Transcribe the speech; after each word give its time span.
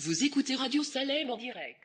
Vous 0.00 0.22
écoutez 0.22 0.54
Radio 0.54 0.84
Salem 0.84 1.28
en 1.28 1.36
direct. 1.36 1.80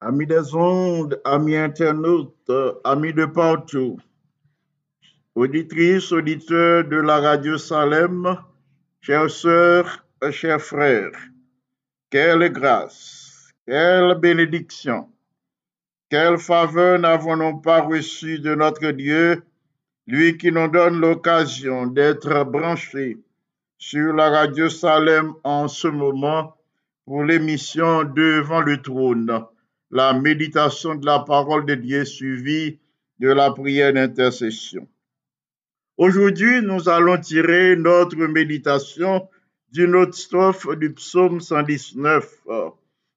Amis 0.00 0.26
des 0.26 0.54
ondes, 0.56 1.20
amis 1.24 1.56
internautes, 1.56 2.50
amis 2.82 3.12
de 3.12 3.26
partout, 3.26 3.96
auditrices, 5.36 6.10
auditeurs 6.10 6.82
de 6.82 6.96
la 6.96 7.20
radio 7.20 7.56
Salem, 7.56 8.36
chères 9.02 9.30
sœurs, 9.30 10.06
chers 10.30 10.62
frères, 10.62 11.10
quelle 12.08 12.52
grâce, 12.52 13.52
quelle 13.66 14.14
bénédiction, 14.14 15.08
quelle 16.08 16.38
faveur 16.38 17.00
n'avons-nous 17.00 17.58
pas 17.58 17.80
reçue 17.80 18.38
de 18.38 18.54
notre 18.54 18.92
Dieu, 18.92 19.42
lui 20.06 20.38
qui 20.38 20.52
nous 20.52 20.68
donne 20.68 21.00
l'occasion 21.00 21.88
d'être 21.88 22.44
branchés 22.44 23.18
sur 23.76 24.12
la 24.12 24.30
radio 24.30 24.68
Salem 24.68 25.34
en 25.42 25.66
ce 25.66 25.88
moment 25.88 26.56
pour 27.04 27.24
l'émission 27.24 28.04
Devant 28.04 28.60
le 28.60 28.80
trône 28.80 29.44
la 29.90 30.12
méditation 30.12 30.94
de 30.94 31.04
la 31.04 31.18
parole 31.18 31.66
de 31.66 31.74
Dieu 31.74 32.04
suivie 32.04 32.78
de 33.18 33.28
la 33.28 33.50
prière 33.50 33.92
d'intercession. 33.92 34.86
Aujourd'hui, 35.98 36.62
nous 36.62 36.88
allons 36.88 37.18
tirer 37.18 37.76
notre 37.76 38.16
méditation 38.16 39.28
d'une 39.72 39.94
autre 39.94 40.14
strophe 40.14 40.66
du 40.78 40.92
psaume 40.94 41.40
119. 41.40 42.26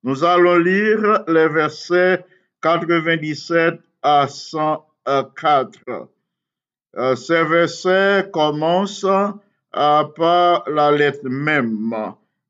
Nous 0.04 0.24
allons 0.25 0.57
lire 0.57 1.24
les 1.27 1.48
versets 1.48 2.25
97 2.62 3.75
à 4.01 4.27
104. 4.27 5.80
Euh, 6.98 7.16
Ces 7.16 7.44
versets 7.45 8.30
commencent 8.33 9.06
euh, 9.06 10.04
par 10.16 10.69
la 10.69 10.92
lettre 10.92 11.30
même. 11.30 11.94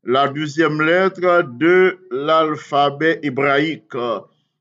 la 0.03 0.27
douzième 0.27 0.81
lettre 0.81 1.43
de 1.43 1.97
l'alphabet 2.11 3.19
hébraïque. 3.23 3.93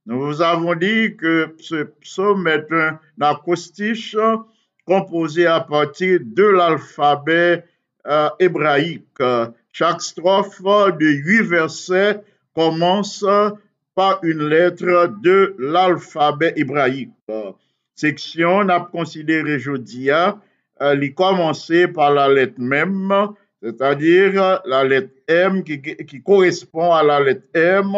Nous 0.06 0.20
vous 0.20 0.42
avons 0.42 0.74
dit 0.74 1.16
que 1.16 1.54
ce 1.58 1.84
psaume 1.84 2.46
est 2.48 2.70
un 2.70 2.98
acrostiche 3.20 4.16
composé 4.84 5.46
à 5.46 5.60
partir 5.60 6.20
de 6.22 6.44
l'alphabet 6.44 7.64
euh, 8.06 8.28
hébraïque. 8.38 9.22
Chaque 9.72 10.02
strophe 10.02 10.62
de 10.62 11.06
huit 11.06 11.42
versets 11.42 12.20
commence 12.54 13.24
par 13.94 14.18
une 14.22 14.46
lettre 14.48 15.14
de 15.22 15.54
l'alphabet 15.58 16.52
hébraïque. 16.56 17.10
Section 17.94 18.64
n'a 18.64 18.80
considéré 18.80 19.58
jeudi 19.58 20.10
euh, 20.82 20.96
il 21.00 21.14
commencer 21.14 21.86
par 21.86 22.12
la 22.12 22.28
lettre 22.28 22.58
même, 22.58 23.12
c'est-à-dire 23.62 24.60
la 24.64 24.84
lettre 24.84 25.14
M 25.28 25.62
qui, 25.62 25.80
qui, 25.80 26.20
correspond 26.22 26.92
à 26.92 27.02
la 27.02 27.20
lettre 27.20 27.46
M 27.54 27.94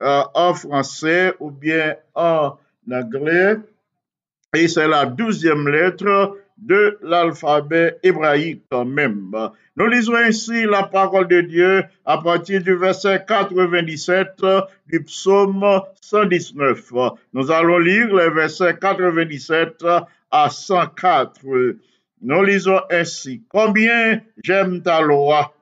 euh, 0.00 0.22
en 0.34 0.54
français 0.54 1.34
ou 1.40 1.50
bien 1.50 1.96
en 2.14 2.56
anglais. 2.90 3.56
Et 4.54 4.68
c'est 4.68 4.86
la 4.88 5.06
douzième 5.06 5.68
lettre 5.68 6.36
de 6.58 6.98
l'alphabet 7.02 7.98
hébraïque 8.02 8.62
même. 8.86 9.32
Nous 9.76 9.86
lisons 9.86 10.14
ainsi 10.14 10.64
la 10.64 10.84
parole 10.84 11.26
de 11.26 11.40
Dieu 11.40 11.82
à 12.04 12.18
partir 12.18 12.62
du 12.62 12.76
verset 12.76 13.24
97 13.26 14.28
du 14.86 15.02
psaume 15.02 15.82
119. 16.00 16.92
Nous 17.32 17.50
allons 17.50 17.78
lire 17.78 18.14
les 18.14 18.30
versets 18.30 18.76
97 18.80 19.84
à 20.30 20.50
104. 20.50 21.40
Nous 22.22 22.42
lisons 22.44 22.80
ainsi, 22.90 23.42
Combien 23.48 24.20
j'aime 24.42 24.82
ta 24.82 25.00
loi, 25.00 25.52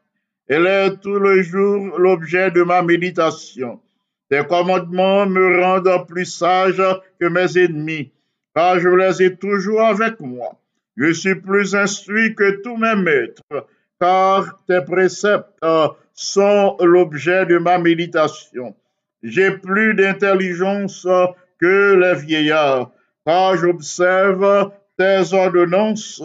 elle 0.46 0.66
est 0.66 0.96
tout 1.00 1.18
le 1.18 1.42
jour 1.42 1.98
l'objet 1.98 2.50
de 2.50 2.62
ma 2.62 2.82
méditation. 2.82 3.80
Tes 4.28 4.44
commandements 4.46 5.26
me 5.26 5.62
rendent 5.62 6.06
plus 6.06 6.26
sage 6.26 6.82
que 7.18 7.26
mes 7.26 7.58
ennemis, 7.58 8.12
car 8.54 8.78
je 8.78 8.88
les 8.88 9.22
ai 9.22 9.36
toujours 9.36 9.82
avec 9.82 10.20
moi. 10.20 10.58
Je 10.96 11.12
suis 11.12 11.34
plus 11.34 11.74
instruit 11.74 12.34
que 12.34 12.62
tous 12.62 12.76
mes 12.76 12.94
maîtres, 12.94 13.42
car 14.00 14.60
tes 14.66 14.82
préceptes 14.82 15.64
sont 16.14 16.76
l'objet 16.80 17.46
de 17.46 17.58
ma 17.58 17.78
méditation. 17.78 18.74
J'ai 19.22 19.52
plus 19.52 19.94
d'intelligence 19.94 21.06
que 21.58 21.94
les 21.94 22.20
vieillards, 22.20 22.90
car 23.24 23.56
j'observe 23.56 24.72
tes 24.98 25.32
ordonnances. 25.32 26.22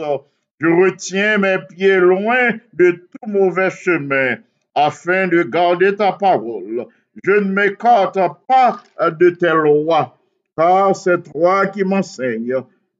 Je 0.60 0.68
retiens 0.68 1.38
mes 1.38 1.60
pieds 1.70 2.00
loin 2.00 2.50
de 2.74 2.92
tout 2.92 3.30
mauvais 3.30 3.70
chemin, 3.70 4.38
afin 4.74 5.28
de 5.28 5.44
garder 5.44 5.96
ta 5.96 6.12
parole. 6.12 6.88
Je 7.24 7.32
ne 7.32 7.52
m'écarte 7.52 8.20
pas 8.48 8.82
de 9.12 9.30
tes 9.30 9.54
lois, 9.54 10.17
car 10.58 10.96
c'est 10.96 11.32
toi 11.32 11.68
qui 11.68 11.84
m'enseignes 11.84 12.56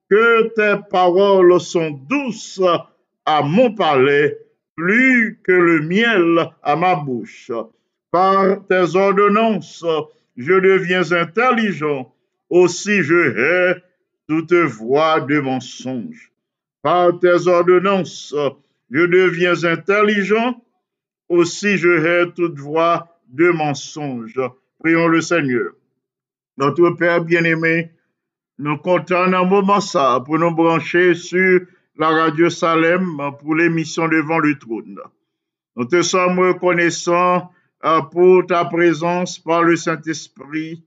que 0.10 0.48
tes 0.50 0.82
paroles 0.90 1.60
sont 1.60 1.92
douces 1.92 2.62
à 3.26 3.42
mon 3.42 3.74
palais, 3.74 4.38
plus 4.76 5.40
que 5.44 5.52
le 5.52 5.82
miel 5.82 6.50
à 6.64 6.76
ma 6.76 6.96
bouche. 6.96 7.52
Par 8.12 8.66
tes 8.68 8.96
ordonnances, 8.96 9.84
je 10.38 10.54
deviens 10.54 11.12
intelligent, 11.12 12.14
aussi 12.50 13.02
je 13.02 13.38
hais 13.38 13.84
toute 14.30 14.54
voix 14.54 15.20
de 15.20 15.40
mensonge. 15.40 16.32
Par 16.84 17.20
tes 17.20 17.48
ordonnances, 17.48 18.34
je 18.92 19.02
deviens 19.02 19.64
intelligent, 19.66 20.62
aussi 21.28 21.78
je 21.78 21.90
hais 22.06 22.32
toute 22.32 22.58
voix 22.60 23.20
de 23.28 23.50
mensonge. 23.50 24.40
Prions 24.80 25.08
le 25.08 25.22
Seigneur. 25.22 25.72
Notre 26.58 26.90
Père 26.92 27.24
bien-aimé, 27.24 27.92
nous 28.58 28.78
comptons 28.78 29.32
un 29.32 29.46
moment 29.46 29.80
ça 29.80 30.20
pour 30.26 30.40
nous 30.40 30.56
brancher 30.56 31.14
sur 31.14 31.62
la 31.96 32.10
radio 32.10 32.50
Salem 32.50 33.06
pour 33.40 33.54
l'émission 33.54 34.08
Devant 34.08 34.40
le 34.40 34.58
trône. 34.58 34.98
Nous 35.76 35.86
te 35.86 36.02
sommes 36.02 36.40
reconnaissants 36.40 37.52
pour 38.12 38.48
ta 38.48 38.66
présence 38.66 39.38
par 39.38 39.62
le 39.62 39.76
Saint-Esprit. 39.76 40.84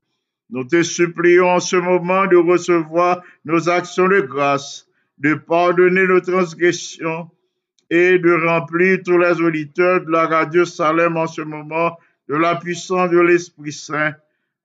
Nous 0.49 0.65
te 0.65 0.83
supplions 0.83 1.51
en 1.51 1.59
ce 1.61 1.77
moment 1.77 2.27
de 2.27 2.35
recevoir 2.35 3.21
nos 3.45 3.69
actions 3.69 4.09
de 4.09 4.19
grâce, 4.19 4.85
de 5.19 5.35
pardonner 5.35 6.05
nos 6.05 6.19
transgressions 6.19 7.31
et 7.89 8.19
de 8.19 8.45
remplir 8.45 8.99
tous 9.05 9.17
les 9.17 9.39
auditeurs 9.39 10.01
de 10.01 10.11
la 10.11 10.27
radio 10.27 10.65
Salem 10.65 11.15
en 11.15 11.27
ce 11.27 11.41
moment 11.41 11.97
de 12.27 12.35
la 12.35 12.57
puissance 12.57 13.09
de 13.09 13.19
l'Esprit 13.19 13.71
Saint, 13.71 14.13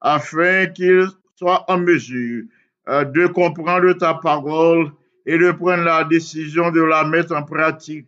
afin 0.07 0.67
qu'ils 0.67 1.09
soient 1.35 1.65
en 1.69 1.79
mesure 1.79 2.45
euh, 2.89 3.05
de 3.05 3.27
comprendre 3.27 3.93
ta 3.95 4.15
parole 4.15 4.93
et 5.27 5.37
de 5.37 5.51
prendre 5.51 5.83
la 5.83 6.05
décision 6.05 6.71
de 6.71 6.81
la 6.81 7.03
mettre 7.03 7.35
en 7.35 7.43
pratique 7.43 8.07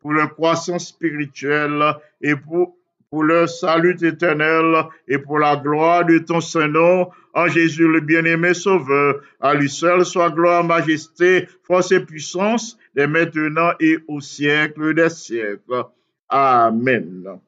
pour 0.00 0.12
leur 0.12 0.32
croissance 0.34 0.88
spirituelle 0.88 1.82
et 2.22 2.36
pour, 2.36 2.76
pour 3.10 3.24
leur 3.24 3.48
salut 3.48 3.96
éternel 4.04 4.84
et 5.08 5.18
pour 5.18 5.40
la 5.40 5.56
gloire 5.56 6.04
de 6.04 6.18
ton 6.18 6.40
Saint-Nom, 6.40 7.10
en 7.34 7.48
Jésus 7.48 7.88
le 7.88 8.00
bien-aimé 8.00 8.54
Sauveur. 8.54 9.16
À 9.40 9.54
lui 9.54 9.68
seul 9.68 10.04
soit 10.04 10.30
gloire, 10.30 10.62
majesté, 10.62 11.48
force 11.64 11.90
et 11.90 12.00
puissance, 12.00 12.78
dès 12.94 13.08
maintenant 13.08 13.72
et 13.80 13.98
au 14.06 14.20
siècle 14.20 14.94
des 14.94 15.10
siècles. 15.10 15.86
Amen. 16.28 17.40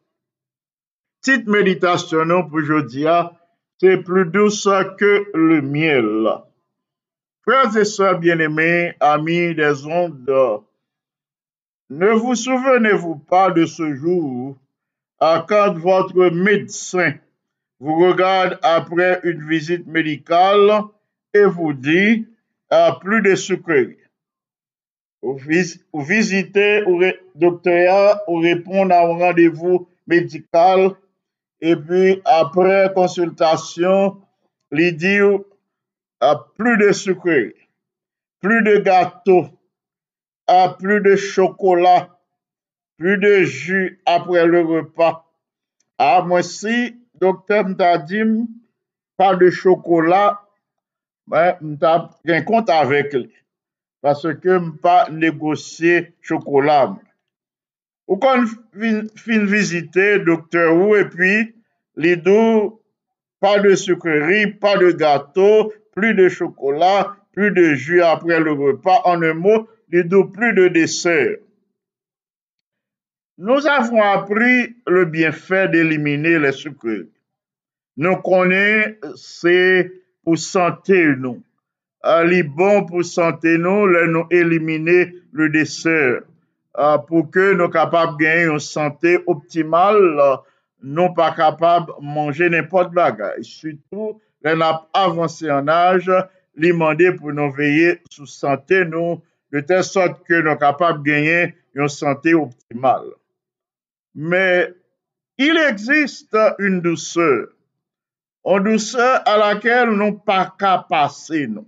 Petite 1.23 1.47
méditation 1.47 2.43
pour 2.49 2.59
aujourd'hui, 2.59 3.07
hein, 3.07 3.31
c'est 3.81 3.99
plus 3.99 4.27
douce 4.27 4.69
que 4.99 5.31
le 5.35 5.63
miel. 5.63 6.29
Frères 7.43 7.77
et 7.77 7.85
sœurs 7.85 8.19
bien-aimés, 8.19 8.95
amis 9.01 9.55
des 9.55 9.87
ondes, 9.87 10.63
ne 11.91 12.09
vous 12.11 12.35
souvenez-vous 12.35 13.17
pas 13.17 13.51
de 13.51 13.65
ce 13.65 13.95
jour 13.95 14.59
quand 15.21 15.75
votre 15.79 16.31
médecin 16.31 17.15
vous 17.81 17.97
regarde 17.97 18.59
après 18.63 19.21
une 19.25 19.49
visite 19.49 19.87
médicale 19.87 20.83
et 21.33 21.45
vous 21.45 21.73
dit 21.73 22.27
plus 23.01 23.23
de 23.23 23.35
sucreries. 23.35 23.97
Vous 25.23 25.39
visitez 26.05 26.83
au 26.85 27.01
docteur 27.35 28.21
ou 28.29 28.41
répondre 28.41 28.95
à 28.95 29.05
un 29.07 29.17
rendez-vous 29.17 29.89
médical 30.07 30.95
epi 31.61 32.19
apre 32.39 32.89
konsultasyon, 32.95 34.19
li 34.77 34.91
di 34.95 35.15
ou, 35.25 35.45
a 36.21 36.35
plu 36.59 36.75
de 36.81 36.91
sukre, 36.95 37.53
plu 38.43 38.61
de 38.67 38.79
gato, 38.87 39.39
a 40.51 40.61
plu 40.79 40.99
de 41.05 41.17
chokola, 41.17 41.97
plu 42.99 43.17
de 43.23 43.33
ju 43.47 43.83
apre 44.07 44.45
le 44.51 44.63
repa. 44.67 45.11
A 45.99 46.21
mwen 46.27 46.47
si, 46.47 46.77
doktor 47.19 47.67
mta 47.71 47.97
di 48.07 48.23
m, 48.23 48.37
pa 49.19 49.33
de 49.39 49.51
chokola, 49.55 50.39
mta 51.29 51.93
gen 52.27 52.47
kont 52.47 52.71
avek 52.71 53.15
li, 53.19 53.29
paske 54.03 54.59
m 54.63 54.73
pa 54.83 55.05
negosye 55.11 56.09
chokola 56.23 56.81
m. 56.93 56.97
Ou 58.09 58.17
kon 58.17 58.47
fin 59.21 59.45
vizite 59.51 60.07
doktor 60.25 60.73
ou 60.73 60.97
epi 60.97 61.33
li 62.01 62.15
dou 62.17 62.79
pa 63.43 63.59
de 63.63 63.75
sukeri, 63.77 64.47
pa 64.63 64.79
de 64.81 64.95
gato, 64.97 65.69
pli 65.93 66.15
de 66.17 66.31
chokola, 66.33 67.19
pli 67.37 67.51
de 67.55 67.75
ju 67.77 68.01
apre 68.05 68.39
le 68.41 68.55
repa, 68.57 69.03
an 69.13 69.27
e 69.29 69.35
mo, 69.37 69.59
li 69.93 70.03
dou 70.09 70.31
pli 70.33 70.55
de 70.57 70.71
deser. 70.73 71.37
Nou 73.39 73.61
avon 73.71 74.01
apri 74.03 74.55
le 74.89 75.05
bienfè 75.13 75.67
d'elimine 75.75 76.39
le 76.43 76.55
sukeri. 76.57 77.05
Nou 78.01 78.23
konen 78.25 78.97
se 79.21 79.59
pou 80.25 80.41
sante 80.41 80.97
nou. 81.21 81.43
Euh, 82.07 82.25
li 82.31 82.41
bon 82.43 82.87
pou 82.89 83.03
sante 83.03 83.57
nou, 83.59 83.87
le 83.91 84.07
nou 84.09 84.25
elimine 84.33 85.01
le 85.35 85.49
deser. 85.53 86.23
Euh, 86.77 86.99
pou 87.09 87.25
ke 87.33 87.55
nou 87.57 87.73
kapab 87.73 88.19
gen 88.21 88.45
yon 88.51 88.61
sante 88.63 89.17
optimal, 89.31 89.97
nou 90.85 91.15
pa 91.17 91.31
kapab 91.35 91.95
manje 92.05 92.51
nipot 92.53 92.93
bagay. 92.95 93.41
Soutou, 93.47 94.19
ren 94.45 94.63
ap 94.63 94.85
avanse 94.97 95.49
an 95.51 95.71
aj, 95.73 96.11
li 96.61 96.75
mande 96.77 97.15
pou 97.17 97.33
nou 97.35 97.55
veye 97.57 97.97
sou 98.13 98.29
sante 98.31 98.85
nou, 98.91 99.19
de 99.55 99.63
tel 99.65 99.83
sot 99.87 100.21
ke 100.29 100.43
nou 100.45 100.61
kapab 100.61 101.01
genyen 101.07 101.55
yon 101.79 101.91
sante 101.91 102.35
optimal. 102.37 103.09
Men, 104.15 104.75
il 105.41 105.59
existe 105.65 106.45
yon 106.61 106.83
douseur, 106.85 107.49
yon 108.47 108.69
douseur 108.69 109.23
a 109.27 109.39
lakel 109.41 109.97
nou 109.97 110.21
pa 110.27 110.45
ka 110.61 110.77
pase 110.91 111.47
nou. 111.49 111.67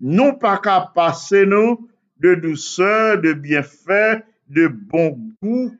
Nou 0.00 0.36
pa 0.40 0.56
ka 0.64 0.80
pase 0.96 1.46
nou, 1.48 1.78
de 2.20 2.34
douceur, 2.34 3.20
de 3.20 3.32
bienfè, 3.32 4.22
de 4.48 4.68
bon 4.68 5.16
gou, 5.40 5.70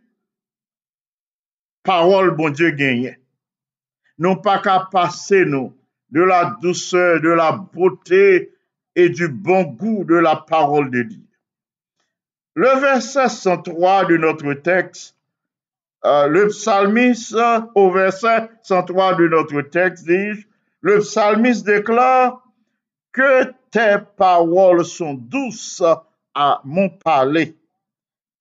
parol 1.85 2.30
bon 2.37 2.54
die 2.56 2.73
genyen. 2.76 3.18
Nou 4.20 4.40
pa 4.44 4.59
ka 4.64 4.78
pase 4.92 5.44
nou, 5.49 5.73
de 6.12 6.25
la 6.26 6.56
douceur, 6.62 7.20
de 7.20 7.32
la 7.37 7.52
beauté 7.52 8.50
et 8.97 9.09
du 9.09 9.28
bon 9.28 9.64
goût 9.64 10.04
de 10.04 10.16
la 10.16 10.37
parole 10.37 10.90
de 10.90 11.02
Dieu. 11.02 11.26
Le 12.54 12.80
verset 12.80 13.28
103 13.28 14.06
de 14.06 14.16
notre 14.16 14.52
texte, 14.54 15.16
euh, 16.04 16.26
le 16.26 16.49
psalmiste, 16.49 17.37
au 17.75 17.90
verset 17.90 18.50
103 18.62 19.14
de 19.14 19.28
notre 19.28 19.62
texte, 19.62 20.06
dit, 20.06 20.47
le 20.80 20.99
psalmiste 20.99 21.64
déclare 21.64 22.42
que 23.12 23.52
tes 23.70 23.97
paroles 24.16 24.85
sont 24.85 25.14
douces 25.14 25.82
à 26.34 26.60
mon 26.64 26.88
palais, 26.88 27.54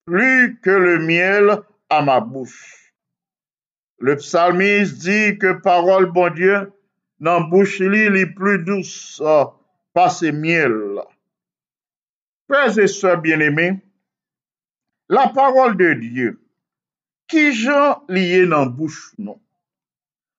plus 0.05 0.59
que 0.61 0.69
le 0.69 0.99
miel 0.99 1.61
à 1.89 2.01
ma 2.01 2.19
bouche. 2.19 2.93
Le 3.99 4.15
psalmiste 4.15 4.99
dit 4.99 5.37
que 5.37 5.53
parole, 5.53 6.05
bon 6.05 6.33
Dieu, 6.33 6.71
dans 7.19 7.41
bouche 7.41 7.79
les 7.79 8.25
plus 8.25 8.59
douce 8.63 9.21
euh, 9.23 9.45
pas 9.93 10.09
ses 10.09 10.31
miel. 10.31 11.01
Frères 12.49 12.79
et 12.79 12.87
sœurs 12.87 13.21
bien-aimés, 13.21 13.79
la 15.09 15.27
parole 15.27 15.75
de 15.75 15.93
Dieu, 15.93 16.41
qui 17.27 17.53
j'en 17.53 18.03
lié 18.07 18.45
dans 18.45 18.65
bouche, 18.65 19.13
non? 19.17 19.39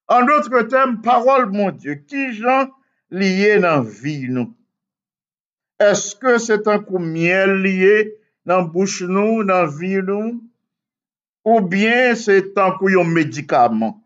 En 0.08 0.24
d'autres 0.24 0.62
termes, 0.62 1.02
parole, 1.02 1.50
mon 1.50 1.70
Dieu, 1.70 1.94
qui 1.94 2.32
j'en 2.32 2.68
lié 3.10 3.58
dans 3.58 3.82
vie, 3.82 4.28
non? 4.28 4.54
eske 5.80 6.36
se 6.42 6.60
tan 6.64 6.84
kou 6.86 7.00
miel 7.02 7.56
liye 7.64 7.96
nan 8.48 8.70
bouch 8.72 9.00
nou, 9.08 9.42
nan 9.46 9.68
vi 9.78 9.98
nou, 10.04 10.38
ou 11.44 11.60
bien 11.72 12.14
se 12.18 12.40
tan 12.54 12.76
kou 12.78 12.92
yon 12.92 13.08
medikaman. 13.16 13.96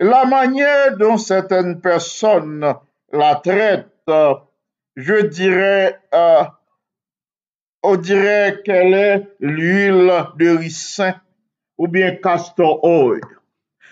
La 0.00 0.24
manye 0.24 0.96
don 0.98 1.18
seten 1.20 1.74
person 1.84 2.62
la 3.12 3.34
trete, 3.44 4.20
je 4.96 5.18
dire, 5.28 5.98
euh, 6.14 6.44
ou 7.82 7.96
dire 7.96 8.62
ke 8.64 8.78
le 8.92 9.04
l'huil 9.40 10.08
de 10.38 10.56
risin 10.56 11.14
ou 11.78 11.88
bien 11.88 12.16
castor 12.16 12.82
oil. 12.84 13.20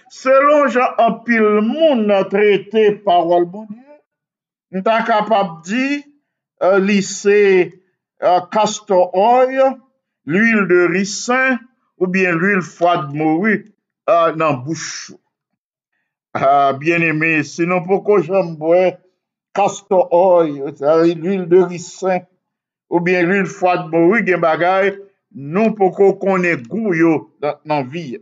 Selon 0.08 0.68
jan 0.72 0.96
apil 1.04 1.60
moun 1.64 2.08
trete 2.32 3.04
parol 3.04 3.44
bonye, 3.44 3.87
nou 4.72 4.84
ta 4.84 5.00
kapap 5.06 5.62
di 5.66 6.02
euh, 6.62 6.78
li 6.82 7.00
se 7.02 7.38
euh, 8.22 8.40
castor 8.52 9.14
oil, 9.16 9.78
l'huil 10.26 10.66
de 10.68 10.86
risan 10.92 11.58
ou 11.98 12.06
bien 12.06 12.36
l'huil 12.36 12.62
fwad 12.62 13.12
mori 13.16 13.62
euh, 14.08 14.32
nan 14.36 14.62
bouch. 14.64 15.12
Ah, 16.34 16.72
bien 16.78 17.02
eme, 17.02 17.42
sinon 17.42 17.82
poko 17.86 18.20
jambwe 18.22 18.98
castor 19.56 20.12
oil, 20.12 20.74
euh, 20.82 21.14
l'huil 21.14 21.48
de 21.48 21.62
risan 21.62 22.26
ou 22.90 23.00
bien 23.00 23.22
l'huil 23.22 23.48
fwad 23.48 23.88
mori 23.92 24.24
gen 24.26 24.42
bagay 24.44 24.92
nou 25.32 25.74
poko 25.76 26.14
konen 26.20 26.64
gou 26.68 26.94
yo 26.96 27.14
nan 27.40 27.88
viya. 27.88 28.20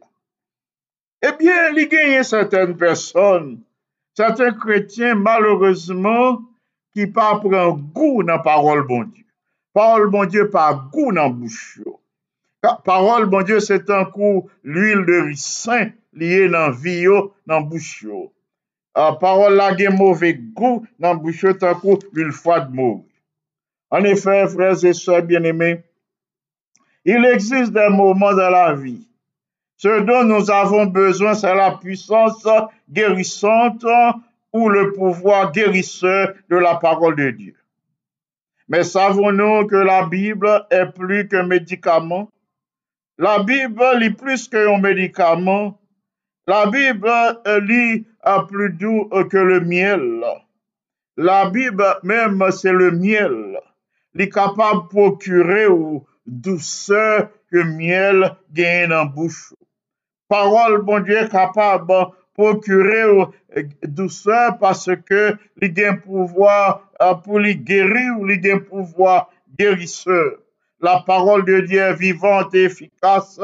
Ebyen, 1.25 1.71
eh 1.71 1.75
li 1.75 1.87
genye 1.91 2.23
seten 2.27 2.77
person 2.79 3.57
Sèten 4.17 4.55
kretien, 4.61 5.19
malorosman, 5.21 6.39
ki 6.97 7.05
pa 7.13 7.35
pran 7.43 7.83
gou 7.93 8.23
nan 8.25 8.41
parol 8.45 8.87
bon 8.89 9.11
Diyo. 9.11 9.27
Parol 9.77 10.09
bon 10.13 10.31
Diyo 10.33 10.47
pa 10.53 10.71
gou 10.93 11.13
nan 11.13 11.35
bouch 11.37 11.77
yo. 11.83 11.99
Parol 12.89 13.27
bon 13.29 13.45
Diyo 13.45 13.61
se 13.61 13.77
tan 13.85 14.09
kou 14.15 14.47
l'huil 14.65 15.05
de 15.09 15.21
risan 15.27 15.93
liye 16.17 16.47
nan 16.49 16.73
vi 16.73 17.03
yo 17.05 17.19
ah, 17.19 17.29
nan 17.53 17.69
bouch 17.69 18.01
yo. 18.07 18.31
Parol 19.21 19.61
la 19.61 19.75
gen 19.77 19.99
mouve 20.01 20.33
gou 20.57 20.87
nan 20.97 21.21
bouch 21.21 21.45
yo 21.45 21.53
tan 21.61 21.77
kou 21.83 22.01
l'huil 22.15 22.33
fwa 22.33 22.63
de 22.65 22.73
mouve. 22.73 23.05
En 23.91 24.03
effet, 24.05 24.49
frères 24.49 24.85
et 24.85 24.93
sœurs 24.93 25.23
bien-aimés, 25.23 25.85
il 27.05 27.25
existe 27.25 27.73
des 27.73 27.89
moments 27.89 28.35
dans 28.35 28.51
la 28.51 28.73
vie 28.73 29.07
ce 29.77 30.01
dont 30.01 30.25
nous 30.25 30.51
avons 30.51 30.87
besoin, 30.87 31.35
c'est 31.35 31.55
la 31.55 31.73
puissance 31.73 32.47
guérissante 32.91 33.85
ou 34.53 34.69
le 34.69 34.93
pouvoir 34.93 35.53
guérisseur 35.53 36.33
de 36.49 36.57
la 36.57 36.77
parole 36.77 37.17
de 37.17 37.31
Dieu. 37.31 37.55
Mais 38.69 38.85
savons-nous 38.85 39.67
que 39.67 39.77
la 39.77 40.07
Bible 40.07 40.67
est 40.71 40.87
plus 40.87 41.29
qu'un 41.29 41.47
médicament? 41.47 42.31
La 43.19 43.43
Bible 43.43 44.03
est 44.03 44.11
plus 44.11 44.49
qu'un 44.49 44.79
médicament. 44.79 45.79
La 46.47 46.67
Bible 46.67 47.09
est 47.45 48.47
plus 48.49 48.73
doux 48.73 49.09
que 49.31 49.37
le 49.37 49.61
miel. 49.61 50.25
La 51.17 51.51
Bible 51.51 51.85
même, 52.03 52.45
c'est 52.51 52.73
le 52.73 52.91
miel. 52.91 53.59
Il 54.15 54.23
est 54.23 54.29
capable 54.29 54.85
de 54.85 54.89
procurer 54.89 55.67
ou 55.67 56.05
douceur 56.27 57.29
que 57.51 57.63
miel 57.63 58.37
gagne 58.53 58.89
la 58.89 59.05
bouche. 59.05 59.53
Parole, 60.29 60.83
bon 60.83 61.01
Dieu, 61.01 61.19
est 61.19 61.29
capable 61.29 61.87
de 61.87 62.05
procurer 62.35 63.05
ou, 63.05 63.33
euh, 63.57 63.63
douceur 63.85 64.59
parce 64.59 64.91
que 65.09 65.37
il 65.63 65.85
un 65.85 65.97
pouvoir 65.97 66.91
euh, 67.01 67.15
pour 67.15 67.39
les 67.39 67.55
guérir 67.55 68.19
ou 68.19 68.29
il 68.29 68.51
un 68.51 68.59
pouvoir 68.59 69.31
guérisseur. 69.57 70.39
La 70.81 71.05
parole 71.07 71.45
de 71.45 71.61
Dieu 71.61 71.81
est 71.81 71.95
vivante 71.95 72.55
et 72.55 72.65
efficace. 72.65 73.41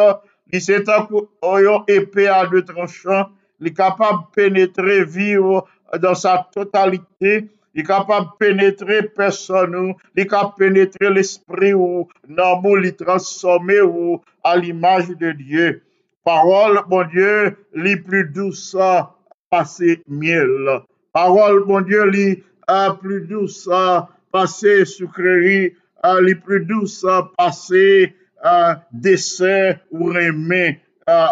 Il 0.52 0.60
un 0.82 1.84
épée 1.86 2.28
à 2.28 2.46
deux 2.46 2.64
tranchants. 2.64 3.30
Il 3.60 3.68
est 3.68 3.74
capable 3.74 4.24
de 4.24 4.42
pénétrer, 4.42 5.04
vivre 5.04 5.66
dans 6.00 6.16
sa 6.16 6.48
totalité. 6.52 7.48
Il 7.74 7.80
est 7.80 7.84
capable 7.84 8.26
de 8.26 8.46
pénétrer 8.46 9.02
personne, 9.04 9.74
ou 9.76 9.94
il 10.16 10.22
est 10.22 10.26
capable 10.26 10.52
de 10.58 10.64
pénétrer 10.66 11.10
l'esprit 11.10 11.72
ou 11.72 12.08
l'amour, 12.28 12.78
il 12.80 12.94
transformer 12.94 13.80
ou 13.80 14.20
à 14.44 14.56
l'image 14.56 15.08
de 15.08 15.32
Dieu. 15.32 15.82
Parole, 16.24 16.80
mon 16.88 17.04
Dieu, 17.04 17.56
les 17.74 17.96
plus 17.96 18.28
douce 18.28 18.76
à 18.78 19.16
passer 19.50 20.02
miel. 20.06 20.82
Parole, 21.12 21.64
mon 21.66 21.80
Dieu, 21.80 22.04
les 22.04 22.44
euh, 22.70 22.90
plus 22.92 23.26
douce 23.26 23.68
à 23.70 24.08
passer 24.30 24.84
sucrerie, 24.84 25.74
euh, 26.04 26.20
les 26.22 26.34
plus 26.34 26.64
douce 26.64 27.04
passer 27.36 28.14
euh, 28.44 28.74
dessert 28.92 29.80
ou 29.90 30.06
remé, 30.06 30.80
euh, 31.08 31.26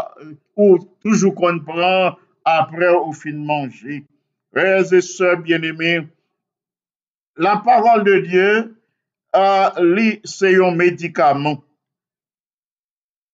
ou 0.56 0.78
toujours 1.02 1.34
qu'on 1.34 1.58
prend 1.60 2.16
après 2.44 2.88
au 2.88 3.12
fin 3.12 3.30
de 3.30 3.36
manger. 3.36 4.04
Frères 4.52 4.92
et 4.92 5.00
sœurs 5.00 5.38
bien-aimés, 5.38 6.06
la 7.36 7.56
parole 7.58 8.04
de 8.04 8.18
Dieu, 8.18 8.76
euh, 9.36 10.16
c'est 10.24 10.56
un 10.56 10.74
médicament. 10.74 11.62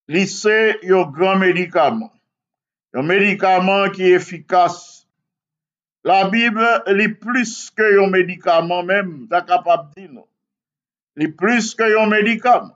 Li 0.07 0.23
se 0.27 0.77
yo 0.87 1.05
gran 1.11 1.41
medikaman. 1.43 2.09
Yo 2.95 3.03
medikaman 3.03 3.91
ki 3.91 4.13
efikas. 4.15 4.77
La 6.07 6.29
Bib 6.31 6.55
li 6.95 7.07
plus 7.19 7.67
ke 7.75 7.89
yo 7.97 8.07
medikaman 8.07 8.87
menm, 8.87 9.13
ta 9.27 9.43
kapap 9.43 9.91
di 9.95 10.07
nou. 10.07 10.23
Li 11.19 11.27
plus 11.27 11.73
ke 11.75 11.89
yo 11.91 12.05
medikaman. 12.07 12.71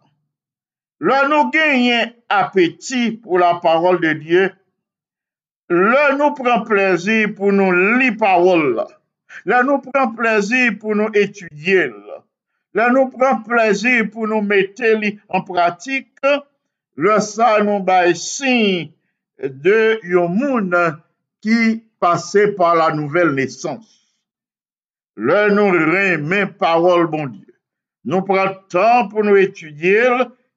Le 1.02 1.22
nou 1.32 1.48
genyen 1.56 2.12
apeti 2.30 3.16
pou 3.24 3.40
la 3.42 3.56
parol 3.64 4.02
de 4.04 4.12
Diyo. 4.20 4.50
Le 5.72 6.04
nou 6.20 6.36
pren 6.36 6.66
plezi 6.68 7.24
pou 7.32 7.56
nou 7.56 7.72
li 7.72 8.12
parol 8.20 8.74
la. 8.76 8.86
Le 9.48 9.64
nou 9.64 9.80
pren 9.80 10.12
plezi 10.18 10.68
pou 10.76 10.98
nou 11.00 11.08
etudye 11.16 11.88
la. 11.88 12.20
Le 12.76 12.92
nou 12.92 13.08
pren 13.16 13.40
plezi 13.48 14.02
pou 14.12 14.28
nou 14.28 14.44
mette 14.44 14.98
li 15.00 15.16
an 15.32 15.48
pratik 15.48 16.12
la. 16.28 16.42
Ça 17.20 17.64
nous 17.64 17.80
bail 17.80 18.16
signe 18.16 18.92
de 19.42 20.00
yon 20.04 20.38
qui 21.42 21.84
passait 22.00 22.50
par 22.50 22.76
la 22.76 22.92
nouvelle 22.92 23.32
naissance. 23.32 24.16
Là, 25.18 25.50
nous 25.50 25.70
remet 25.70 26.48
parole, 26.48 27.08
bon 27.08 27.28
Dieu. 27.28 27.54
Nous 28.06 28.22
prenons 28.22 28.56
temps 28.70 29.08
pour 29.08 29.24
nous 29.24 29.36
étudier. 29.36 30.10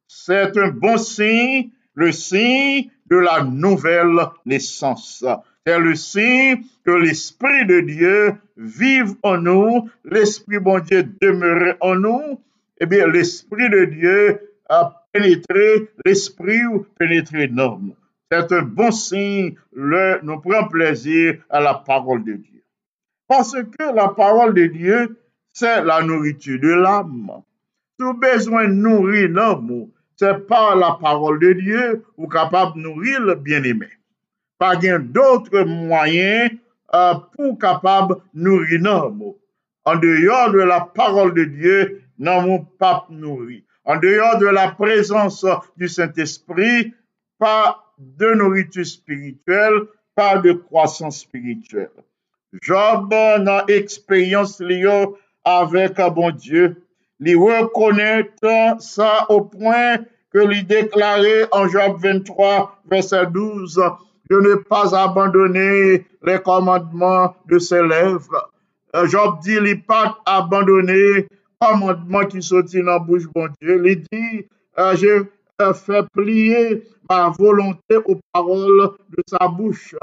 C'est 0.06 0.56
un 0.56 0.68
bon 0.68 0.96
signe, 0.96 1.70
le 1.94 2.12
signe 2.12 2.90
de 3.06 3.16
la 3.16 3.42
nouvelle 3.42 4.18
naissance. 4.46 5.24
C'est 5.66 5.78
le 5.78 5.94
signe 5.94 6.62
que 6.84 6.92
l'Esprit 6.92 7.66
de 7.66 7.80
Dieu 7.80 8.34
vive 8.56 9.14
en 9.22 9.38
nous, 9.38 9.90
l'Esprit 10.04 10.58
bon 10.58 10.80
Dieu 10.80 11.04
demeure 11.20 11.76
en 11.80 11.96
nous. 11.96 12.40
Eh 12.80 12.86
bien, 12.86 13.06
l'Esprit 13.06 13.70
de 13.70 13.84
Dieu 13.86 14.40
a 14.68 15.03
pénétré 15.14 15.88
l'Esprit 16.04 16.66
ou 16.66 16.86
dans 17.52 17.78
nous. 17.78 17.96
C'est 18.30 18.52
un 18.52 18.62
bon 18.62 18.90
signe, 18.90 19.54
nous 19.72 20.40
prenons 20.40 20.68
plaisir 20.68 21.36
à 21.48 21.60
la 21.60 21.74
parole 21.74 22.24
de 22.24 22.32
Dieu. 22.32 22.64
Parce 23.28 23.52
que 23.52 23.94
la 23.94 24.08
parole 24.08 24.54
de 24.54 24.66
Dieu, 24.66 25.16
c'est 25.52 25.84
la 25.84 26.02
nourriture 26.02 26.60
de 26.60 26.68
l'âme. 26.68 27.30
Tout 27.96 28.14
besoin 28.14 28.66
de 28.66 28.72
nourrir 28.72 29.30
l'âme, 29.30 29.86
c'est 30.16 30.46
par 30.48 30.74
la 30.74 30.98
parole 31.00 31.38
de 31.38 31.52
Dieu 31.52 32.04
ou 32.16 32.26
capable 32.26 32.74
de 32.74 32.80
nourrir 32.80 33.20
le 33.20 33.36
bien-aimé. 33.36 33.88
Pas 34.58 34.74
d'autres 34.76 35.62
moyens 35.62 36.50
euh, 36.92 37.14
pour 37.36 37.58
capable 37.58 38.16
de 38.34 38.42
nourrir 38.42 38.80
l'âme. 38.82 39.22
En 39.84 39.96
dehors 39.96 40.50
de 40.50 40.58
la 40.58 40.80
parole 40.80 41.34
de 41.34 41.44
Dieu, 41.44 42.02
nan 42.18 42.46
mon 42.46 42.64
pape 42.64 43.10
nourri. 43.10 43.64
En 43.84 43.96
dehors 43.98 44.38
de 44.38 44.46
la 44.46 44.68
présence 44.68 45.44
du 45.76 45.88
Saint-Esprit, 45.88 46.94
pas 47.38 47.84
de 47.98 48.32
nourriture 48.34 48.86
spirituelle, 48.86 49.82
pas 50.14 50.38
de 50.38 50.52
croissance 50.52 51.20
spirituelle. 51.20 51.90
Job 52.62 53.12
nan 53.12 53.62
expérience 53.68 54.60
liée 54.60 55.06
avec 55.44 55.98
un 55.98 56.08
bon 56.08 56.30
Dieu, 56.30 56.82
li 57.20 57.34
reconnaît 57.34 58.30
ça 58.78 59.26
au 59.28 59.42
point 59.42 59.98
que 60.32 60.38
lui 60.38 60.64
déclarait 60.64 61.46
en 61.52 61.68
Job 61.68 61.98
23, 62.00 62.80
verset 62.90 63.26
12, 63.26 63.82
je 64.30 64.36
n'ai 64.36 64.62
pas 64.68 64.94
abandonné 64.96 66.06
les 66.22 66.38
commandements 66.40 67.36
de 67.46 67.58
ses 67.58 67.82
lèvres. 67.82 68.50
Euh, 68.96 69.06
Job 69.06 69.40
dit, 69.42 69.56
il 69.62 69.82
pas 69.82 70.18
abandonné 70.24 71.28
commandement 71.60 72.26
qui 72.26 72.42
sortit 72.42 72.78
dans 72.78 72.92
la 72.92 72.98
bouche 72.98 73.24
bon 73.34 73.48
Dieu. 73.60 73.82
Il 73.86 74.00
dit, 74.00 74.46
euh, 74.78 74.96
j'ai 74.96 75.20
euh, 75.60 75.74
fait 75.74 76.04
plier 76.12 76.84
ma 77.08 77.30
volonté 77.30 77.96
aux 78.04 78.20
paroles 78.32 78.90
de 79.10 79.22
sa 79.26 79.48
bouche. 79.48 79.94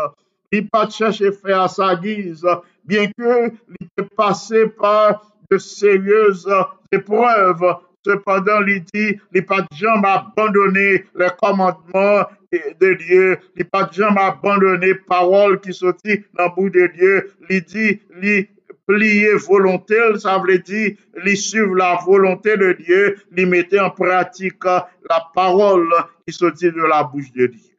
Il 0.51 0.67
pas 0.69 0.89
cherché 0.89 1.31
faire 1.31 1.61
à 1.61 1.67
sa 1.67 1.95
guise, 1.95 2.45
bien 2.83 3.07
que 3.17 3.51
il 3.79 4.03
passé 4.17 4.67
par 4.67 5.31
de 5.49 5.57
sérieuses 5.57 6.49
épreuves. 6.91 7.75
Cependant, 8.05 8.65
il 8.65 8.83
dit, 8.93 9.19
il 9.33 9.45
pas 9.45 9.65
jamais 9.73 10.07
abandonné 10.07 11.05
les 11.15 11.27
commandements 11.41 12.25
de 12.51 12.93
Dieu. 12.95 13.37
Il 13.55 13.65
pas 13.65 13.89
jamais 13.91 14.21
abandonné 14.21 14.87
les 14.87 14.95
paroles 14.95 15.59
qui 15.61 15.73
sortent 15.73 15.99
dans 16.05 16.45
la 16.45 16.49
bouche 16.49 16.71
de 16.71 16.87
Dieu. 16.87 17.31
Il 17.49 17.61
dit, 17.63 18.01
il 18.21 18.47
plier 18.87 19.33
volonté, 19.33 19.95
ça 20.17 20.41
veut 20.45 20.59
dire, 20.59 20.95
il 21.25 21.37
suivre 21.37 21.75
la 21.75 21.99
volonté 22.05 22.57
de 22.57 22.73
Dieu, 22.73 23.17
il 23.35 23.47
mettait 23.47 23.79
en 23.79 23.89
pratique 23.89 24.63
la 24.63 25.27
parole 25.33 25.89
qui 26.27 26.33
sortit 26.33 26.71
de 26.71 26.81
la 26.81 27.03
bouche 27.03 27.31
de 27.31 27.47
Dieu. 27.47 27.71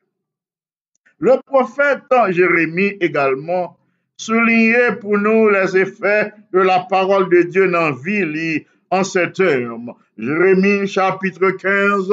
Le 1.18 1.40
prophète 1.46 2.02
Jérémie 2.30 2.96
également 3.00 3.76
soulignait 4.16 4.96
pour 4.96 5.18
nous 5.18 5.48
les 5.50 5.76
effets 5.76 6.32
de 6.52 6.60
la 6.60 6.80
parole 6.80 7.28
de 7.28 7.42
Dieu 7.42 7.68
dans 7.68 7.90
la 7.90 7.92
vie 7.92 8.64
en 8.90 9.04
ces 9.04 9.30
termes. 9.32 9.92
Jérémie 10.18 10.86
chapitre 10.86 11.50
15 11.50 12.10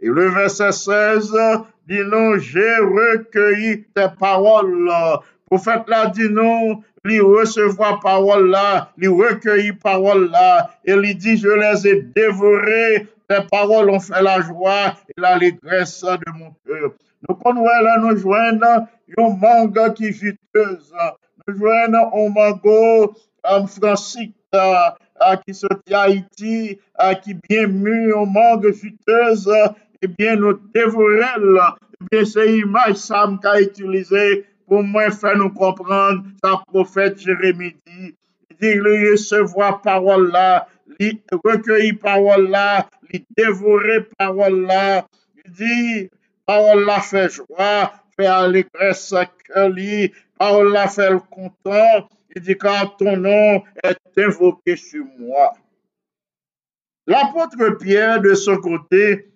et 0.00 0.06
le 0.06 0.28
verset 0.28 0.72
16 0.72 1.32
dit 1.88 2.00
nous, 2.04 2.38
j'ai 2.38 2.76
recueilli 2.76 3.84
tes 3.94 4.06
paroles. 4.18 4.90
Prophète 5.46 5.82
là 5.88 6.06
dit 6.06 6.30
nous, 6.30 6.82
li 7.04 7.18
recevwa 7.18 7.96
parol 8.02 8.50
la, 8.50 8.88
li 8.96 9.08
recueilli 9.10 9.72
parol 9.82 10.28
la, 10.30 10.70
et 10.84 10.96
li 10.96 11.14
dit, 11.14 11.36
je 11.36 11.48
les 11.48 11.86
ai 11.88 12.02
dévorés, 12.14 13.08
les 13.30 13.46
paroles 13.50 13.90
ont 13.90 14.00
fait 14.00 14.22
la 14.22 14.40
joie 14.40 14.94
et 15.08 15.20
l'allégresse 15.20 16.02
de 16.02 16.32
mon 16.38 16.54
cœur. 16.66 16.92
Nous 17.28 17.34
connaissons 17.36 17.82
là, 17.82 17.98
nous 17.98 18.16
joignons 18.16 18.86
une 19.16 19.38
mangue 19.38 19.94
qui 19.94 20.12
juteuse, 20.12 20.94
nous 21.46 21.56
joignons 21.56 22.10
un 22.14 22.28
mango 22.28 23.14
um, 23.44 23.66
francique, 23.66 24.36
euh, 24.54 25.36
qui 25.46 25.54
sortit 25.54 25.94
à 25.94 26.02
Haïti, 26.02 26.78
euh, 27.02 27.14
qui 27.14 27.34
bien 27.34 27.66
mu, 27.66 28.12
une 28.12 28.32
mangue 28.32 28.72
juteuse, 28.72 29.50
et 30.02 30.08
bien 30.08 30.36
nous 30.36 30.58
dévorons, 30.74 31.58
et 31.58 32.04
bien 32.10 32.24
c'est 32.24 32.46
l'image 32.46 32.96
Sam 32.96 33.40
qu'a 33.40 33.60
utilisée 33.60 34.46
utilisé 34.72 34.82
pour 34.82 34.82
moi 34.82 35.10
faire 35.10 35.36
nous 35.36 35.50
comprendre 35.50 36.24
sa 36.42 36.62
prophète 36.66 37.18
Jérémie 37.18 37.76
dit, 37.86 38.14
dit, 38.58 38.68
il 38.68 39.10
recevoir 39.10 39.82
parole 39.82 40.30
là, 40.30 40.66
il 40.98 41.20
recueillir 41.44 41.98
parole 41.98 42.48
là, 42.48 42.88
il 43.12 43.24
dévorer 43.36 44.06
parole 44.18 44.62
là, 44.62 45.06
il 45.44 45.52
dit, 45.52 46.10
parole 46.46 46.84
là 46.84 47.00
fait 47.00 47.30
joie, 47.30 47.92
fait 48.16 48.26
allégresse 48.26 49.14
cœur 49.46 49.68
lui, 49.68 50.12
parole 50.38 50.72
là 50.72 50.88
fait 50.88 51.10
le 51.10 51.20
content, 51.20 52.08
il 52.34 52.42
dit, 52.42 52.56
car 52.56 52.96
ton 52.96 53.16
nom 53.16 53.62
est 53.82 53.98
invoqué 54.18 54.76
sur 54.76 55.04
moi. 55.18 55.52
L'apôtre 57.06 57.76
Pierre, 57.78 58.22
de 58.22 58.34
son 58.34 58.56
côté, 58.56 59.32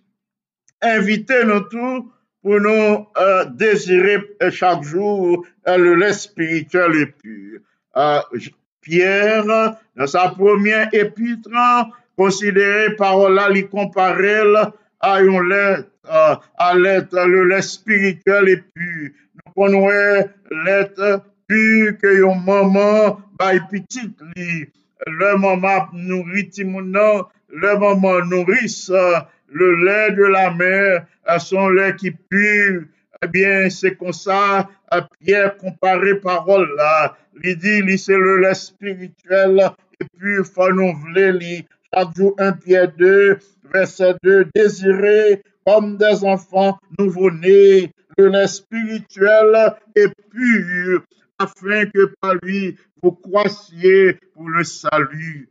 invitait 0.80 1.44
nous 1.44 1.60
tous 1.60 2.10
pour 2.46 2.60
nous 2.60 3.04
euh, 3.18 3.44
désirer 3.46 4.18
euh, 4.40 4.52
chaque 4.52 4.84
jour 4.84 5.44
euh, 5.66 5.76
le 5.76 5.96
lait 5.96 6.12
spirituel 6.12 6.94
et 6.94 7.06
pur. 7.06 7.58
Euh, 7.96 8.20
Pierre, 8.80 9.44
dans 9.96 10.06
sa 10.06 10.28
première 10.28 10.88
épître, 10.92 11.50
considéré 12.16 12.94
par 12.94 13.28
là, 13.30 13.48
il 13.52 13.68
comparait 13.68 14.44
à 15.00 15.16
un 15.16 15.42
lait, 15.48 15.78
euh, 16.08 16.36
à 16.56 16.74
le 16.76 17.48
lait 17.48 17.62
spirituel 17.62 18.48
et 18.48 18.58
pur. 18.58 19.10
Nous 19.34 19.52
connaissons 19.52 20.28
l'être 20.64 21.22
pur 21.48 21.98
que 22.00 22.16
yon 22.16 22.36
maman 22.36 23.18
by 23.40 23.58
petit 23.68 24.14
Le 25.04 25.36
maman 25.36 25.88
nourrit 25.94 26.52
le 27.48 27.78
maman 27.78 28.24
nourrisse 28.24 28.92
le 29.48 29.84
lait 29.84 30.12
de 30.12 30.24
la 30.24 30.52
mer, 30.52 31.06
son 31.38 31.68
lait 31.68 31.94
qui 31.96 32.10
pue, 32.10 32.90
eh 33.22 33.28
bien, 33.28 33.70
c'est 33.70 33.96
comme 33.96 34.12
ça, 34.12 34.68
Pierre 35.20 35.56
comparé 35.56 36.20
parole 36.20 36.68
là. 36.76 37.16
Il 37.42 37.56
dit, 37.56 37.98
c'est 37.98 38.16
le 38.16 38.38
lait 38.38 38.54
spirituel, 38.54 39.70
et 40.00 40.04
puis, 40.18 40.44
faut 40.44 40.72
nous 40.72 40.94
li, 41.14 41.66
chaque 41.94 42.14
jour 42.16 42.34
1 42.38 42.52
Pierre 42.52 42.92
2, 42.96 43.38
verset 43.72 44.14
2, 44.22 44.46
désirer 44.54 45.42
comme 45.66 45.96
des 45.96 46.24
enfants 46.24 46.78
nouveau-nés, 46.98 47.90
le 48.18 48.28
lait 48.28 48.46
spirituel 48.46 49.74
et 49.94 50.06
pur, 50.30 51.02
afin 51.38 51.86
que 51.86 52.12
par 52.20 52.34
lui 52.42 52.76
vous 53.02 53.12
croissiez 53.12 54.18
pour 54.32 54.48
le 54.48 54.64
salut. 54.64 55.48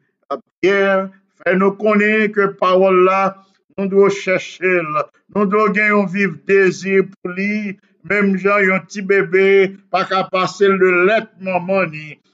Pierre, 0.61 1.09
fait 1.45 1.55
nous 1.55 1.71
connaître 1.73 2.33
que 2.33 2.47
parole 2.47 3.05
là, 3.05 3.37
nous 3.77 3.87
devons 3.87 4.09
chercher, 4.09 4.79
nous 5.35 5.45
devons 5.45 5.69
gagner 5.69 6.01
un 6.01 6.05
vif 6.05 6.45
désir 6.45 7.03
pour 7.21 7.31
lui, 7.33 7.77
même 8.03 8.37
genre 8.37 8.57
un 8.57 8.79
petit 8.79 9.01
bébé, 9.01 9.75
pas 9.91 10.05
qu'à 10.05 10.23
passer 10.23 10.67
le 10.67 11.05
lait 11.05 11.27
maman. 11.41 11.83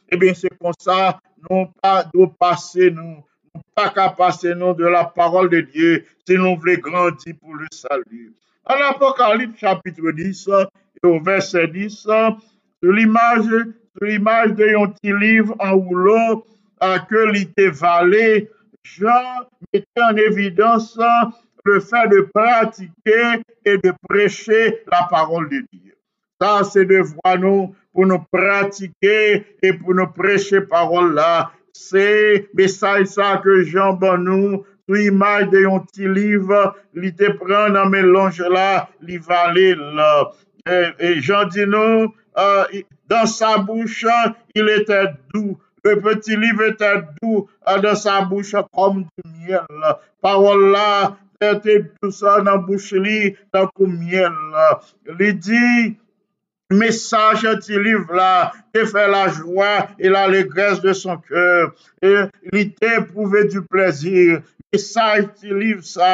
Eh 0.10 0.18
bien, 0.18 0.34
c'est 0.34 0.56
comme 0.60 0.74
ça, 0.78 1.20
nous 1.50 1.68
pas 1.82 2.04
de 2.14 2.26
passer 2.40 2.92
nous, 2.92 3.24
pas 3.74 3.90
qu'à 3.90 4.10
passer 4.10 4.54
nous 4.54 4.74
de 4.74 4.86
la 4.86 5.06
parole 5.06 5.50
de 5.50 5.62
Dieu, 5.62 6.06
si 6.28 6.36
nous 6.36 6.58
voulons 6.58 6.78
grandir 6.80 7.36
pour 7.42 7.56
le 7.56 7.66
salut. 7.72 8.34
En 8.66 8.76
Apocalypse 8.90 9.60
chapitre 9.60 10.12
10, 10.12 10.50
et 11.04 11.08
au 11.08 11.20
verset 11.20 11.68
10, 11.68 11.90
sur 11.90 12.38
l'image, 12.84 13.46
l'image 14.02 14.52
d'un 14.52 14.88
petit 14.88 15.14
livre 15.20 15.56
en 15.60 15.76
rouleau, 15.76 16.46
que 17.10 17.32
l'ité 17.32 17.70
valé, 17.70 18.50
Jean 18.84 19.48
mettait 19.74 20.02
en 20.02 20.16
évidence 20.16 21.00
le 21.64 21.80
fait 21.80 22.08
de 22.10 22.30
pratiquer 22.34 23.42
et 23.66 23.78
de 23.78 23.94
prêcher 24.10 24.84
la 24.92 25.08
parole 25.10 25.50
de 25.50 25.64
Dieu. 25.72 25.96
Ça, 26.42 26.64
c'est 26.64 26.86
de 26.86 26.98
voir 26.98 27.38
nous 27.40 27.76
pour 27.94 28.06
nous 28.06 28.24
pratiquer 28.32 29.46
et 29.62 29.74
pour 29.74 29.94
nous 29.94 30.08
prêcher 30.08 30.62
parole 30.62 31.14
là. 31.14 31.52
C'est 31.74 32.50
message 32.54 33.08
ça 33.08 33.42
que 33.44 33.64
Jean 33.64 33.94
bon 33.94 34.18
nous, 34.18 34.66
sous 34.90 34.96
image 34.96 35.50
de 35.50 35.66
un 35.66 35.80
petit 35.80 36.08
livre, 36.08 36.76
il 36.96 37.14
te 37.16 37.32
prend 37.32 37.70
dans 37.70 37.88
mélange 37.88 38.42
là, 38.42 38.90
il 39.08 39.20
valait 39.20 39.76
là. 39.76 40.32
Et, 41.00 41.22
Jean 41.22 41.46
dit 41.46 41.66
nous, 41.66 42.14
euh, 42.38 42.64
dans 43.08 43.26
sa 43.26 43.58
bouche, 43.60 44.06
il 44.56 44.70
était 44.70 45.06
doux 45.34 45.58
Le 45.84 46.00
petit 46.00 46.36
livre 46.36 46.64
était 46.64 47.02
doux 47.22 47.50
dans 47.82 47.96
sa 47.96 48.22
bouche 48.22 48.56
comme 48.74 49.04
du 49.04 49.32
miel. 49.48 49.66
Parole 50.22 50.72
là, 50.72 51.18
était 51.42 51.86
douce 52.02 52.22
dans 52.22 52.58
bouche 52.60 52.94
li, 52.94 53.36
dans 53.52 53.68
miel. 53.80 54.32
Il 55.20 55.40
dit, 55.40 55.98
message 56.70 57.48
du 57.66 57.84
livre 57.84 58.14
là, 58.14 58.52
qui 58.74 58.86
fait 58.86 59.08
la 59.08 59.28
joie 59.28 59.88
et 60.00 60.10
l'allégresse 60.10 60.82
de 60.82 60.94
son 60.94 61.18
cœur. 61.18 61.74
Et 62.02 62.16
il 62.54 62.74
t'éprouvait 62.74 63.46
du 63.46 63.62
plaisir. 63.64 64.42
mesaj 64.72 65.20
e 65.20 65.28
ti 65.38 65.52
liv 65.52 65.82
sa 65.84 66.12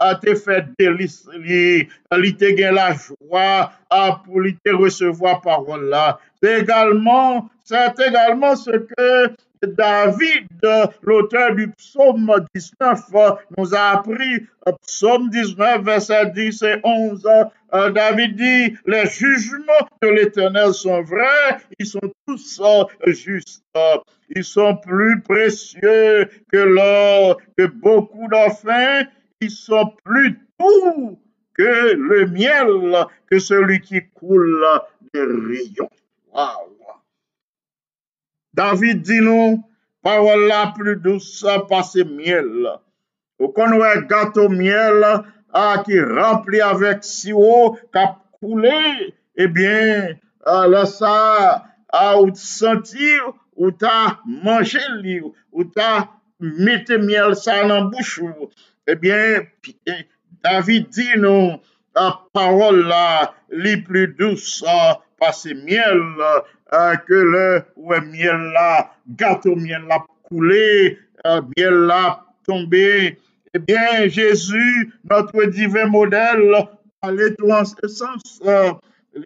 a 0.00 0.08
te 0.22 0.34
fet 0.44 0.70
delis 0.80 1.20
li, 1.34 1.84
li 2.22 2.32
te 2.40 2.54
gen 2.56 2.74
la 2.78 2.88
jwa, 2.96 3.68
a 3.92 4.02
pou 4.24 4.40
li 4.44 4.54
te 4.64 4.72
resevo 4.76 5.28
a 5.28 5.36
parol 5.44 5.88
la. 5.92 6.06
Se 6.40 6.60
egalman, 6.62 7.50
se 7.68 7.84
te 7.96 8.08
egalman 8.08 8.56
se 8.56 8.80
ke 8.88 9.10
David, 9.62 10.48
l'auteur 11.02 11.54
du 11.54 11.68
psaume 11.72 12.32
19, 12.54 13.00
nous 13.58 13.74
a 13.74 13.98
appris, 13.98 14.46
psaume 14.82 15.28
19, 15.30 15.82
verset 15.82 16.30
10 16.30 16.62
et 16.62 16.80
11, 16.82 17.28
euh, 17.72 17.90
David 17.90 18.36
dit, 18.36 18.76
les 18.86 19.06
jugements 19.06 19.88
de 20.02 20.08
l'Éternel 20.08 20.72
sont 20.72 21.02
vrais, 21.02 21.58
ils 21.78 21.86
sont 21.86 22.00
tous 22.26 22.60
euh, 22.60 23.12
justes. 23.12 23.62
Ils 24.34 24.44
sont 24.44 24.76
plus 24.76 25.20
précieux 25.20 26.28
que 26.52 26.56
l'or, 26.56 27.38
que 27.56 27.66
beaucoup 27.66 28.28
d'enfants. 28.28 29.02
Ils 29.40 29.50
sont 29.50 29.92
plus 30.04 30.38
doux 30.58 31.18
que 31.54 31.94
le 31.94 32.26
miel, 32.26 33.06
que 33.30 33.38
celui 33.38 33.80
qui 33.80 34.02
coule 34.14 34.64
des 35.12 35.20
rayons. 35.20 35.90
David 38.56 39.04
di 39.06 39.20
nou, 39.22 39.58
parol 40.02 40.48
la 40.50 40.70
pli 40.74 40.96
dousa 41.04 41.60
pase 41.70 42.04
miel. 42.08 42.66
Ou 43.40 43.52
konwe 43.56 43.90
gato 44.10 44.48
miel 44.52 45.04
ah, 45.06 45.22
a 45.54 45.82
ki 45.84 46.00
rampli 46.02 46.60
avek 46.64 47.04
siwo 47.06 47.76
kap 47.94 48.18
koule, 48.40 49.12
ebyen, 49.38 50.14
eh 50.14 50.18
ah, 50.46 50.66
la 50.66 50.84
sa 50.88 51.14
a 51.14 51.60
ah, 51.90 52.16
ou 52.18 52.34
senti 52.34 53.14
ou 53.56 53.70
ta 53.70 54.20
manje 54.26 54.82
li, 55.02 55.20
ou 55.22 55.66
ta 55.76 56.08
mette 56.40 56.98
miel 56.98 57.36
sa 57.38 57.62
nan 57.68 57.90
bouchou. 57.92 58.50
Ebyen, 58.90 59.46
eh 59.86 59.94
eh, 59.94 60.02
David 60.42 60.88
di 60.96 61.12
nou, 61.20 61.60
a 61.94 62.06
parol 62.32 62.86
la 62.90 63.06
li 63.50 63.74
pli 63.84 64.06
dousa 64.18 64.98
passer 65.20 65.54
miel, 65.54 66.02
que 67.06 67.14
le 67.14 67.62
ouais, 67.76 68.00
miel 68.00 68.52
là, 68.54 68.90
gâteau 69.08 69.54
miel 69.54 69.82
là 69.88 70.04
coulé, 70.24 70.98
miel 71.56 71.74
là 71.86 72.24
tombé, 72.46 73.18
eh 73.52 73.58
bien, 73.58 74.06
Jésus, 74.06 74.92
notre 75.08 75.44
divin 75.46 75.86
modèle, 75.86 76.68
allait 77.02 77.34
tout 77.34 77.50
en 77.50 77.64
ce 77.64 77.88
sens. 77.88 78.40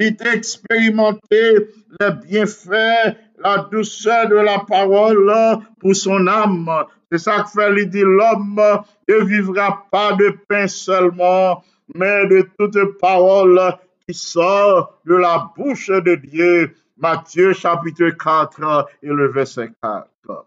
il 0.01 0.17
a 0.21 0.35
expérimenté 0.35 1.69
les 2.01 2.11
bienfaits, 2.27 3.17
la 3.39 3.69
douceur 3.71 4.29
de 4.29 4.37
la 4.37 4.61
parole 4.61 5.31
pour 5.79 5.95
son 5.95 6.27
âme. 6.27 6.71
C'est 7.13 7.19
ça 7.19 7.43
que 7.43 7.51
fait, 7.51 7.83
il 7.83 8.01
l'homme 8.01 8.61
ne 9.09 9.25
vivra 9.25 9.87
pas 9.91 10.13
de 10.15 10.35
pain 10.49 10.67
seulement, 10.67 11.63
mais 11.95 12.27
de 12.27 12.49
toute 12.59 12.99
parole 12.99 13.61
qui 14.07 14.15
sort 14.15 15.01
de 15.07 15.15
la 15.15 15.51
bouche 15.57 15.89
de 15.89 16.15
Dieu. 16.17 16.77
Matthieu 16.97 17.53
chapitre 17.53 18.11
4 18.11 18.89
et 19.03 19.09
le 19.09 19.29
verset 19.29 19.73
4. 19.83 20.47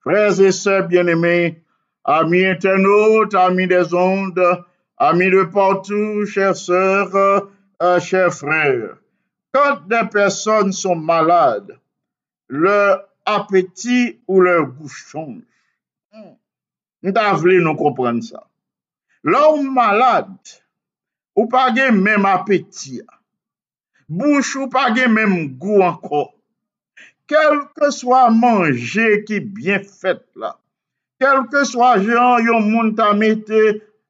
Frères 0.00 0.40
et 0.40 0.52
sœurs 0.52 0.86
bien-aimés, 0.86 1.62
amis 2.04 2.44
internautes, 2.44 3.34
amis 3.34 3.66
des 3.66 3.92
ondes, 3.94 4.64
amis 4.96 5.30
de 5.30 5.44
partout, 5.44 6.24
chers 6.26 6.56
sœurs, 6.56 7.48
euh, 7.82 8.00
chers 8.00 8.32
frères. 8.32 8.96
Quand 9.52 9.86
des 9.88 10.06
personnes 10.10 10.72
sont 10.72 10.96
malades, 10.96 11.78
leur 12.48 13.08
appétit 13.24 14.20
ou 14.28 14.40
leur 14.40 14.66
goût 14.66 14.88
change. 14.88 15.42
Nous 17.02 17.12
devons 17.12 17.70
nous 17.70 17.76
comprendre 17.76 18.22
ça. 18.22 18.46
L'homme 19.22 19.72
malade, 19.72 20.36
Ou 21.34 21.48
pa 21.50 21.66
gen 21.74 21.98
menm 22.02 22.26
apeti 22.30 23.00
ya. 23.00 23.18
Bouch 24.08 24.54
ou 24.60 24.70
pa 24.70 24.86
gen 24.94 25.14
menm 25.16 25.48
gou 25.58 25.82
anko. 25.82 26.28
Kelke 27.30 27.88
swa 27.90 28.28
manje 28.30 29.24
ki 29.26 29.40
bien 29.56 29.82
fet 29.82 30.22
la. 30.36 30.52
Kelke 31.22 31.64
swa 31.66 31.94
jan 31.96 32.44
yon 32.46 32.68
moun 32.70 32.94
ta 32.98 33.12
mette 33.18 33.62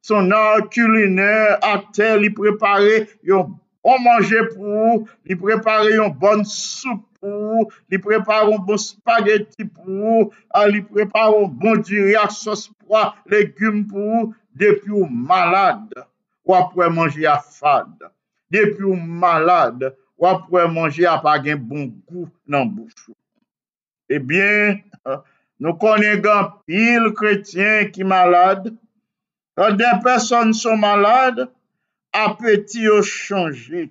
son 0.05 0.29
nan 0.33 0.67
kuliner 0.75 1.57
ate 1.73 2.11
li 2.21 2.31
prepare 2.35 3.05
yon 3.31 3.55
bon 3.85 4.03
manje 4.05 4.41
pou, 4.55 5.05
li 5.25 5.37
prepare 5.41 5.95
yon 5.95 6.13
bon 6.21 6.45
soup 6.49 7.05
pou, 7.21 7.69
li 7.89 8.01
prepare 8.03 8.51
yon 8.51 8.65
bon 8.67 8.81
spaghetti 8.81 9.69
pou, 9.69 10.33
ah, 10.53 10.67
li 10.69 10.83
prepare 10.85 11.39
yon 11.39 11.55
bon 11.61 11.85
diri 11.87 12.19
ak 12.21 12.35
sos 12.37 12.67
proa, 12.83 13.13
legume 13.33 13.87
pou, 13.89 14.33
depi 14.59 14.93
ou 14.93 15.07
malade. 15.09 16.05
ou 16.45 16.55
apre 16.55 16.89
manje 16.93 17.27
a 17.27 17.39
fad. 17.41 17.93
Depi 18.53 18.85
ou 18.85 18.97
malade, 18.97 19.91
ou 20.19 20.29
apre 20.29 20.67
manje 20.71 21.07
a 21.09 21.17
pa 21.19 21.37
gen 21.43 21.61
bon 21.61 21.91
kou 22.07 22.29
nan 22.47 22.69
bouchou. 22.71 23.17
Eh 24.09 24.21
Ebyen, 24.21 24.83
nou 25.63 25.79
konen 25.81 26.21
gen 26.25 26.51
pil 26.69 27.11
kretyen 27.17 27.91
ki 27.95 28.07
malade. 28.07 28.75
Kan 29.57 29.79
den 29.79 30.01
person 30.03 30.53
son 30.53 30.81
malade, 30.83 31.49
apeti 32.15 32.85
yo 32.85 33.01
chanje. 33.03 33.89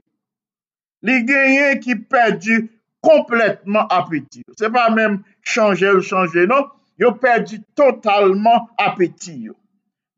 Li 1.03 1.19
genyen 1.27 1.81
ki 1.83 1.97
perdi 2.11 2.61
kompletman 3.03 3.89
apeti 3.91 4.43
yo. 4.43 4.55
Se 4.59 4.69
pa 4.71 4.87
menm 4.93 5.23
chanje 5.43 5.89
ou 5.91 6.03
chanje, 6.03 6.45
non? 6.47 6.69
Yo 6.99 7.15
perdi 7.19 7.59
totalman 7.75 8.67
apeti 8.79 9.37
yo. 9.49 9.57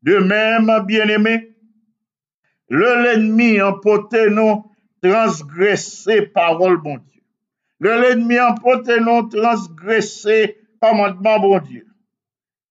De 0.02 0.20
menm, 0.20 0.70
bien 0.86 1.10
eme, 1.10 1.36
bien-aimé, 2.68 3.02
l'ennemi 3.02 3.60
emporté 3.60 4.30
nous 4.30 4.64
transgresser 5.02 6.22
parole 6.22 6.78
bon 6.78 6.98
Dieu. 6.98 7.22
L'ennemi 7.80 8.40
emporté 8.40 9.00
nous 9.00 9.28
transgresser 9.28 10.58
commandement, 10.80 11.38
bon 11.40 11.58
Dieu. 11.58 11.86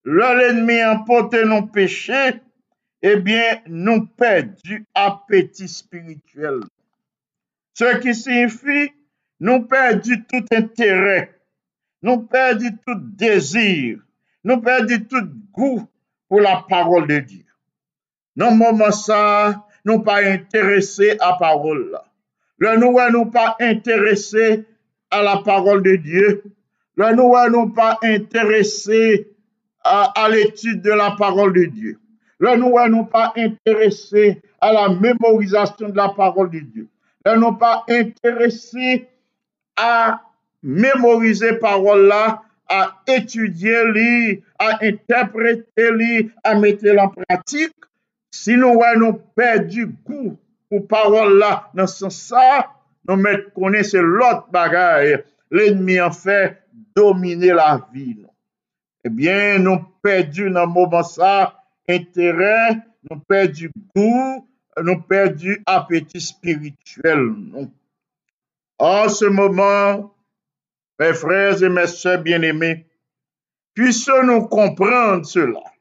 L'ennemi 0.03 0.83
emporté 0.83 1.45
nos 1.45 1.63
péchés, 1.67 2.41
eh 3.01 3.17
bien, 3.17 3.61
nous 3.67 4.07
du 4.63 4.85
appétit 4.93 5.67
spirituel. 5.67 6.61
Ce 7.73 7.97
qui 7.99 8.15
signifie, 8.15 8.91
nous 9.39 9.63
perdons 9.63 10.23
tout 10.29 10.45
intérêt, 10.51 11.39
nous 12.01 12.21
perdons 12.21 12.77
tout 12.85 12.99
désir, 12.99 13.99
nous 14.43 14.61
perdons 14.61 15.05
tout 15.09 15.27
goût 15.51 15.87
pour 16.29 16.39
la 16.39 16.63
parole 16.69 17.07
de 17.07 17.19
Dieu. 17.19 17.45
Dans 18.35 18.51
le 18.51 18.55
moment 18.57 18.91
ça, 18.91 19.64
nous 19.85 19.99
pas 19.99 20.23
intéressés 20.23 21.17
à 21.19 21.31
la 21.31 21.37
parole. 21.37 21.97
Le 22.57 23.29
pas 23.29 23.55
intéressés 23.59 24.65
à 25.11 25.21
la 25.21 25.37
parole 25.37 25.83
de 25.83 25.95
Dieu. 25.95 26.43
Là, 26.97 27.13
nous 27.13 27.33
n'allons 27.33 27.69
pas 27.69 27.99
intéressés 28.03 29.27
à, 29.83 30.27
l'étude 30.29 30.81
de 30.81 30.91
la 30.91 31.11
parole 31.11 31.53
de 31.53 31.65
Dieu. 31.65 31.99
Là, 32.39 32.57
nous 32.57 32.73
n'allons 32.75 33.05
pas 33.05 33.33
intéressés 33.35 34.41
à 34.59 34.73
la 34.73 34.89
mémorisation 34.89 35.89
de 35.89 35.95
la 35.95 36.09
parole 36.09 36.49
de 36.49 36.59
Dieu. 36.59 36.87
Là, 37.23 37.37
nous 37.37 37.53
pas 37.53 37.83
intéressés 37.89 39.07
à 39.75 40.21
mémoriser 40.63 41.53
parole 41.53 42.07
là, 42.07 42.41
à 42.67 43.01
étudier 43.07 44.43
à 44.57 44.83
interpréter 44.83 46.31
à 46.43 46.55
mettre 46.55 46.85
en 46.99 47.09
pratique. 47.09 47.75
Si 48.35 48.57
nou 48.59 48.81
wè 48.81 48.95
nou 48.99 49.15
perdi 49.37 49.85
kou 50.07 50.35
pou 50.69 50.83
parol 50.91 51.37
la 51.39 51.53
nan 51.77 51.87
san 51.87 52.11
sa, 52.11 52.65
nou 53.07 53.19
met 53.21 53.47
konen 53.55 53.85
se 53.87 54.01
lot 54.03 54.49
bagay, 54.53 55.15
l'enmi 55.55 55.99
an 56.03 56.13
fè 56.15 56.39
domine 56.97 57.53
la 57.55 57.75
vi 57.91 58.13
nou. 58.15 58.31
Eh 59.05 59.11
Ebyen 59.11 59.61
nou 59.67 59.83
perdi 60.03 60.49
nan 60.49 60.71
mouman 60.73 61.05
sa, 61.05 61.53
entere, 61.87 62.81
nou 63.05 63.21
perdi 63.29 63.69
kou, 63.93 64.41
nou 64.81 65.03
perdi 65.09 65.59
apeti 65.69 66.19
spirituel 66.23 67.21
nou. 67.29 67.69
An 68.81 69.07
se 69.13 69.29
mouman, 69.29 70.09
mes 70.99 71.13
frères 71.13 71.61
et 71.63 71.69
mes 71.69 71.87
sœurs 71.87 72.23
bien-aimés, 72.25 72.83
puisse 73.75 74.09
nou 74.25 74.49
komprende 74.49 75.29
cela. 75.29 75.74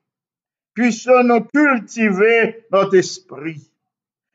Puissions-nous 0.75 1.45
cultiver 1.45 2.65
notre 2.71 2.97
esprit. 2.97 3.71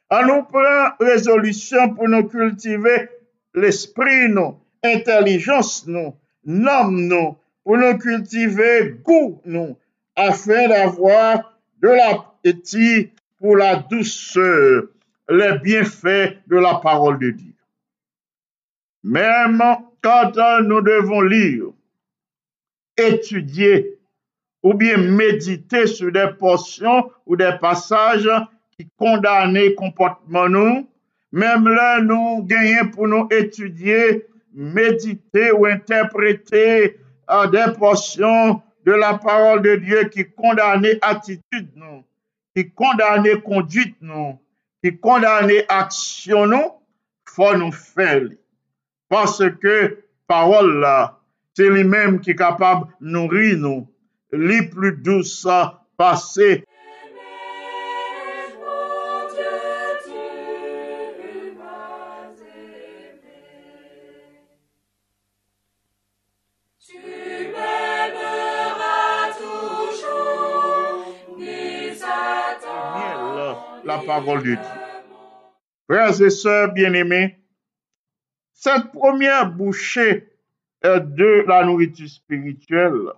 En 0.09 0.25
nous 0.25 0.43
prenant 0.43 0.95
résolution 0.99 1.93
pour 1.93 2.09
nous 2.09 2.27
cultiver 2.27 3.09
l'esprit, 3.53 4.29
nous, 4.29 4.59
intelligence, 4.83 5.85
nous, 5.85 6.15
nous, 6.43 7.37
pour 7.63 7.77
nous 7.77 7.97
cultiver 7.97 8.95
goût 9.03 9.41
nous, 9.45 9.77
afin 10.15 10.67
d'avoir 10.67 11.57
de 11.81 11.89
l'appétit 11.89 13.11
pour 13.37 13.57
la 13.57 13.75
douceur, 13.75 14.83
les 15.29 15.59
bienfaits 15.59 16.37
de 16.47 16.57
la 16.57 16.75
parole 16.75 17.19
de 17.19 17.29
Dieu. 17.29 17.53
Même 19.03 19.61
quand 20.01 20.33
nous 20.63 20.81
devons 20.81 21.21
lire, 21.21 21.65
étudier 22.97 23.98
ou 24.63 24.73
bien 24.73 24.97
méditer 24.97 25.87
sur 25.87 26.11
des 26.11 26.27
portions 26.37 27.09
ou 27.25 27.35
des 27.35 27.53
passages 27.59 28.29
qui 28.77 28.87
condamnent 28.97 29.73
comportement 29.75 30.49
nous, 30.49 30.87
même 31.31 31.67
là 31.67 32.01
nous 32.01 32.43
gagnons 32.43 32.89
pour 32.91 33.07
nous 33.07 33.27
étudier, 33.31 34.25
méditer 34.53 35.51
ou 35.51 35.65
interpréter 35.65 36.97
à 37.27 37.47
des 37.47 37.73
portions 37.77 38.61
de 38.85 38.91
la 38.91 39.17
parole 39.17 39.61
de 39.61 39.75
Dieu 39.75 40.03
qui 40.05 40.25
condamnent 40.25 40.85
attitude 41.01 41.69
nous, 41.75 42.03
qui 42.55 42.69
condamnent 42.71 43.41
conduite 43.41 43.97
nous, 44.01 44.39
qui 44.83 44.97
condamnent 44.97 45.51
action 45.67 46.47
nous, 46.47 46.71
faut 47.25 47.55
nous 47.55 47.71
faire. 47.71 48.23
Parce 49.07 49.43
que 49.61 50.03
parole 50.27 50.79
là, 50.79 51.19
c'est 51.53 51.69
lui-même 51.69 52.19
qui 52.19 52.31
est 52.31 52.35
capable 52.35 52.87
de 53.01 53.07
nourrir 53.07 53.57
nous. 53.57 53.87
Les 54.31 54.63
plus 54.63 54.97
douces 54.97 55.47
passées 55.97 56.63
la 73.89 73.97
parole 73.99 74.43
de 74.43 74.55
Dieu. 74.55 74.57
Frères 75.89 76.21
et 76.21 76.29
sœurs 76.29 76.71
bien-aimés, 76.71 77.39
cette 78.53 78.91
première 78.91 79.51
bouchée 79.51 80.29
de 80.83 81.45
la 81.47 81.65
nourriture 81.65 82.07
spirituelle, 82.07 83.13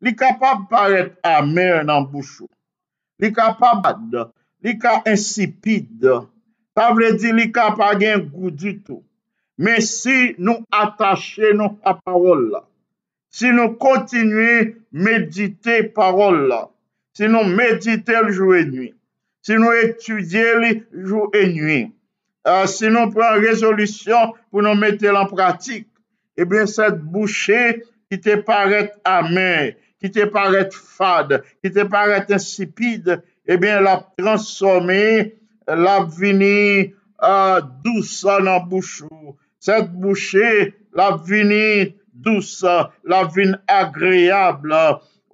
Li 0.00 0.14
kapab 0.16 0.68
paret 0.70 1.12
amer 1.26 1.84
nan 1.84 2.08
bouchou. 2.10 2.48
Li 3.20 3.32
kapab 3.36 3.82
bad, 3.84 4.16
li 4.64 4.78
ka 4.80 5.00
insipid. 5.12 6.06
Ta 6.74 6.90
vle 6.94 7.12
di 7.20 7.32
li 7.36 7.50
kapab 7.52 8.00
gen 8.00 8.28
gouditou. 8.32 9.02
Men 9.60 9.82
si 9.84 10.32
nou 10.40 10.64
atache 10.72 11.52
nou 11.52 11.76
a 11.84 11.92
parol 12.00 12.46
la, 12.54 12.62
si 13.28 13.50
nou 13.52 13.74
kontinue 13.82 14.54
medite 14.90 15.82
parol 15.96 16.46
la, 16.48 16.62
si 17.12 17.28
nou 17.28 17.44
medite 17.44 18.22
ljou 18.30 18.54
e 18.56 18.62
nwi, 18.70 18.88
si 19.44 19.58
nou 19.60 19.76
etudye 19.82 20.46
li 20.62 20.70
jou 20.94 21.28
e 21.36 21.44
nwi, 21.52 21.80
uh, 22.48 22.64
si 22.72 22.88
nou 22.88 23.12
pren 23.12 23.36
rezolusyon 23.44 24.32
pou 24.48 24.64
nou 24.64 24.80
mette 24.80 25.12
lan 25.12 25.28
pratik, 25.28 25.84
eh 26.38 26.46
ebyen 26.46 26.64
set 26.70 26.96
bouchè 27.12 27.60
ki 28.08 28.16
te 28.24 28.38
paret 28.46 28.96
amè, 29.04 29.76
ki 30.00 30.10
te 30.14 30.26
paret 30.32 30.74
fade, 30.74 31.40
ki 31.60 31.72
te 31.74 31.84
paret 31.92 32.30
insipide, 32.32 33.20
eh 33.46 33.54
ebyen 33.54 33.84
la 33.84 33.98
transforme, 34.18 35.32
la 35.66 35.96
vini 36.04 36.92
uh, 37.22 37.60
dousan 37.84 38.48
an 38.48 38.66
bouchou. 38.70 39.36
Set 39.60 39.90
bouché, 39.92 40.72
la 40.96 41.16
vini 41.16 41.94
dousan, 42.12 42.88
la 43.04 43.24
vini 43.24 43.54
agreable, 43.68 44.82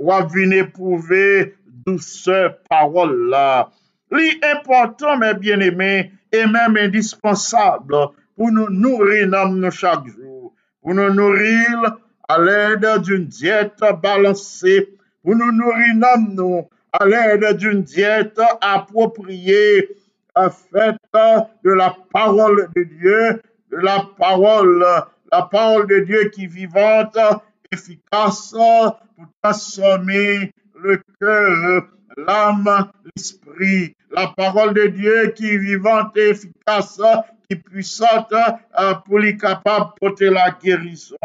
la 0.01 0.21
vini 0.27 0.65
pouve 0.75 1.55
dousan 1.87 2.57
parol 2.69 3.15
la. 3.31 3.71
Li 4.15 4.33
important, 4.51 5.19
men 5.19 5.39
bien 5.43 5.63
eme, 5.63 5.93
e 6.35 6.47
men 6.51 6.79
indispensable 6.83 8.09
pou 8.37 8.51
nou 8.53 8.71
nourri 8.71 9.25
nam 9.31 9.57
nou 9.61 9.75
chak 9.75 10.05
jou. 10.11 10.53
Pou 10.83 10.95
nou 10.95 11.15
nourri 11.15 11.55
l, 11.73 11.89
à 12.29 12.39
l'aide 12.39 13.03
d'une 13.03 13.27
diète 13.27 13.81
balancée, 14.03 14.89
pour 15.23 15.37
nous 15.37 15.53
nourrir 15.53 15.95
à 16.93 17.05
l'aide 17.05 17.57
d'une 17.57 17.83
diète 17.83 18.41
appropriée, 18.61 19.89
faite 20.35 20.97
de 21.65 21.71
la 21.73 21.97
parole 22.13 22.69
de 22.75 22.83
Dieu, 22.83 23.43
de 23.71 23.77
la 23.77 24.07
parole, 24.19 24.85
la 25.33 25.43
parole 25.43 25.87
de 25.87 26.01
Dieu 26.01 26.29
qui 26.29 26.45
est 26.45 26.49
vivante, 26.49 27.19
efficace 27.73 28.53
pour 28.53 29.27
transformer 29.43 30.53
le 30.81 31.01
cœur, 31.21 31.89
l'âme, 32.17 32.91
l'esprit. 33.17 33.95
La 34.11 34.29
parole 34.29 34.73
de 34.73 34.87
Dieu 34.87 35.33
qui 35.35 35.51
est 35.51 35.59
vivante 35.59 36.17
efficace, 36.17 37.01
qui 37.49 37.57
est 37.57 37.57
puissante 37.57 38.33
pour 39.05 39.19
les 39.19 39.37
capable 39.37 39.87
de 39.87 40.01
porter 40.01 40.31
la 40.31 40.51
guérison. 40.53 41.17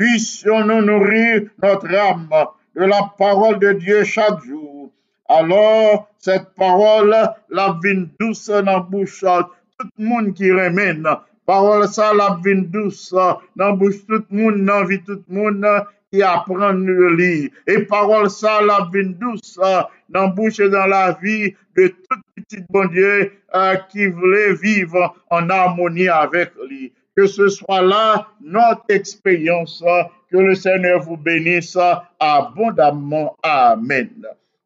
Puissions-nous 0.00 0.80
nourrir 0.80 1.42
notre 1.62 1.94
âme 1.94 2.30
de 2.74 2.84
la 2.84 3.12
parole 3.18 3.58
de 3.58 3.74
Dieu 3.74 4.02
chaque 4.04 4.42
jour. 4.46 4.90
Alors, 5.28 6.08
cette 6.16 6.54
parole, 6.56 7.14
la 7.50 7.78
vine 7.84 8.08
douce 8.18 8.48
dans 8.48 8.80
bouche, 8.80 9.20
tout 9.20 9.88
le 9.98 10.04
monde 10.06 10.32
qui 10.32 10.50
remène. 10.50 11.06
Parole 11.44 11.86
ça, 11.86 12.14
la 12.14 12.38
vine 12.42 12.70
douce 12.70 13.14
dans 13.54 13.74
bouche, 13.74 14.06
tout 14.08 14.24
le 14.30 14.36
monde, 14.38 14.64
dans 14.64 14.86
tout 15.04 15.22
le 15.28 15.34
monde 15.36 15.66
qui 16.10 16.22
apprend 16.22 16.72
le 16.72 17.14
lire. 17.14 17.50
Et 17.66 17.80
parole 17.80 18.30
ça, 18.30 18.62
la 18.62 18.88
vine 18.90 19.12
douce 19.20 19.60
dans 20.08 20.28
dans 20.28 20.86
la 20.86 21.18
vie 21.22 21.54
de 21.76 21.88
tout 21.88 22.20
petit 22.36 22.64
bon 22.70 22.86
Dieu 22.86 23.32
euh, 23.54 23.76
qui 23.90 24.06
voulait 24.06 24.54
vivre 24.54 25.14
en 25.28 25.50
harmonie 25.50 26.08
avec 26.08 26.52
lui. 26.66 26.90
Que 27.16 27.26
ce 27.26 27.48
soit 27.48 27.82
là 27.82 28.28
notre 28.40 28.84
expérience. 28.88 29.84
Que 30.30 30.38
le 30.38 30.54
Seigneur 30.54 31.00
vous 31.02 31.16
bénisse 31.16 31.76
abondamment. 32.18 33.36
Amen. 33.42 34.10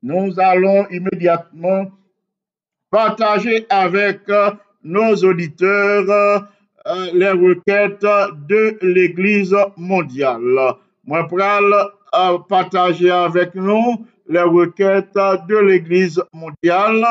Nous 0.02 0.38
allons 0.38 0.86
immédiatement 0.90 1.90
partager 2.90 3.66
avec 3.70 4.20
nos 4.82 5.14
auditeurs 5.16 6.46
euh, 6.86 7.10
les 7.14 7.30
requêtes 7.30 8.04
de 8.46 8.78
l'Église 8.82 9.56
mondiale. 9.76 10.74
Moi, 11.06 11.26
pral 11.28 11.64
euh, 12.14 12.38
partager 12.46 13.10
avec 13.10 13.54
nous 13.54 14.06
les 14.28 14.42
requêtes 14.42 15.14
de 15.48 15.56
l'Église 15.56 16.22
mondiale. 16.32 17.02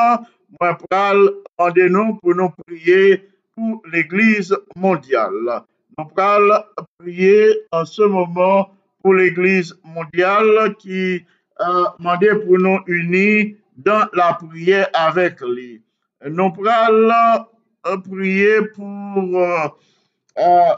Moi, 0.60 0.78
pral 0.88 1.28
demander 1.58 1.88
nous 1.88 2.14
pour 2.14 2.34
nous 2.34 2.50
prier 2.66 3.28
pour 3.54 3.82
l'Église 3.92 4.56
mondiale. 4.76 5.62
Nous 5.98 6.04
pral 6.06 6.64
prier 6.98 7.60
en 7.70 7.84
ce 7.84 8.02
moment 8.02 8.70
pour 9.02 9.14
l'Église 9.14 9.78
mondiale 9.84 10.74
qui 10.78 11.24
euh, 11.60 11.84
demandé 11.98 12.30
pour 12.44 12.58
nous 12.58 12.80
unir 12.86 13.54
dans 13.76 14.06
la 14.12 14.34
prière 14.34 14.88
avec 14.94 15.40
lui. 15.40 15.82
Nous 16.26 16.50
pral 16.52 17.12
euh, 17.86 17.98
prier 17.98 18.62
pour 18.74 19.42
euh, 19.42 19.68
euh, 20.38 20.74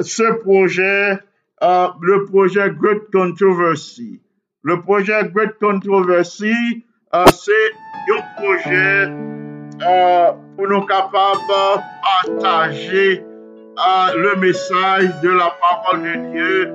ce 0.00 0.32
projet, 0.40 1.18
le 1.60 2.24
projet 2.24 2.70
Great 2.70 3.10
Controversy. 3.12 4.22
Le 4.62 4.80
projet 4.80 5.28
Great 5.34 5.58
Controversy, 5.60 6.84
c'est 7.12 7.70
un 8.10 8.22
projet 8.36 9.08
pour 10.58 10.66
nous 10.66 10.84
capables 10.86 11.38
de 11.48 11.80
partager 12.26 13.22
euh, 13.22 14.14
le 14.16 14.34
message 14.40 15.08
de 15.22 15.28
la 15.28 15.52
parole 15.60 16.02
de 16.02 16.32
Dieu 16.32 16.72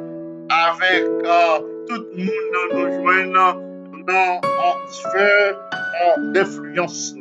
avec 0.50 1.04
euh, 1.04 1.60
tout 1.90 2.06
le 2.16 2.24
monde 2.24 2.72
dans 2.72 2.80
nos 2.80 2.92
joindre 2.94 3.62
dans 4.08 4.40
une 4.42 4.88
sphère 4.88 5.56
euh, 6.18 6.32
d'influence. 6.32 7.14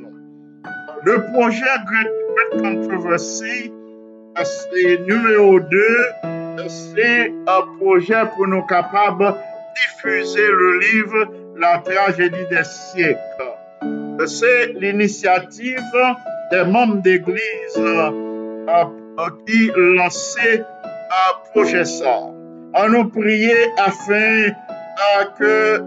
Le 1.04 1.32
projet 1.32 1.64
Great, 1.84 2.12
Great 2.36 2.62
Controversy, 2.62 3.72
c'est 4.44 4.98
numéro 5.00 5.58
2, 5.58 5.68
c'est 6.68 7.34
un 7.48 7.76
projet 7.80 8.22
pour 8.36 8.46
nous 8.46 8.64
capables 8.66 9.24
de 9.24 10.14
diffuser 10.14 10.46
le 10.46 10.78
livre 10.78 11.28
La 11.56 11.78
tragédie 11.78 12.46
des 12.48 12.62
siècles. 12.62 13.18
C'est 14.26 14.74
l'initiative 14.74 15.80
des 16.52 16.64
membres 16.64 17.00
d'église 17.00 17.76
euh, 17.78 18.84
qui 19.46 19.70
lançait 19.74 20.60
un 20.60 21.50
projet 21.50 21.84
ça. 21.84 22.18
On 22.74 22.88
nous 22.90 23.08
prier 23.08 23.56
afin 23.78 24.50
que 25.38 25.44
euh, 25.44 25.80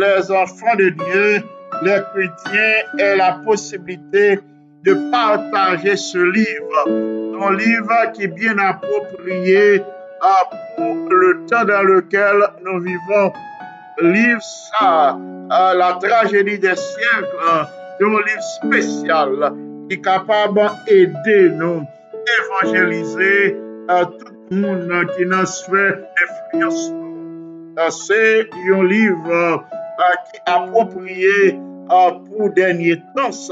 les 0.00 0.30
enfants 0.30 0.76
de 0.78 0.90
Dieu, 0.90 1.42
les 1.82 1.98
chrétiens 2.12 2.98
aient 2.98 3.16
la 3.16 3.40
possibilité 3.44 4.38
de 4.84 5.10
partager 5.10 5.96
ce 5.96 6.18
livre. 6.18 7.44
Un 7.46 7.56
livre 7.56 8.12
qui 8.12 8.22
est 8.24 8.28
bien 8.28 8.56
approprié 8.58 9.80
euh, 9.80 10.56
pour 10.76 11.10
le 11.10 11.44
temps 11.46 11.64
dans 11.64 11.82
lequel 11.82 12.36
nous 12.64 12.80
vivons. 12.80 13.32
Livre 14.00 14.42
ça, 14.42 15.18
la 15.50 15.98
tragédie 16.00 16.58
des 16.58 16.76
siècles, 16.76 17.66
un 18.00 18.06
livre 18.06 18.42
spécial 18.62 19.52
ki 19.88 19.96
kapab 20.04 20.56
ede 20.88 21.38
nou 21.58 21.84
evanjelize 22.36 23.32
uh, 23.88 24.04
tout 24.18 24.52
moun 24.52 24.88
uh, 24.88 25.04
ki 25.12 25.28
nan 25.28 25.46
sfè 25.48 25.84
influence 26.24 26.88
nou. 26.92 27.12
Uh, 27.76 27.90
se 27.90 28.20
yon 28.68 28.88
liv 28.88 29.30
ki 30.30 30.42
apopriye 30.50 31.54
pou 31.88 32.48
denye 32.56 32.96
tans 33.14 33.44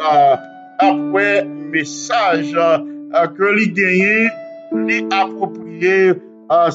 apwe 0.82 1.26
mesaj 1.74 2.52
ke 3.36 3.50
li 3.56 3.66
genye 3.76 4.30
li 4.88 4.98
apopriye 5.20 6.14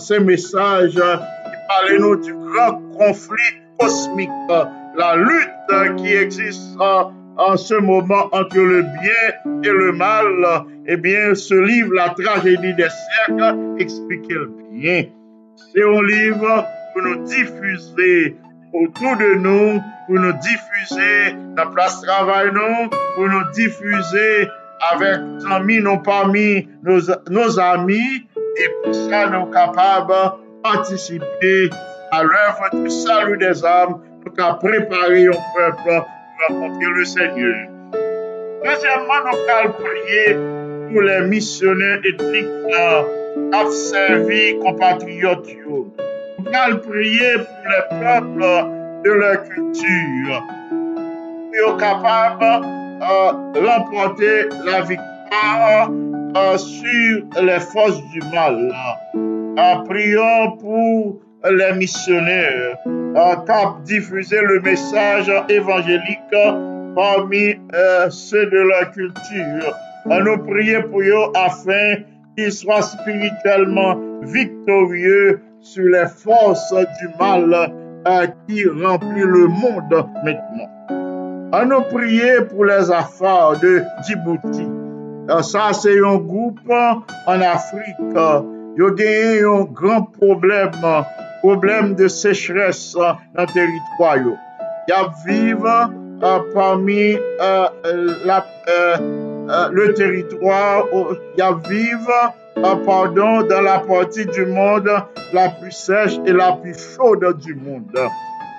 se 0.04 0.20
mesaj 0.28 0.94
ki 0.98 1.62
pale 1.70 2.00
nou 2.04 2.20
di 2.22 2.36
gran 2.46 2.78
konflik 3.00 3.58
kosmik 3.82 4.54
la 5.00 5.14
lut 5.24 5.74
ki 5.98 6.20
eksis 6.24 6.60
an 6.84 7.17
en 7.38 7.56
ce 7.56 7.76
moment 7.76 8.30
entre 8.32 8.58
le 8.58 8.82
bien 8.82 9.62
et 9.64 9.70
le 9.70 9.92
mal, 9.92 10.26
eh 10.88 10.98
bien, 10.98 11.36
ce 11.36 11.54
livre, 11.54 11.94
La 11.94 12.10
tragédie 12.10 12.74
des 12.74 12.88
siècles, 12.90 13.58
explique 13.80 14.30
le 14.30 14.52
bien. 14.72 15.06
C'est 15.74 15.84
un 15.84 16.04
livre 16.04 16.66
pour 16.94 17.02
nous 17.04 17.24
diffuser 17.26 18.36
autour 18.74 19.18
de 19.18 19.36
nous, 19.36 19.82
pour 20.08 20.16
nous 20.16 20.34
diffuser 20.34 21.36
dans 21.56 21.70
place 21.72 22.02
travail, 22.02 22.50
nous, 22.54 22.90
pour 23.16 23.28
nous 23.28 23.52
diffuser 23.54 24.48
avec 24.92 25.20
nos 25.20 25.52
amis, 25.52 25.82
nos 25.82 25.98
parmi, 26.00 26.68
nos, 26.84 27.00
nos 27.30 27.60
amis, 27.60 28.28
et 28.58 28.70
pour 28.84 28.94
ça, 28.94 29.28
nous 29.28 29.42
sommes 29.42 29.52
capables 29.52 30.14
de 30.14 30.62
participer 30.64 31.70
à 32.12 32.24
l'œuvre 32.24 32.84
du 32.84 32.90
salut 32.90 33.38
des 33.38 33.64
âmes, 33.64 34.00
pour 34.24 34.60
préparer 34.60 35.28
un 35.28 35.32
peuple 35.56 36.06
rencontrer 36.48 36.90
le 36.96 37.06
Seigneur. 37.06 37.56
Deuxièmement, 38.64 39.22
nous 39.26 39.38
allons 39.54 39.74
prier 39.74 40.36
pour 40.92 41.02
les 41.02 41.22
missionnaires 41.28 42.00
ethniques 42.04 42.48
qui 43.52 43.72
servi 43.76 44.60
compatriotes. 44.60 45.48
Nous 45.68 45.92
allons 46.54 46.80
prier 46.80 47.34
pour 47.34 47.70
les 47.70 48.00
peuples 48.00 48.68
de 49.04 49.12
leur 49.12 49.44
culture, 49.44 50.44
pour 50.70 51.70
être 51.70 51.78
capables 51.78 52.66
de 53.54 53.60
remporter 53.60 54.50
la 54.66 54.82
victoire 54.82 55.92
euh, 56.36 56.58
sur 56.58 57.24
les 57.42 57.60
forces 57.60 58.02
du 58.12 58.20
mal. 58.34 58.74
Euh, 59.16 59.76
prions 59.86 60.58
pour 60.58 61.20
les 61.52 61.74
missionnaires 61.74 62.78
euh, 62.88 63.36
qui 63.46 63.84
diffuser 63.96 64.42
le 64.42 64.60
message 64.62 65.32
évangélique 65.50 66.36
parmi 66.96 67.56
ceux 68.10 68.46
de 68.48 68.58
leur 68.58 68.92
culture. 68.92 69.76
nous 70.06 70.38
prions 70.40 70.84
pour 70.90 71.02
eux 71.02 71.32
afin 71.36 72.04
qu'ils 72.36 72.52
soient 72.52 72.82
spirituellement 72.82 74.00
victorieux 74.24 75.42
sur 75.60 75.84
les 75.84 76.08
forces 76.08 76.74
du 76.74 77.10
mal 77.20 77.72
qui 78.48 78.68
remplit 78.68 79.22
le 79.22 79.48
monde 79.48 80.06
maintenant. 80.24 80.70
À 81.52 81.66
nous 81.66 81.82
prier 81.82 82.42
pour 82.50 82.66
les 82.66 82.92
affaires 82.92 83.58
de 83.62 83.82
Djibouti. 84.06 84.68
Euh, 85.30 85.42
ça, 85.42 85.72
c'est 85.74 85.98
un 86.00 86.18
groupe 86.18 86.60
en 86.70 87.42
Afrique. 87.42 87.96
Il 88.00 88.84
y 89.00 89.44
a 89.44 89.50
un 89.50 89.64
grand 89.64 90.04
problème, 90.04 90.72
problem 91.42 91.96
de 91.96 92.08
sechres 92.08 92.96
nan 93.36 93.48
teritwayo. 93.54 94.38
Yap 94.90 95.14
vive 95.26 95.66
euh, 95.68 96.40
parmi 96.54 97.16
euh, 97.42 97.68
la, 98.26 98.46
euh, 98.70 98.98
le 99.72 99.94
teritwayo, 99.94 101.18
yap 101.38 101.68
vive 101.68 102.10
pardon, 102.86 103.44
dans 103.44 103.62
la 103.62 103.80
partie 103.80 104.26
du 104.26 104.46
monde 104.46 104.90
la 105.34 105.50
plus 105.50 105.72
sèche 105.72 106.18
et 106.26 106.34
la 106.34 106.54
plus 106.54 106.76
chaude 106.96 107.38
du 107.40 107.56
monde. 107.56 107.98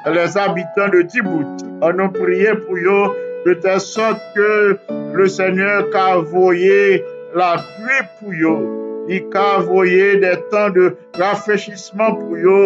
Les 0.07 0.39
habitants 0.39 0.89
de 0.93 1.05
Djibouti 1.09 1.65
en 1.83 1.99
ont 1.99 2.09
prié 2.09 2.55
pour 2.55 2.77
eux 2.77 3.17
de 3.47 3.55
telle 3.55 3.81
sorte 3.81 4.21
que 4.35 4.79
le 5.13 5.29
Seigneur 5.29 5.85
a 5.95 6.19
envoyé 6.19 7.05
la 7.35 7.57
pluie 7.57 8.09
pour 8.21 8.33
eux. 8.33 8.88
i 9.09 9.19
ka 9.33 9.49
voye 9.67 10.21
de 10.23 10.35
tan 10.53 10.71
de 10.77 10.93
rafreshissement 11.19 12.21
pou 12.21 12.37
yo, 12.37 12.61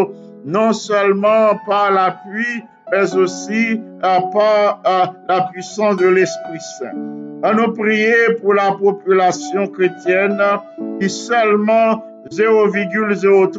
non 0.44 0.72
seulement 0.72 1.58
par 1.66 1.92
l'appui, 1.92 2.64
mais 2.90 3.16
aussi 3.16 3.74
uh, 3.74 3.80
par 4.32 4.80
uh, 4.84 5.12
la 5.28 5.42
puissance 5.52 5.96
de 5.96 6.06
l'Esprit 6.06 6.60
Saint. 6.78 6.96
An 7.42 7.56
nou 7.58 7.72
priye 7.74 8.38
pou 8.38 8.54
la 8.54 8.68
populasyon 8.78 9.66
kretienne 9.74 10.62
ki 11.00 11.08
seulement 11.10 11.98
0,03% 12.30 13.58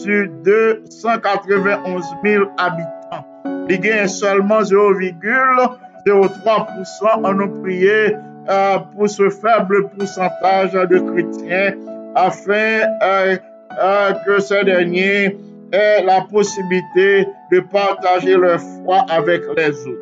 su 0.00 0.32
291 0.46 2.08
000 2.24 2.48
habitants. 2.56 3.28
Li 3.68 3.76
gen 3.84 4.08
seulement 4.08 4.64
0,03% 4.64 7.12
an 7.18 7.36
nou 7.42 7.52
priye 7.60 8.16
euh, 8.48 8.78
pour 8.96 9.10
ce 9.10 9.28
faible 9.28 9.90
pourcentage 9.90 10.72
de 10.72 10.98
chrétiens 11.00 11.74
afin 12.14 12.80
euh, 13.02 13.36
euh, 13.78 14.12
que 14.24 14.40
ces 14.40 14.64
derniers 14.64 15.36
aient 15.70 16.02
la 16.02 16.22
possibilité 16.22 17.28
de 17.52 17.60
partager 17.60 18.36
leur 18.36 18.58
foi 18.58 19.04
avec 19.10 19.42
les 19.54 19.86
autres. 19.86 19.98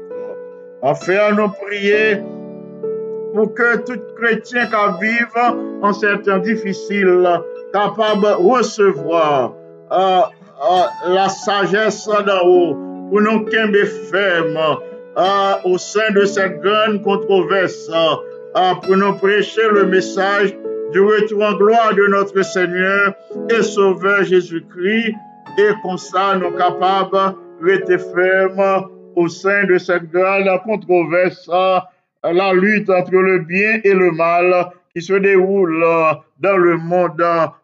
Enfin, 0.80 1.32
nous 1.36 1.48
prier 1.48 2.22
pour 3.34 3.52
que 3.52 3.78
tout 3.78 4.00
chrétien 4.16 4.66
qui 4.66 5.04
vit 5.04 5.24
en 5.82 5.92
certains 5.92 6.38
difficiles, 6.38 7.28
capable 7.72 8.22
de 8.22 8.28
recevoir 8.28 9.54
la 9.90 11.28
sagesse 11.28 12.08
d'en 12.24 12.46
haut, 12.46 12.76
pour 13.10 13.20
nous 13.20 13.44
qu'aimer 13.46 13.86
ferme 13.86 14.78
au 15.64 15.78
sein 15.78 16.10
de 16.14 16.24
cette 16.24 16.60
grande 16.60 17.02
controverse, 17.02 17.90
pour 18.82 18.96
nous 18.96 19.12
prêcher 19.14 19.68
le 19.70 19.84
message 19.84 20.56
du 20.90 21.00
retour 21.00 21.42
en 21.42 21.52
gloire 21.54 21.94
de 21.94 22.06
notre 22.06 22.40
Seigneur 22.42 23.14
et 23.50 23.62
Sauveur 23.62 24.24
Jésus-Christ, 24.24 25.14
et 25.58 25.70
comme 25.82 25.98
ça, 25.98 26.36
nous 26.36 26.52
capables 26.52 27.36
de 27.60 27.96
fermes 27.98 28.88
au 29.14 29.28
sein 29.28 29.64
de 29.64 29.76
cette 29.76 30.10
grande 30.10 30.48
controverse, 30.64 31.50
la 32.24 32.54
lutte 32.54 32.88
entre 32.88 33.16
le 33.16 33.40
bien 33.40 33.80
et 33.84 33.92
le 33.92 34.10
mal 34.12 34.70
qui 34.94 35.02
se 35.02 35.12
déroule 35.12 35.84
dans 36.40 36.56
le 36.56 36.78
monde 36.78 37.22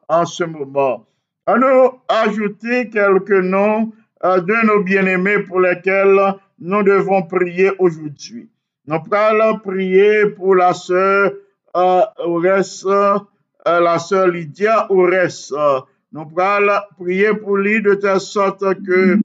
en 0.08 0.26
ce 0.26 0.44
moment. 0.44 1.06
Nous 1.48 2.00
ajouter 2.08 2.90
quelques 2.90 3.30
noms 3.30 3.92
de 4.22 4.66
nos 4.66 4.82
bien-aimés 4.82 5.38
pour 5.38 5.60
lesquels 5.60 6.34
nous 6.60 6.82
devons 6.82 7.22
prier 7.22 7.70
aujourd'hui. 7.78 8.51
Nous 8.84 8.98
allons 9.12 9.58
prier 9.60 10.26
pour 10.26 10.56
la 10.56 10.74
sœur 10.74 11.30
euh, 11.76 12.02
euh, 12.18 13.20
la 13.64 13.98
sœur 14.00 14.26
Lydia 14.26 14.90
Ores. 14.90 15.52
Nous 16.10 16.26
allons 16.36 16.80
prier 16.98 17.32
pour 17.32 17.58
lui 17.58 17.80
de 17.80 17.94
telle 17.94 18.18
sorte 18.18 18.58
que 18.84 19.18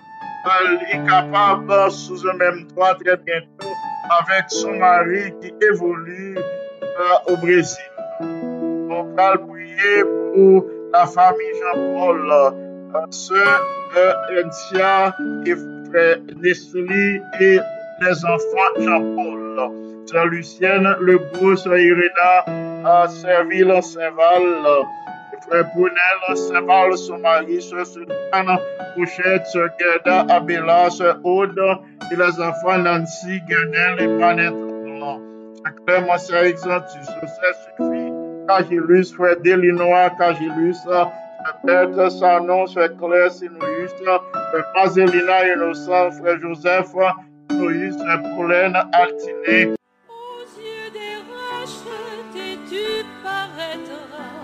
elle 0.46 0.80
est 0.91 1.06
capable, 1.08 1.91
sous 1.91 2.28
un 2.28 2.34
même 2.36 2.67
toit 2.67 2.93
très 3.04 3.17
bientôt, 3.17 3.74
avec 4.20 4.46
son 4.50 4.78
mari 4.78 5.34
qui 5.41 5.52
évolue 5.65 6.38
euh, 6.38 7.34
au 7.34 7.38
Brésil. 7.38 7.84
Nous 8.22 9.08
allons 9.17 9.48
prier 9.48 10.04
pour 10.36 10.65
la 10.93 11.08
famille 11.08 11.54
Jean-Paul, 11.74 12.54
sœur 13.10 13.62
Encia 14.38 15.15
et 15.48 15.56
frère 15.89 16.17
Nestlé 16.41 17.22
et 17.41 17.60
les 18.02 18.26
enfants 18.26 18.74
Jean-Paul. 18.80 19.72
Sœur 20.06 20.28
Lucienne 20.28 20.88
Lebeau, 21.02 21.56
Sœur 21.56 21.78
Irena, 21.78 23.08
Serville 23.10 23.74
Saint-Val, 23.84 24.66
frère 25.48 25.66
Brunel 25.76 26.38
Saint-Val, 26.38 26.98
son 26.98 27.18
mari, 27.18 27.62
Sœur 27.62 27.86
Sultane 27.86 28.58
Couchette, 28.96 29.46
Sœur 29.48 29.70
Gerda 29.78 30.34
Abela, 30.34 30.90
Sœur 30.90 31.20
Aude 31.26 31.60
et 32.12 32.16
les 32.16 32.40
enfants 32.40 32.78
Nancy, 32.78 33.42
Gernel 33.50 34.00
et 34.00 34.20
Panette. 34.20 34.54
Sœur 34.54 35.76
Clément, 35.86 36.18
Sœur 36.18 36.44
Exantus, 36.44 37.06
Sœur 37.06 37.56
Suffit, 37.78 38.14
Cagilus, 38.48 39.14
frère 39.14 39.42
Delinois, 39.42 40.10
Cagilus, 40.18 40.78
son 42.10 42.46
nom, 42.46 42.66
frère 42.68 42.96
Claire 42.98 43.32
Sinouïs, 43.32 43.92
frère 44.00 44.22
Marcelina 44.74 45.54
Innocent, 45.54 46.12
frère 46.12 46.39
Joseph 46.39 46.93
Sinouïs, 47.58 47.97
frère 47.97 48.22
Pauline 48.36 48.76
Altiné. 48.93 49.74
Aux 50.10 50.45
yeux 50.62 50.89
des 50.93 51.18
rachetés, 51.34 52.60
tu 52.70 52.86
paraîtras, 53.24 54.36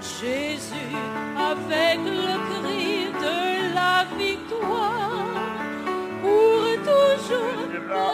Jésus, 0.00 0.96
avec 1.38 1.98
le 2.04 2.34
cri 2.48 3.06
de 3.24 3.74
la 3.74 4.04
victoire, 4.18 5.26
pour 6.20 6.64
toujours 6.82 7.68
toi. 7.86 8.06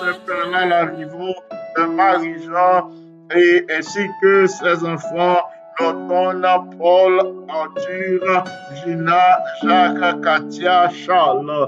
ce 0.00 0.18
père-là, 0.26 0.66
l'arrivée 0.66 1.36
de 1.76 1.82
Marie-Jean, 1.84 2.90
et 3.34 3.66
ainsi 3.70 4.04
que 4.20 4.46
ses 4.46 4.84
enfants, 4.84 5.42
Notona, 5.80 6.64
Paul, 6.76 7.44
Arthur, 7.48 8.44
Gina, 8.84 9.38
Jacques, 9.62 10.20
Katia, 10.22 10.90
Charles. 10.90 11.66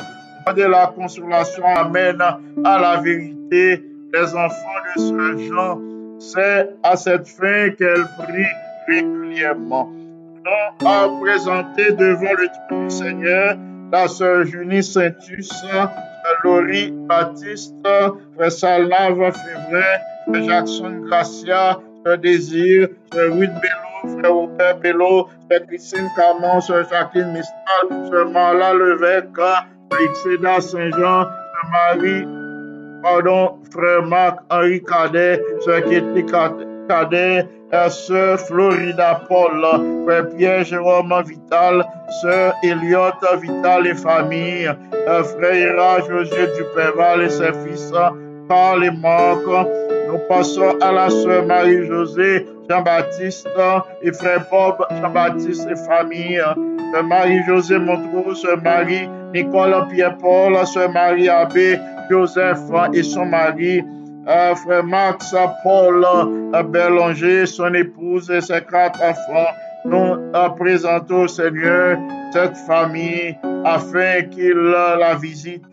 De 0.52 0.62
la 0.62 0.86
consolation 0.88 1.64
amène 1.64 2.20
à 2.20 2.78
la 2.78 3.00
vérité 3.00 3.82
les 4.12 4.34
enfants 4.34 4.80
de 4.94 5.00
ce 5.00 5.48
Jean. 5.48 5.80
C'est 6.18 6.70
à 6.82 6.96
cette 6.96 7.26
fin 7.26 7.70
qu'elle 7.70 8.06
prie 8.18 8.46
régulièrement. 8.86 9.90
nous 9.90 10.88
a 10.88 11.08
présenté 11.20 11.92
devant 11.92 12.32
le 12.38 12.48
trône 12.68 12.88
du 12.88 12.94
Seigneur 12.94 13.56
la 13.94 14.08
sœur 14.08 14.44
Junie 14.44 14.82
Saintus, 14.82 15.50
Laurie 16.42 16.90
Baptiste, 16.90 17.74
Salnave 18.48 19.32
Févrin, 19.32 20.46
Jackson 20.46 21.02
Gracia, 21.06 21.78
frère 22.02 22.18
Désir, 22.18 22.88
frère 23.12 23.32
Ruth 23.32 23.52
Bello, 23.62 24.18
frère 24.18 24.34
Robert 24.34 24.78
Bello, 24.78 25.28
frère 25.46 25.66
Christine 25.68 26.08
Camon, 26.16 26.60
frère 26.60 26.88
Jacqueline 26.90 27.32
Mistal, 27.32 28.08
frère 28.08 28.28
Marla 28.30 28.72
Levesque, 28.74 29.40
frère 29.94 30.10
Ixeda 30.10 30.60
Saint-Jean, 30.60 31.26
Marie, 31.70 32.26
pardon, 33.02 33.58
frère 33.70 34.02
Marc-Henri 34.02 34.82
Cadet, 34.82 35.40
frère 35.62 35.84
Ketty 35.84 36.26
Cadet, 36.88 37.48
sœur 37.88 38.40
Florida 38.40 39.22
Paul, 39.28 39.64
frère 40.04 40.28
Pierre 40.36 40.64
Jérôme 40.64 41.14
Vital, 41.26 41.84
sœur 42.22 42.54
Elliot 42.62 43.12
Vital 43.40 43.86
et 43.86 43.94
famille, 43.94 44.70
frère 45.06 45.54
Ira 45.54 46.00
José 46.08 46.46
Dupéval 46.56 47.22
et 47.22 47.30
ses 47.30 47.52
fils, 47.64 47.92
Carl 48.48 48.84
et 48.84 48.90
Marc. 48.90 49.42
Nous 50.08 50.18
passons 50.28 50.76
à 50.80 50.92
la 50.92 51.10
sœur 51.10 51.46
Marie-Josée 51.46 52.46
Jean-Baptiste 52.68 53.48
et 54.02 54.12
frère 54.12 54.46
Bob 54.50 54.86
Jean-Baptiste 55.00 55.68
et 55.70 55.76
famille, 55.76 56.40
sœur 56.92 57.04
Marie-Josée 57.04 57.78
Montreux, 57.78 58.34
Marie 58.62 59.08
Nicole 59.34 59.86
Pierre-Paul, 59.90 60.66
sœur 60.66 60.90
Marie 60.90 61.28
Abbé 61.28 61.78
Joseph 62.10 62.60
et 62.92 63.02
son 63.02 63.26
mari, 63.26 63.82
euh, 64.28 64.54
frère 64.54 64.84
Max 64.84 65.34
Paul 65.62 66.04
euh, 66.54 66.62
Bélanger, 66.62 67.46
son 67.46 67.74
épouse 67.74 68.30
et 68.30 68.40
ses 68.40 68.60
quatre 68.62 69.02
enfants. 69.02 69.50
Nous 69.84 70.16
euh, 70.34 70.48
présentons 70.50 71.22
au 71.22 71.28
Seigneur 71.28 71.98
cette 72.32 72.56
famille 72.56 73.36
afin 73.64 74.22
qu'il 74.30 74.54
la 74.54 75.14
visite 75.14 75.64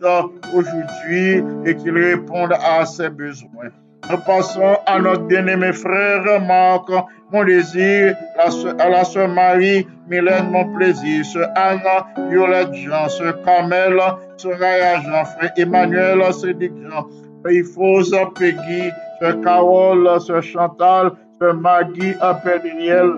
aujourd'hui 0.54 1.42
et 1.64 1.74
qu'il 1.76 1.96
réponde 1.96 2.52
à 2.52 2.84
ses 2.84 3.08
besoins. 3.08 3.70
Nous 4.10 4.18
passons 4.26 4.76
à 4.86 4.98
notre 4.98 5.22
bien-aimé 5.22 5.72
frère 5.72 6.40
Marc, 6.40 6.88
mon 7.30 7.44
désir, 7.44 8.16
à 8.36 8.88
la 8.88 9.04
soeur 9.04 9.28
Marie, 9.28 9.86
Mylène, 10.08 10.50
mon 10.50 10.74
plaisir, 10.74 11.24
sœur 11.24 11.48
Anna, 11.54 12.06
Violette 12.28 12.74
Jean, 12.74 13.08
sœur 13.08 13.40
Carmel, 13.42 13.98
Soraya 14.36 15.00
Jean, 15.02 15.24
frère 15.24 15.52
Emmanuel, 15.56 16.20
Cédric 16.34 16.72
Jean, 16.82 17.06
Peggy, 17.44 18.90
sœur 19.20 19.40
Carole, 19.42 20.20
sœur 20.20 20.42
Chantal, 20.42 21.12
sœur 21.40 21.54
Maggie 21.54 22.14
Apeliniel, 22.20 23.12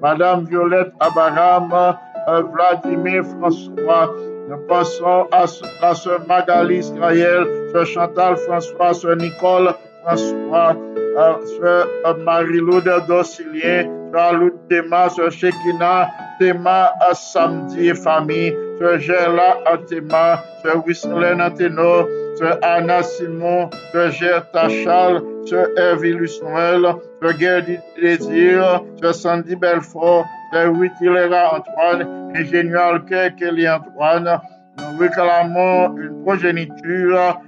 Madame 0.00 0.44
Violette 0.44 0.92
Abraham, 1.00 1.96
Vladimir 2.52 3.24
François. 3.24 4.14
Nous 4.48 4.66
passons 4.68 5.26
à 5.32 5.44
la 5.82 5.94
sœur 5.94 6.20
Magali 6.28 6.78
Israël, 6.78 7.46
Chantal 7.84 8.36
François, 8.36 8.94
sœur 8.94 9.16
Nicole 9.16 9.74
François, 10.02 10.76
sœur 11.58 12.18
Marie-Loude 12.18 12.90
Docilien, 13.08 13.84
sœur 14.12 14.32
Loude 14.34 14.68
Théma, 14.68 15.08
sœur 15.08 15.30
Shekina, 15.30 16.08
Théma 16.38 16.92
Samedi 17.12 17.88
et 17.88 17.94
famille, 17.94 18.54
sœur 18.78 18.98
Gerla 18.98 19.56
Théma, 19.88 20.42
sœur 20.62 20.84
Wislène 20.86 21.40
Athéno, 21.40 22.08
sœur 22.36 22.58
Anna 22.62 23.02
Simon, 23.02 23.68
sœur 23.92 24.10
Gerta 24.10 24.68
Charles, 24.68 25.22
sœur 25.44 25.66
Hervilus 25.76 26.40
Noël, 26.42 26.94
sœur 27.20 27.38
Gerdy 27.38 27.76
Désir, 28.00 28.82
sœur 29.00 29.14
Sandy 29.14 29.56
Belfort, 29.56 30.24
sœur 30.52 30.72
Wittilera 30.72 31.56
Antoine, 31.56 32.32
ingénieur 32.34 33.04
Kelly 33.06 33.68
Antoine. 33.68 34.40
Nous 34.78 34.98
réclamons 34.98 35.96
une 35.98 36.22
progéniture 36.22 37.38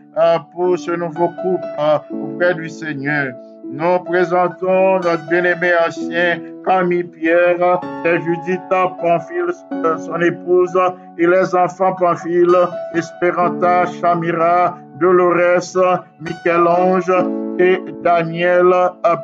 pour 0.53 0.79
ce 0.79 0.93
nouveau 0.93 1.29
couple 1.29 1.67
auprès 2.11 2.55
du 2.55 2.69
Seigneur. 2.69 3.33
Nous 3.65 3.99
présentons 4.01 4.97
notre 4.97 5.27
bien-aimé 5.31 5.73
ancien 5.87 6.39
Camille 6.67 7.05
Pierre, 7.05 7.81
c'est 8.05 8.21
Judith 8.21 8.61
Pamphile, 8.69 9.53
son 9.99 10.21
épouse, 10.21 10.79
et 11.17 11.27
les 11.27 11.55
enfants 11.55 11.95
Pamphile, 11.95 12.55
Esperanta, 12.95 13.87
Chamira, 13.87 14.77
Dolores, 15.01 16.05
Michel-Ange 16.21 17.13
et 17.59 17.81
Daniel 18.03 18.71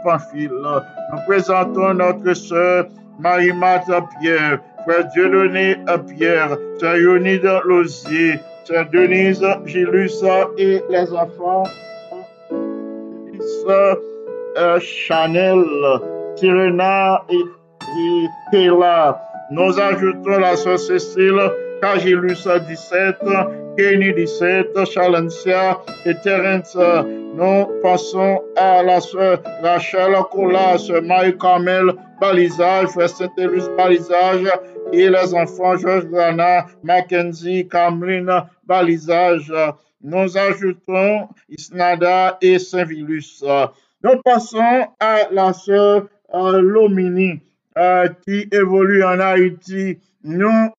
Pamphile. 0.02 0.50
Nous 1.12 1.20
présentons 1.26 1.94
notre 1.94 2.32
sœur 2.32 2.86
Marie-Marthe 3.18 3.90
Pierre, 4.20 4.60
frère 4.84 5.08
Dieudonné 5.08 5.76
Pierre, 6.08 6.56
sœur 6.80 6.96
Yonide 6.96 7.50
Lozier, 7.66 8.40
sœur 8.68 8.86
Denise 8.92 9.42
Gilus 9.64 10.22
et 10.58 10.82
les 10.90 11.12
enfants 11.12 11.64
euh, 13.68 14.80
Chanel, 14.80 15.64
Tirena 16.36 17.24
et, 17.30 18.56
et. 18.56 18.68
Nous 19.50 19.80
ajoutons 19.80 20.38
la 20.38 20.56
sœur 20.56 20.78
Cécile, 20.78 21.40
Cagilus 21.80 22.46
17, 22.68 23.16
Kenny 23.78 24.12
17, 24.12 24.84
Chalencia 24.84 25.78
et 26.04 26.14
Terence. 26.22 26.76
Nous 27.36 27.66
passons 27.82 28.42
à 28.56 28.82
la 28.82 29.00
sœur 29.00 29.40
Rachel 29.62 30.14
Colas, 30.30 30.90
Marie 31.02 31.38
Carmel 31.38 31.94
Balisage, 32.20 32.88
Frère 32.88 33.08
Saint-Élus 33.08 33.68
Balisage 33.76 34.46
et 34.92 35.08
les 35.08 35.34
enfants 35.34 35.76
Georges 35.76 36.06
Grana, 36.06 36.66
Mackenzie, 36.82 37.68
Cameline 37.68 38.30
Balisage. 38.64 39.52
Nous 40.02 40.36
ajoutons 40.36 41.28
Isnada 41.48 42.38
et 42.40 42.58
Saint-Vilus. 42.58 43.42
Nous 44.02 44.22
passons 44.24 44.86
à 45.00 45.28
la 45.32 45.52
sœur 45.52 46.06
euh, 46.32 46.60
Lomini 46.60 47.40
euh, 47.76 48.08
qui 48.24 48.48
évolue 48.52 49.02
en 49.02 49.18
Haïti. 49.18 49.98
Nous 50.22 50.70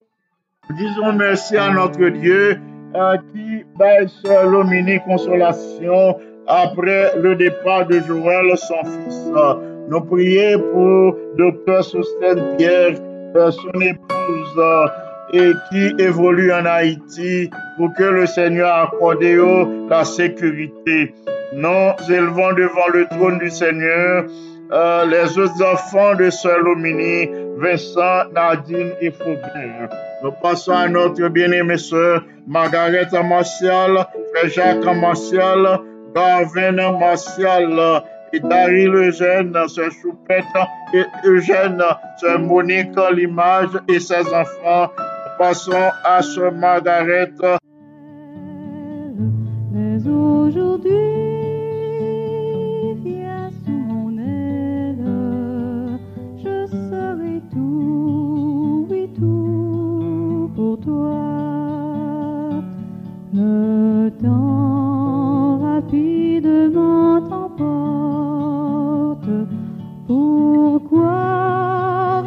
disons 0.78 1.14
merci 1.14 1.58
à 1.58 1.70
notre 1.72 2.10
Dieu 2.10 2.60
euh, 2.96 3.18
qui 3.34 3.66
baisse 3.78 4.24
Lomini 4.24 5.00
consolation 5.02 6.18
après 6.48 7.18
le 7.18 7.36
départ 7.36 7.86
de 7.88 8.00
Joël, 8.00 8.58
son 8.58 8.84
fils. 8.84 9.32
Nous 9.90 10.02
prions 10.02 10.60
pour 10.72 11.16
docteur 11.36 11.84
Soustène 11.84 12.56
Pierre, 12.58 12.96
son 13.34 13.82
épouse 13.82 14.62
et 15.34 15.52
qui 15.70 16.04
évolue 16.04 16.52
en 16.54 16.66
Haïti 16.66 17.50
pour 17.76 17.92
que 17.96 18.04
le 18.04 18.28
Seigneur 18.28 18.72
accorde 18.84 19.24
la 19.90 20.06
sécurité. 20.06 21.14
Nous 21.54 22.14
élevons 22.14 22.54
devant 22.54 22.88
le 22.94 23.08
trône 23.08 23.40
du 23.40 23.50
Seigneur 23.50 24.26
euh, 24.72 25.06
les 25.06 25.40
autres 25.40 25.64
enfants 25.64 26.14
de 26.14 26.30
Sœur 26.30 26.60
Lomini, 26.60 27.28
Vincent, 27.58 28.30
Nadine 28.36 28.92
et 29.02 29.10
Faubert. 29.10 29.90
Nous 30.24 30.32
passons 30.44 30.74
à 30.74 30.88
notre 30.88 31.28
bien-aimée 31.30 31.80
sœur 31.80 32.24
Margaret 32.46 33.08
Martial, 33.28 34.06
Frère 34.36 34.52
Jacques 34.52 34.96
Martial, 34.96 35.80
Garvin 36.14 36.92
Martial, 37.00 38.04
et 38.34 38.40
Daryl 38.40 38.94
Eugène, 38.94 39.56
Sœur 39.68 39.92
Choupette 39.92 40.46
et 40.94 41.06
Eugène, 41.26 41.82
Sœur 42.18 42.40
Monique 42.40 42.96
L'Image 43.14 43.78
et 43.88 44.00
ses 44.00 44.28
enfants. 44.34 44.92
Passons 45.38 45.92
à 46.04 46.22
Sœur 46.22 46.52
Margaret. 46.52 47.32
Mais 49.72 50.08
aujourd'hui, 50.08 50.92
viens 53.04 53.50
sous 53.64 53.72
mon 53.72 54.18
aile, 54.18 56.00
je 56.38 56.66
serai 56.68 57.42
tout, 57.52 58.88
oui 58.90 59.10
tout 59.16 60.52
pour 60.56 60.80
toi. 60.80 61.30
À 71.02 72.22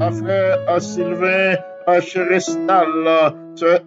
à 0.00 0.10
frère 0.10 0.58
à 0.68 0.80
Sylvain 0.80 1.56
à 1.86 2.00
Cherestal, 2.00 3.34
sœur 3.56 3.80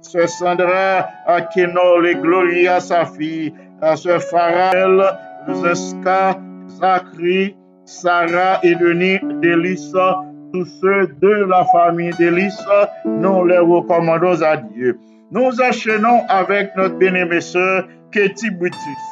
sœur 0.00 0.28
Sandra 0.28 1.06
à 1.26 1.40
Kenol 1.42 2.06
et 2.06 2.14
Gloria 2.16 2.80
sa 2.80 3.04
fille, 3.04 3.52
à 3.80 3.96
sœur 3.96 4.22
Farel, 4.22 5.02
Zeska, 5.48 6.38
Zachary, 6.66 7.54
Sarah 7.84 8.58
et 8.62 8.74
Denis 8.74 9.18
d'Élissa, 9.40 10.22
tous 10.52 10.64
ceux 10.80 11.08
de 11.20 11.46
la 11.48 11.64
famille 11.66 12.12
d'Élissa, 12.18 12.90
nous 13.04 13.44
les 13.44 13.58
recommandons 13.58 14.42
à 14.42 14.56
Dieu. 14.56 14.98
Nous 15.30 15.60
enchaînons 15.60 16.22
avec 16.28 16.76
notre 16.76 16.96
bien-aimée 16.96 17.40
sœur 17.40 17.86
Keti 18.12 18.50
Brutus, 18.50 19.04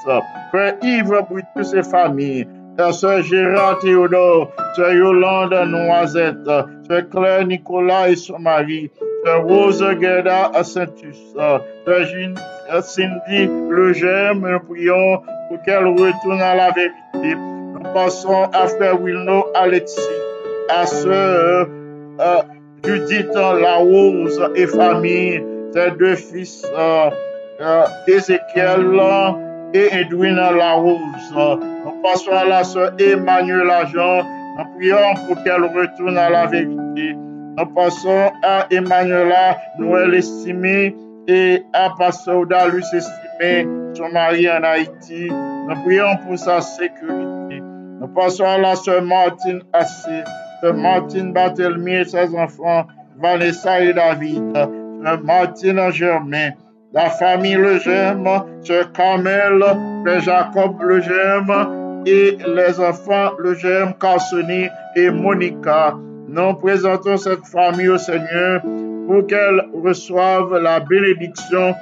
Frère 0.50 0.76
Yves 0.82 1.26
Brutus 1.28 1.72
et 1.74 1.82
famille, 1.82 2.46
Sœur 2.92 3.22
Gérard 3.22 3.78
Théodore, 3.80 4.52
Sœur 4.76 4.92
Yolande 4.92 5.54
Noisette, 5.68 6.36
Sœur 6.86 7.08
Claire 7.10 7.46
Nicolas 7.46 8.10
et 8.10 8.16
son 8.16 8.38
mari, 8.38 8.90
Sœur 9.24 9.44
Rose 9.44 9.84
Gerda 10.00 10.50
Ascentus, 10.54 11.16
Sœur 11.34 11.64
Cindy 12.82 13.48
Leger, 13.70 14.32
nous 14.34 14.60
prions 14.60 15.22
pour 15.48 15.62
qu'elle 15.62 15.86
retourne 15.86 16.40
à 16.40 16.54
la 16.54 16.70
vérité. 16.70 17.34
Nous 17.34 17.92
passons 17.94 18.48
à 18.52 18.66
Frère 18.68 19.00
Wilno 19.00 19.46
Alexis, 19.54 20.00
à 20.68 20.86
Sœur 20.86 21.68
euh, 22.20 22.42
Judith 22.84 23.34
Larose 23.34 24.40
et 24.54 24.66
famille, 24.66 25.42
ses 25.72 25.90
deux 25.92 26.16
fils, 26.16 26.64
euh, 26.76 27.10
euh, 27.60 27.84
Ézéchiel 28.06 29.00
et 29.74 29.88
Edwin 29.92 30.34
Larose. 30.34 31.00
Nous 31.34 32.02
passons 32.02 32.32
à 32.32 32.44
la 32.44 32.64
sœur 32.64 32.92
Emmanuel 32.98 33.70
Agent. 33.70 34.22
Nous 34.58 34.64
prions 34.76 35.14
pour 35.26 35.42
qu'elle 35.42 35.64
retourne 35.64 36.18
à 36.18 36.30
la 36.30 36.46
vérité. 36.46 37.14
Nous 37.14 37.66
passons 37.74 38.30
à 38.42 38.66
Emmanuela 38.70 39.58
Noël 39.78 40.14
estimé 40.14 40.94
et 41.28 41.62
à 41.72 41.90
Pasteur 41.98 42.46
Dalus 42.46 42.84
estimé, 42.92 43.66
son 43.94 44.08
mari 44.12 44.50
en 44.50 44.62
Haïti. 44.62 45.28
Nous 45.30 45.82
prions 45.84 46.16
pour 46.26 46.38
sa 46.38 46.60
sécurité. 46.60 47.60
Nous 48.00 48.08
passons 48.08 48.44
à 48.44 48.58
la 48.58 48.74
sœur 48.76 49.02
Martine 49.02 49.62
Assé, 49.72 50.24
sœur 50.60 50.74
Martine 50.74 51.32
Barthélemy 51.32 51.96
et 51.96 52.04
ses 52.04 52.34
enfants, 52.34 52.86
Vanessa 53.18 53.80
et 53.82 53.92
David, 53.92 54.54
sœur 54.54 55.20
Martine 55.22 55.90
Germain, 55.90 56.50
la 56.92 57.10
famille 57.10 57.54
Le 57.54 57.78
Gemme, 57.78 58.28
Sœur 58.62 58.92
Carmel, 58.92 59.62
Frère 60.04 60.20
Jacob 60.20 60.80
Le 60.82 61.00
Gemme 61.00 62.02
et 62.06 62.36
les 62.46 62.80
enfants 62.80 63.32
Le 63.38 63.54
Gemme, 63.54 63.94
Carsoni 64.00 64.66
et 64.96 65.10
Monica. 65.10 65.94
Nous 66.28 66.54
présentons 66.54 67.16
cette 67.16 67.46
famille 67.46 67.88
au 67.88 67.98
Seigneur 67.98 68.62
pour 69.06 69.26
qu'elle 69.26 69.62
reçoive 69.84 70.58
la 70.62 70.80
bénédiction 70.80 71.74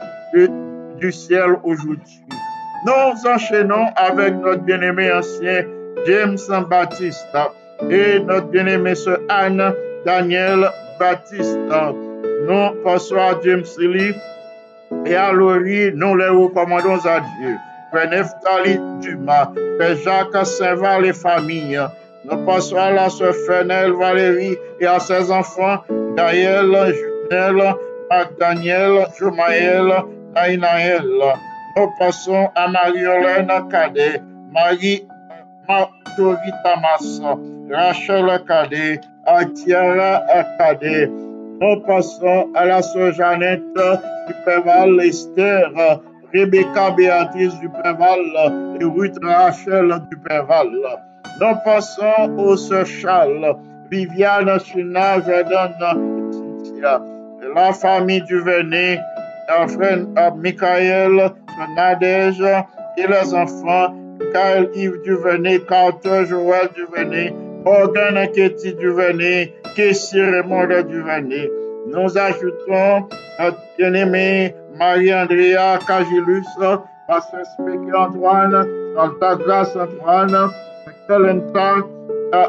du 0.98 1.12
ciel 1.12 1.56
aujourd'hui. 1.62 2.22
Nous 2.86 3.30
enchaînons 3.30 3.86
avec 3.96 4.34
notre 4.34 4.62
bien-aimé 4.62 5.10
ancien 5.12 5.64
James 6.06 6.38
Baptiste 6.68 7.36
et 7.90 8.20
notre 8.20 8.46
bien-aimé 8.48 8.94
sœur 8.94 9.18
Anne 9.28 9.72
Daniel 10.04 10.68
Baptiste. 10.98 11.58
Nous 12.46 12.82
passons 12.84 13.16
à 13.16 13.34
James 13.42 13.64
Lee 13.78 14.14
et 15.04 15.14
à 15.14 15.32
Laurie, 15.32 15.92
nous 15.94 16.16
les 16.16 16.28
recommandons 16.28 16.98
à 17.04 17.20
Dieu. 17.20 17.56
Frère 17.90 18.10
Neftali 18.10 18.78
Dumas, 19.00 19.50
Frère 19.78 19.96
Jacques 20.04 20.46
Saint-Val 20.46 21.06
et 21.06 21.12
famille. 21.12 21.80
Nous 22.24 22.44
passons 22.44 22.76
à 22.76 22.90
la 22.90 23.08
sœur 23.08 23.34
Fenel 23.46 23.92
Valérie 23.92 24.56
et 24.80 24.86
à 24.86 24.98
ses 24.98 25.30
enfants, 25.30 25.78
Gaël, 26.16 26.70
Junel, 26.70 27.74
Marc 28.10 28.38
Daniel, 28.38 29.06
Jomaël, 29.18 29.92
Naïnaël. 30.34 31.04
Nous 31.76 31.90
passons 31.98 32.50
à 32.54 32.68
Marie-Hélène 32.68 33.50
Cadet, 33.70 34.20
Marie 34.52 35.06
Marjorie 35.68 36.52
Tamas, 36.64 37.20
Rachel 37.70 38.42
Cadet, 38.46 39.00
Atiara 39.26 40.22
Cadet. 40.58 41.27
Nous 41.60 41.80
passons 41.80 42.50
à 42.54 42.66
la 42.66 42.82
sœur 42.82 43.12
Jeannette 43.12 43.62
Duperval, 44.28 45.00
Esther, 45.00 46.00
Rebecca 46.32 46.90
Béatrice 46.92 47.58
Duperval 47.58 48.76
et 48.80 48.84
Ruth 48.84 49.18
Rachel 49.22 49.92
Duperval. 50.08 50.70
Nous 51.40 51.56
passons 51.64 52.36
aux 52.38 52.56
sœurs 52.56 52.86
Charles, 52.86 53.56
Viviane, 53.90 54.60
China, 54.60 55.20
Jordan, 55.20 55.72
Cynthia, 56.30 57.02
la 57.54 57.72
famille 57.72 58.22
Duvernay, 58.22 59.00
frère 59.68 60.34
Michael, 60.36 61.32
Nadège 61.74 62.44
et 62.96 63.06
les 63.06 63.34
enfants, 63.34 63.94
Michael 64.20 64.68
Yves 64.76 65.02
Duvernay, 65.04 65.58
Carter 65.68 66.24
Joël 66.26 66.68
Duvernay, 66.76 67.32
Morgan 67.68 68.16
Ketty 68.32 68.72
Duvernay, 68.80 69.52
Kessie 69.76 70.22
Raymond 70.22 70.88
Duvernay. 70.88 71.50
Nous 71.86 72.16
ajoutons 72.16 73.06
notre 73.38 73.58
bien-aimé 73.76 74.54
Marie-Andrea 74.78 75.78
Cagilus, 75.86 76.46
Pasteur 77.06 77.44
Spéky 77.44 77.92
Antoine, 77.94 78.66
Grâce 79.20 79.76
Antoine, 79.76 80.50
Colenta 81.06 81.74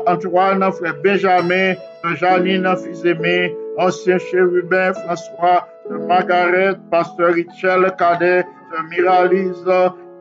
Antoine, 0.07 0.71
Frère 0.71 0.95
Benjamin, 1.03 1.73
Janine 2.15 2.73
Fils-Aimé, 2.77 3.53
Ancien 3.77 4.19
Chérubin 4.19 4.93
François, 4.93 5.67
Margaret, 6.07 6.77
Pasteur 6.89 7.33
Richel 7.33 7.93
Cadet, 7.99 8.45
Miralise, 8.89 9.67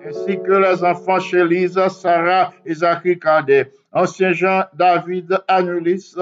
ainsi 0.04 0.40
que 0.42 0.54
les 0.54 0.82
enfants 0.82 1.20
Chélise, 1.20 1.78
Sarah 1.86 2.52
et 2.66 2.74
Zachary 2.74 3.16
Cadet. 3.16 3.70
Ancien 3.92 4.32
Jean 4.32 4.64
David 4.74 5.38
Anulis, 5.48 6.14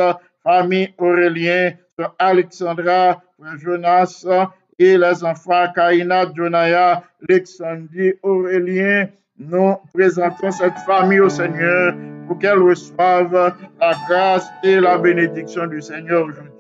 famille 0.43 0.95
Aurélien, 0.99 1.73
Alexandra, 2.19 3.21
Jonas 3.59 4.27
et 4.79 4.99
les 4.99 5.25
enfants 5.25 5.67
Kaina, 5.75 6.27
Jonaya, 6.35 7.03
Alexandrie, 7.29 8.15
Aurélien. 8.23 9.09
Nous 9.39 9.77
présentons 9.93 10.51
cette 10.51 10.79
famille 10.87 11.21
au 11.21 11.29
Seigneur 11.29 11.95
pour 12.27 12.39
qu'elle 12.39 12.59
reçoive 12.59 13.55
la 13.81 13.95
grâce 14.09 14.49
et 14.63 14.81
la 14.81 14.99
bénédiction 14.99 15.67
du 15.67 15.81
Seigneur 15.81 16.27
aujourd'hui. 16.27 16.53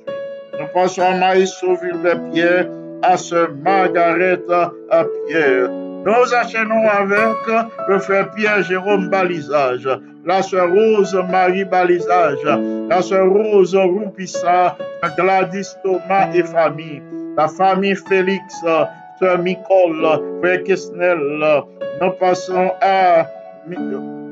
Nous 0.58 0.66
passons 0.72 1.02
à 1.02 1.16
Maïs 1.16 1.50
Sauville-Pierre, 1.50 2.68
à 3.02 3.16
ce 3.16 3.50
Margaret 3.62 4.40
à 4.90 5.04
Pierre. 5.26 5.70
Nous 5.70 6.34
enchaînons 6.34 6.88
avec 6.88 7.66
le 7.88 7.98
frère 7.98 8.30
Pierre 8.32 8.62
Jérôme 8.62 9.08
Balisage, 9.08 9.88
la 10.26 10.42
sœur 10.42 10.68
Rose 10.70 11.16
Marie 11.30 11.64
Balisage, 11.64 12.44
la 12.90 13.00
sœur 13.00 13.28
Rose 13.30 13.76
Roupissa, 13.76 14.76
Gladys 15.16 15.76
Thomas 15.82 16.28
et 16.34 16.42
famille, 16.42 17.00
la 17.36 17.46
famille 17.46 17.94
Félix, 17.94 18.60
sœur 19.18 19.38
Nicole, 19.38 20.20
frère 20.42 20.64
Kesnel. 20.64 21.18
Nous 22.02 22.10
passons 22.18 22.72
à 22.82 23.26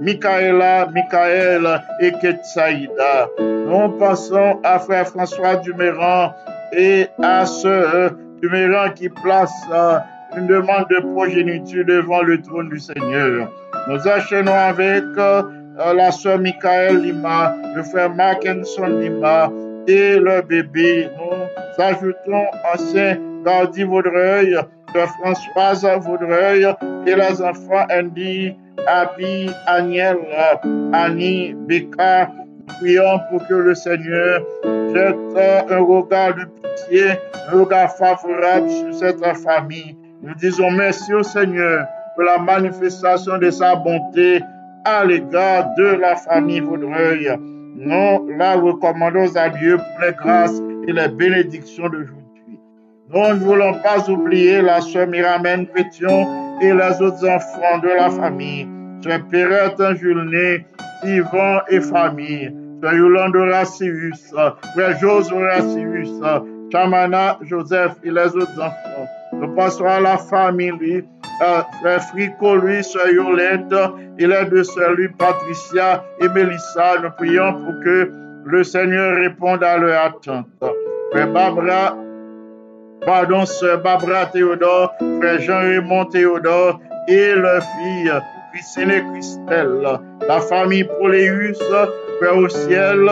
Michaela, 0.00 0.88
Michael 0.92 1.80
et 2.00 2.12
Ketsaïda. 2.20 3.28
Nous 3.38 3.88
passons 3.98 4.58
à 4.64 4.78
frère 4.80 5.06
François 5.06 5.56
Duméran 5.56 6.32
et 6.72 7.06
à 7.22 7.46
sœur 7.46 8.10
Duméran 8.42 8.90
qui 8.94 9.08
place 9.08 9.52
une 10.36 10.48
demande 10.48 10.86
de 10.90 10.98
progéniture 11.12 11.84
devant 11.86 12.22
le 12.22 12.42
trône 12.42 12.68
du 12.68 12.80
Seigneur. 12.80 13.48
Nous 13.88 14.08
enchaînons 14.08 14.52
avec 14.52 15.04
la 15.76 16.10
sœur 16.10 16.38
Michael 16.38 17.02
Lima, 17.02 17.54
le 17.74 17.82
frère 17.82 18.14
Mackinson 18.14 18.86
Lima 18.86 19.50
et 19.86 20.16
le 20.16 20.42
bébé. 20.42 21.08
Nous 21.16 21.82
ajoutons 21.82 22.44
ancien 22.72 23.18
Gardi 23.44 23.82
Vaudreuil, 23.82 24.56
sœur 24.92 25.08
Françoise 25.20 25.86
Vaudreuil 26.00 26.66
et 27.06 27.14
les 27.14 27.42
enfants 27.42 27.86
Andy, 27.90 28.54
Abby, 28.86 29.50
Agnel, 29.66 30.16
Annie, 30.92 31.54
Becca. 31.54 32.30
Prions 32.80 33.20
pour 33.30 33.46
que 33.46 33.54
le 33.54 33.74
Seigneur 33.74 34.40
jette 34.64 35.70
un 35.70 35.80
regard 35.80 36.34
de 36.34 36.44
pitié, 36.44 37.10
un 37.48 37.58
regard 37.58 37.94
favorable 37.94 38.70
sur 38.70 38.94
cette 38.94 39.22
famille 39.36 39.96
nous 40.24 40.34
disons 40.36 40.70
merci 40.70 41.12
au 41.12 41.22
Seigneur 41.22 41.86
pour 42.14 42.24
la 42.24 42.38
manifestation 42.38 43.36
de 43.36 43.50
sa 43.50 43.76
bonté 43.76 44.40
à 44.84 45.04
l'égard 45.04 45.74
de 45.76 45.96
la 46.00 46.16
famille 46.16 46.60
Vaudreuil. 46.60 47.30
Nous 47.76 48.28
la 48.38 48.54
recommandons 48.54 49.34
à 49.36 49.48
Dieu 49.48 49.76
pour 49.76 50.06
les 50.06 50.12
grâces 50.12 50.60
et 50.86 50.92
les 50.92 51.08
bénédictions 51.08 51.88
d'aujourd'hui. 51.88 52.58
Nous 53.10 53.28
ne 53.28 53.34
voulons 53.34 53.74
pas 53.82 54.08
oublier 54.08 54.62
la 54.62 54.80
sœur 54.80 55.06
Miramène 55.06 55.66
Pétion 55.66 56.26
et 56.60 56.72
les 56.72 57.02
autres 57.02 57.28
enfants 57.28 57.78
de 57.82 57.88
la 57.88 58.10
famille. 58.10 58.68
Sœur 59.02 59.20
Perrette 59.30 59.96
Julné, 59.96 60.66
Yvon 61.04 61.60
et 61.68 61.80
famille. 61.80 62.52
Sœur 62.82 62.94
Yolande 62.94 63.36
Racius, 63.36 64.34
Frère 64.74 64.98
José 64.98 65.34
Racius, 65.34 66.10
Chamana 66.72 67.38
Joseph 67.42 67.92
et 68.02 68.10
les 68.10 68.36
autres 68.36 68.60
enfants. 68.60 69.08
Nous 69.32 69.54
passons 69.54 69.84
à 69.84 70.00
la 70.00 70.16
famille, 70.16 71.04
frère 71.38 72.02
Frico, 72.02 72.56
lui, 72.56 72.82
soeur 72.82 73.08
Yolette, 73.08 73.74
et 74.18 74.26
les 74.26 74.44
deux 74.46 74.64
sœurs, 74.64 74.92
lui, 74.92 75.08
Patricia 75.08 76.04
et 76.20 76.28
Mélissa. 76.28 76.94
Nous 77.02 77.10
prions 77.18 77.52
pour 77.52 77.74
que 77.84 78.10
le 78.44 78.64
Seigneur 78.64 79.16
réponde 79.16 79.62
à 79.62 79.78
leur 79.78 80.04
attente. 80.04 80.46
Frère 81.10 81.32
Barbara, 81.32 81.96
pardon, 83.04 83.46
sœur 83.46 83.82
Barbara 83.82 84.26
Théodore, 84.26 84.92
frère 85.20 85.40
Jean-Raymond 85.40 86.06
Théodore 86.06 86.80
et 87.08 87.34
leur 87.34 87.62
fille 87.62 88.12
Christine 88.52 88.90
et 88.90 89.02
Christelle. 89.12 89.98
la 90.28 90.40
famille 90.40 90.84
Proléus, 90.84 91.58
Père 92.20 92.36
au 92.36 92.48
ciel, 92.48 93.08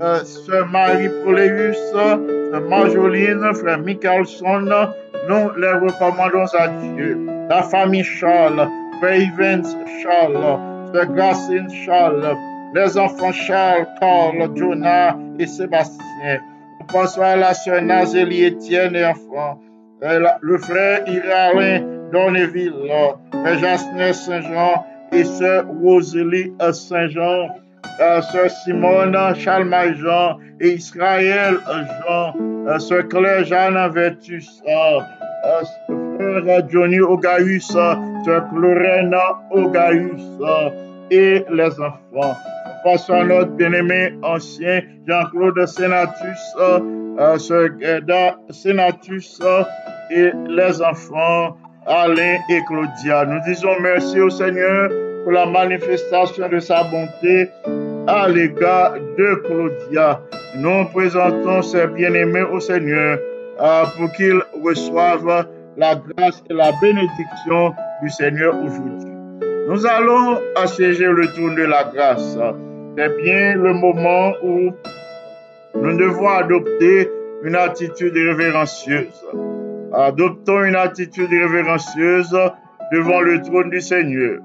euh, 0.00 0.18
Sœur 0.24 0.66
Marie 0.68 1.08
Proléus, 1.22 1.76
Sœur 1.92 2.20
Marjoline, 2.68 3.52
Frère 3.54 3.78
Michelson, 3.78 4.68
nous 5.28 5.50
les 5.56 5.72
recommandons 5.72 6.46
à 6.58 6.68
Dieu. 6.68 7.18
La 7.48 7.62
famille 7.62 8.04
Charles, 8.04 8.68
Evans 9.02 9.64
Charles, 10.02 10.58
Gracine 11.14 11.68
Charles, 11.84 12.36
les 12.74 12.96
enfants 12.96 13.32
Charles, 13.32 13.86
Carl, 14.00 14.50
Jonah 14.56 15.16
et 15.38 15.46
Sébastien. 15.46 16.40
Nous 16.80 16.86
pensons 16.86 17.22
à 17.22 17.36
la 17.36 17.54
sœur 17.54 17.82
Nazélie 17.82 18.44
Étienne 18.44 18.96
et 18.96 19.04
enfants, 19.04 19.60
le 20.00 20.58
frère 20.58 21.06
Iralin 21.08 21.82
Donneville, 22.12 22.90
Jasner 23.60 24.12
Saint-Jean 24.12 24.84
et 25.12 25.24
sœur 25.24 25.66
Rosalie 25.82 26.52
Saint-Jean, 26.72 27.48
sœur 27.98 28.50
Simone 28.50 29.16
Charles 29.36 29.96
Jean 29.96 30.38
et 30.60 30.74
Israël 30.74 31.56
Jean, 32.06 32.78
sœur 32.78 33.08
Claire 33.08 33.44
Jeanne 33.44 33.90
Vertus, 33.92 34.62
frère 34.64 36.68
Johnny 36.68 37.00
Ogaïus, 37.00 37.66
sœur 37.66 38.48
Clorena 38.50 39.40
Ogaïus 39.50 40.22
et 41.10 41.44
les 41.50 41.80
enfants. 41.80 42.36
Passons 42.84 43.14
à 43.14 43.24
notre 43.24 43.50
bien-aimé 43.52 44.14
ancien 44.22 44.82
Jean-Claude 45.08 45.66
Sénatus, 45.66 46.54
euh, 46.60 47.38
sœur 47.38 47.68
Gerda 47.80 48.36
Sénatus 48.50 49.40
et 50.10 50.30
les 50.48 50.82
enfants 50.82 51.56
Alain 51.86 52.38
et 52.48 52.60
Claudia. 52.66 53.26
Nous 53.26 53.40
disons 53.46 53.78
merci 53.80 54.20
au 54.20 54.30
Seigneur 54.30 54.90
pour 55.22 55.32
la 55.32 55.46
manifestation 55.46 56.48
de 56.48 56.58
sa 56.58 56.84
bonté 56.84 57.48
à 58.06 58.28
l'égard 58.28 58.94
de 58.94 59.34
Claudia. 59.46 60.20
Nous 60.56 60.84
présentons 60.92 61.62
ces 61.62 61.86
bien-aimés 61.86 62.42
au 62.42 62.60
Seigneur 62.60 63.18
euh, 63.60 63.84
pour 63.96 64.12
qu'ils 64.12 64.42
reçoivent 64.62 65.46
la 65.76 65.94
grâce 65.96 66.42
et 66.50 66.54
la 66.54 66.72
bénédiction 66.80 67.74
du 68.02 68.10
Seigneur 68.10 68.54
aujourd'hui. 68.62 69.10
Nous 69.68 69.86
allons 69.86 70.38
assiéger 70.56 71.06
le 71.06 71.26
tour 71.28 71.50
de 71.54 71.62
la 71.62 71.84
grâce. 71.84 72.38
C'est 72.96 73.22
bien 73.22 73.56
le 73.56 73.72
moment 73.72 74.32
où 74.42 74.70
nous 75.74 75.96
devons 75.96 76.28
adopter 76.28 77.10
une 77.42 77.56
attitude 77.56 78.14
révérencieuse. 78.14 79.24
Adoptons 79.92 80.64
une 80.64 80.76
attitude 80.76 81.30
révérencieuse 81.30 82.36
devant 82.92 83.20
le 83.20 83.40
trône 83.42 83.70
du 83.70 83.80
Seigneur. 83.80 84.40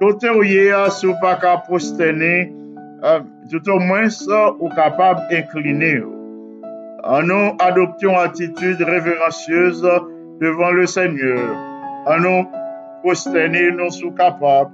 Tout 0.00 0.18
à 0.22 0.90
sous 0.90 1.14
pas 1.20 1.38
euh, 3.04 3.20
tout 3.50 3.70
au 3.70 3.78
moins 3.78 4.08
ou 4.60 4.68
capable 4.70 5.20
d'incliner. 5.30 6.00
nous 6.00 7.56
adoptions 7.60 8.18
attitude 8.18 8.82
révérencieuse 8.82 9.86
devant 10.40 10.70
le 10.70 10.86
Seigneur. 10.86 11.38
En 12.06 12.18
nous 12.18 12.46
prosterner, 13.02 13.70
nous 13.70 13.90
sommes 13.90 14.14
capables. 14.14 14.70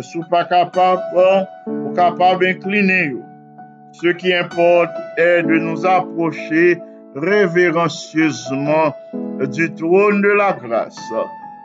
Sous 0.00 0.22
pas 0.30 0.44
capable, 0.44 1.02
ou 1.66 1.92
capable 1.92 2.44
d'incliner. 2.44 3.16
Ce 3.92 4.08
qui 4.08 4.32
importe 4.32 4.90
est 5.16 5.42
de 5.42 5.58
nous 5.58 5.84
approcher 5.84 6.80
révérencieusement 7.16 8.94
du 9.50 9.74
trône 9.74 10.22
de 10.22 10.28
la 10.28 10.52
grâce. 10.52 11.00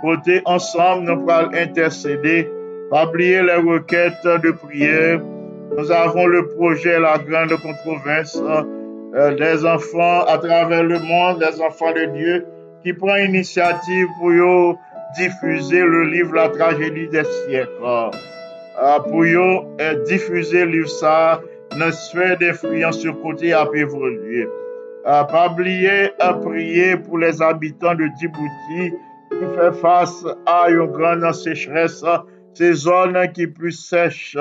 Côté 0.02 0.42
ensemble, 0.46 1.06
nous 1.06 1.30
allons 1.30 1.54
intercéder, 1.54 2.50
pas 2.90 3.08
oublier 3.08 3.42
les 3.44 3.56
requêtes 3.56 4.26
de 4.26 4.52
prière. 4.52 5.22
Nous 5.78 5.92
avons 5.92 6.28
le 6.28 6.48
projet 6.48 7.00
La 7.00 7.18
Grande 7.18 7.54
Controverse 7.62 8.42
euh, 9.16 9.36
des 9.36 9.66
enfants 9.66 10.26
à 10.26 10.38
travers 10.38 10.84
le 10.84 11.00
monde, 11.00 11.40
des 11.40 11.62
enfants 11.62 11.92
de 11.92 12.06
Dieu, 12.16 12.46
qui 12.84 12.94
prend 12.94 13.16
initiative 13.16 14.08
pour 14.20 14.78
diffuser 15.18 15.82
le 15.82 16.06
livre 16.06 16.34
La 16.36 16.50
tragédie 16.50 17.08
des 17.08 17.24
siècles. 17.24 17.70
Euh, 17.84 19.00
pour 19.00 19.24
euh, 19.24 20.04
diffuser 20.06 20.66
le 20.66 20.72
livre 20.72 20.90
ça, 20.90 21.42
notre 21.78 21.94
sphère 21.94 22.38
d'influence 22.38 23.00
sur 23.00 23.20
côté 23.22 23.54
a 23.54 23.68
évolué 23.74 24.48
pas 25.04 25.50
oublier 25.52 26.12
à 26.20 26.34
prier 26.34 26.98
pour 26.98 27.18
les 27.18 27.42
habitants 27.42 27.96
de 27.96 28.08
Djibouti 28.18 28.96
qui 29.30 29.46
fait 29.56 29.74
face 29.74 30.26
à 30.46 30.70
une 30.70 30.86
grande 30.88 31.34
sécheresse, 31.34 32.04
ces 32.54 32.74
zones 32.74 33.32
qui 33.34 33.48
plus 33.48 33.72
sèches, 33.72 34.38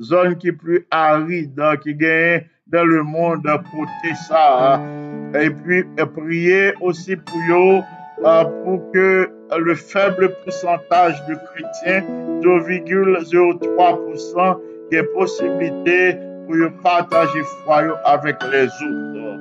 zones 0.00 0.36
qui 0.36 0.52
plus 0.52 0.86
arides, 0.90 1.60
qui 1.82 1.94
gagnent 1.94 2.44
dans 2.66 2.84
le 2.84 3.02
monde 3.02 3.46
pour 3.70 3.86
ça. 4.28 4.80
Et 5.34 5.50
puis 5.50 5.84
prier 6.14 6.72
aussi 6.80 7.16
pour 7.16 7.36
eux, 7.50 7.82
pour 8.64 8.90
que 8.92 9.28
le 9.58 9.74
faible 9.74 10.32
pourcentage 10.44 11.26
de 11.26 11.34
chrétiens, 11.34 12.04
2,03%, 12.42 14.60
ait 14.92 15.02
possibilité 15.02 16.16
pour 16.46 16.56
partager 16.82 17.42
foi 17.64 17.98
avec 18.04 18.36
les 18.52 18.66
autres 18.66 19.40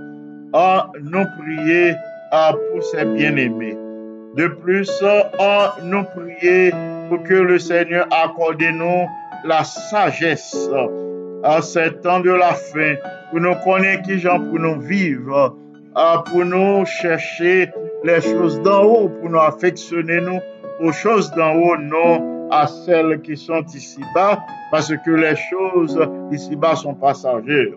à 0.54 0.90
nous 1.02 1.26
prier 1.38 1.94
pour 2.32 2.84
ces 2.84 3.06
bien-aimés. 3.06 3.78
De 4.36 4.48
plus, 4.48 4.92
à 5.40 5.76
nous 5.84 6.04
prier 6.04 6.74
pour 7.10 7.24
que 7.24 7.34
le 7.34 7.60
Seigneur 7.60 8.08
accorde 8.12 8.62
nous 8.62 9.08
la 9.46 9.64
sagesse 9.64 10.70
à 11.44 11.62
ces 11.62 11.92
temps 12.02 12.20
de 12.20 12.32
la 12.32 12.54
fin, 12.54 12.96
pour 13.30 13.40
nous 13.40 13.56
connaître 13.64 14.04
qui 14.04 14.20
gens 14.20 14.40
pour 14.40 14.60
nous 14.60 14.80
vivre, 14.82 15.56
pour 16.26 16.46
nous 16.46 16.86
chercher 16.86 17.72
les 18.04 18.22
choses 18.22 18.60
d'en 18.62 18.84
haut, 18.84 19.10
pour 19.10 19.30
nous 19.30 19.40
affectionner 19.40 20.20
nous 20.22 20.40
aux 20.80 20.92
choses 20.92 21.32
d'en 21.32 21.54
haut, 21.54 21.78
non 21.78 22.50
à 22.52 22.68
celles 22.68 23.22
qui 23.22 23.38
sont 23.38 23.64
ici-bas, 23.74 24.40
parce 24.72 24.92
que 25.06 25.12
les 25.12 25.36
choses 25.50 26.00
ici-bas 26.32 26.76
sont 26.76 26.94
passagères. 26.94 27.74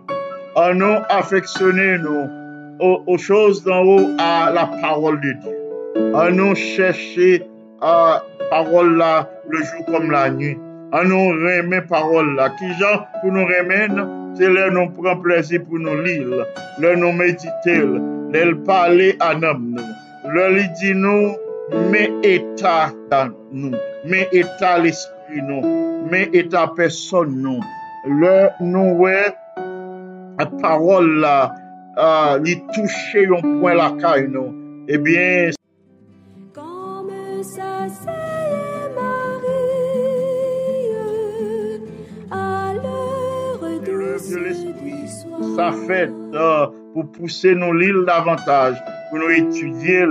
À 0.57 0.75
nous 0.75 0.97
affectionner 1.09 1.99
nous 1.99 2.29
aux, 2.81 3.19
choses 3.19 3.63
d'en 3.65 3.83
haut 3.83 4.09
à 4.19 4.51
la 4.51 4.67
parole 4.81 5.21
de 5.21 5.33
Dieu. 5.33 6.15
À 6.15 6.31
nous 6.31 6.55
chercher 6.55 7.45
à 7.81 8.23
parole 8.51 8.97
là 8.97 9.29
le 9.49 9.59
jour 9.59 9.85
comme 9.87 10.11
la 10.11 10.31
nuit. 10.31 10.57
an 10.97 11.11
nou 11.11 11.35
reme 11.43 11.81
parol 11.89 12.35
la. 12.39 12.49
Ki 12.59 12.71
jan 12.81 13.03
pou 13.19 13.33
nou 13.35 13.49
remen, 13.49 14.01
se 14.39 14.49
lè 14.53 14.69
nou 14.75 14.91
pran 14.97 15.21
plesi 15.25 15.61
pou 15.65 15.81
nou 15.83 16.01
lil, 16.05 16.33
lè 16.83 16.95
nou 17.01 17.13
meditel, 17.17 17.99
lè 18.33 18.45
l'pale 18.53 19.13
an 19.25 19.47
am 19.49 19.67
nou. 19.77 19.97
Lè 20.35 20.47
li 20.55 20.65
di 20.81 20.95
nou, 20.97 21.35
men 21.93 22.19
eta 22.27 22.91
dan 23.13 23.35
nou, 23.53 23.77
men 24.09 24.33
eta 24.37 24.77
l'esprit 24.83 25.45
nou, 25.49 25.63
men 26.13 26.35
eta 26.37 26.67
person 26.79 27.37
nou. 27.45 27.61
Lè 28.23 28.37
nou 28.65 28.97
we, 29.03 29.17
parol 30.63 31.09
la, 31.25 31.37
uh, 31.99 32.35
li 32.45 32.57
touche 32.73 33.27
yon 33.27 33.59
pwen 33.59 33.79
lakay 33.81 34.29
nou. 34.33 34.55
Ebyen, 34.89 35.53
Comme 36.55 37.43
ça 37.43 38.38
fait 45.87 46.11
uh, 46.33 46.67
pour 46.95 47.11
pousser 47.13 47.55
nos 47.55 47.73
l'île 47.73 48.05
davantage, 48.07 48.77
pour 49.11 49.19
nous 49.19 49.31
étudier, 49.31 50.05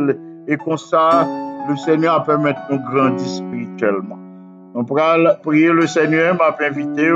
et 0.47 0.57
comme 0.57 0.77
ça, 0.77 1.27
le 1.69 1.75
Seigneur 1.75 2.15
a 2.15 2.23
permettre 2.23 2.61
nous 2.69 2.79
grandir 2.79 3.27
spirituellement. 3.27 4.17
On 4.75 4.83
pourra 4.85 5.17
prier 5.43 5.71
le 5.71 5.87
Seigneur, 5.87 6.35
m'a 6.35 6.55
invité, 6.65 7.09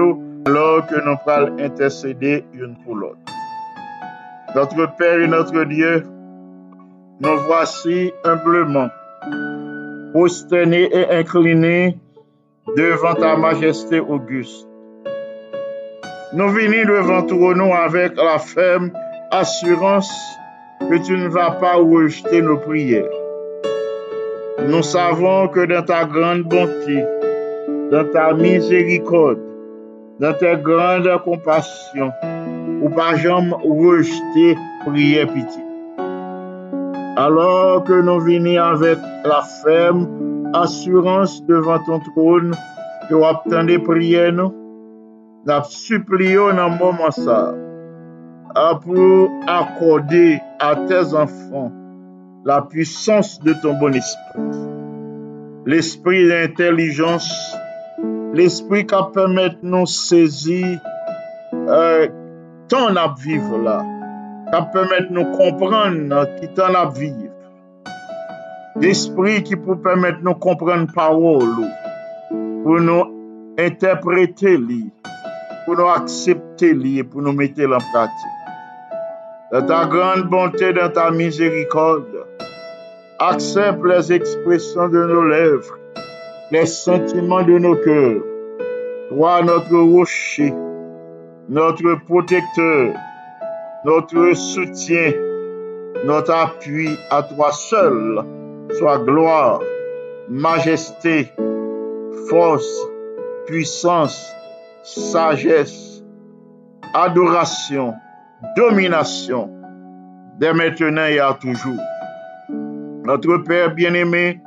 alors 0.46 0.88
que 0.88 0.96
nous 0.96 1.16
pourrons 1.24 1.60
intercéder 1.60 2.44
une 2.54 2.76
pour 2.84 2.96
l'autre. 2.96 3.20
Notre 4.56 4.98
Père 4.98 5.22
et 5.22 5.28
notre 5.28 5.64
Dieu, 5.64 6.04
nous 7.20 7.38
voici 7.46 8.12
humblement, 8.26 8.90
prosternés 10.12 10.90
et 10.92 11.10
inclinés 11.12 11.98
devant 12.76 13.14
ta 13.14 13.38
majesté 13.38 14.00
auguste. 14.00 14.68
Nous 16.34 16.48
venons 16.48 16.86
devant 16.86 17.24
toi 17.24 17.54
avec 17.84 18.16
la 18.16 18.40
ferme 18.40 18.92
assurance 19.32 20.10
que 20.80 20.96
tu 21.06 21.12
ne 21.18 21.28
vas 21.28 21.52
pas 21.52 21.76
rejeter 21.76 22.42
nos 22.42 22.56
prières. 22.56 23.04
Nous 24.66 24.82
savons 24.82 25.50
que 25.50 25.66
dans 25.66 25.84
ta 25.84 26.06
grande 26.06 26.44
bonté, 26.44 27.04
dans 27.92 28.10
ta 28.14 28.34
miséricorde, 28.34 29.40
dans 30.22 30.34
ta 30.34 30.56
grande 30.56 31.10
compassion, 31.26 32.14
ou 32.82 32.88
pas 32.88 33.16
jamais 33.18 33.52
rejeter 33.66 34.58
prière 34.86 35.28
pitié. 35.28 35.64
Alors 37.18 37.84
que 37.84 38.02
nous 38.02 38.22
venons 38.22 38.62
avec 38.62 38.98
la 39.26 39.42
ferme 39.66 40.08
assurance 40.54 41.44
devant 41.46 41.80
ton 41.80 42.00
trône 42.00 42.56
que 43.10 43.16
vous 43.16 43.24
obtenez 43.24 43.80
prières 43.80 44.32
nous, 44.32 44.61
nap 45.46 45.66
supliyo 45.66 46.52
nan 46.54 46.78
mouman 46.78 47.14
sa, 47.16 47.38
apou 48.54 49.26
akode 49.50 50.38
a 50.62 50.74
tez 50.86 51.16
anfan 51.18 51.72
la 52.46 52.62
pwisans 52.70 53.40
de 53.42 53.56
ton 53.64 53.80
bon 53.82 53.98
esprit. 53.98 54.60
L'esprit 55.66 56.28
d'intellijans, 56.30 57.26
l'esprit 58.38 58.86
ka 58.90 59.02
pwemet 59.16 59.62
nou 59.66 59.90
sezi 59.90 60.62
euh, 61.58 62.06
tan 62.70 63.02
ap 63.02 63.18
viv 63.26 63.50
la, 63.66 63.80
ka 64.54 64.62
pwemet 64.74 65.10
nou 65.10 65.34
kompran 65.38 66.04
ki 66.38 66.54
tan 66.58 66.78
ap 66.78 66.94
viv. 66.98 67.18
L'esprit 68.82 69.46
ki 69.50 69.58
pou 69.58 69.78
pwemet 69.82 70.22
nou 70.22 70.38
kompran 70.42 70.86
parol 70.94 71.50
ou, 71.66 71.70
pou 72.62 72.82
nou 72.82 73.10
interprete 73.62 74.54
li, 74.58 74.84
pou 75.66 75.78
nou 75.78 75.92
aksepte 75.92 76.72
li 76.78 76.98
e 77.02 77.06
pou 77.08 77.24
nou 77.26 77.36
mette 77.38 77.68
lan 77.68 77.84
pratik. 77.92 78.38
De 79.52 79.60
ta 79.68 79.84
grande 79.92 80.30
bonté, 80.32 80.72
de 80.74 80.88
ta 80.96 81.10
miséricorde, 81.12 82.26
accepte 83.20 83.84
les 83.86 84.12
expressions 84.14 84.90
de 84.90 85.06
nos 85.12 85.28
lèvres, 85.28 85.78
les 86.52 86.66
sentiments 86.66 87.44
de 87.44 87.58
nos 87.60 87.76
cœurs. 87.76 88.24
Toi, 89.10 89.42
notre 89.44 89.78
rocher, 89.78 90.54
notre 91.50 91.96
protecteur, 92.08 92.94
notre 93.84 94.34
soutien, 94.34 95.12
notre 96.06 96.34
appui 96.34 96.98
à 97.10 97.24
toi 97.24 97.52
seul, 97.52 98.24
soit 98.78 99.00
gloire, 99.00 99.60
majesté, 100.30 101.32
force, 102.30 102.88
puissance, 103.48 104.34
sagesse, 104.84 106.04
adoration, 106.94 107.94
domination, 108.56 109.50
dès 110.40 110.54
maintenant 110.54 111.06
et 111.06 111.20
à 111.20 111.34
toujours. 111.34 111.82
Notre 113.04 113.38
Père 113.38 113.74
bien-aimé, 113.74 114.42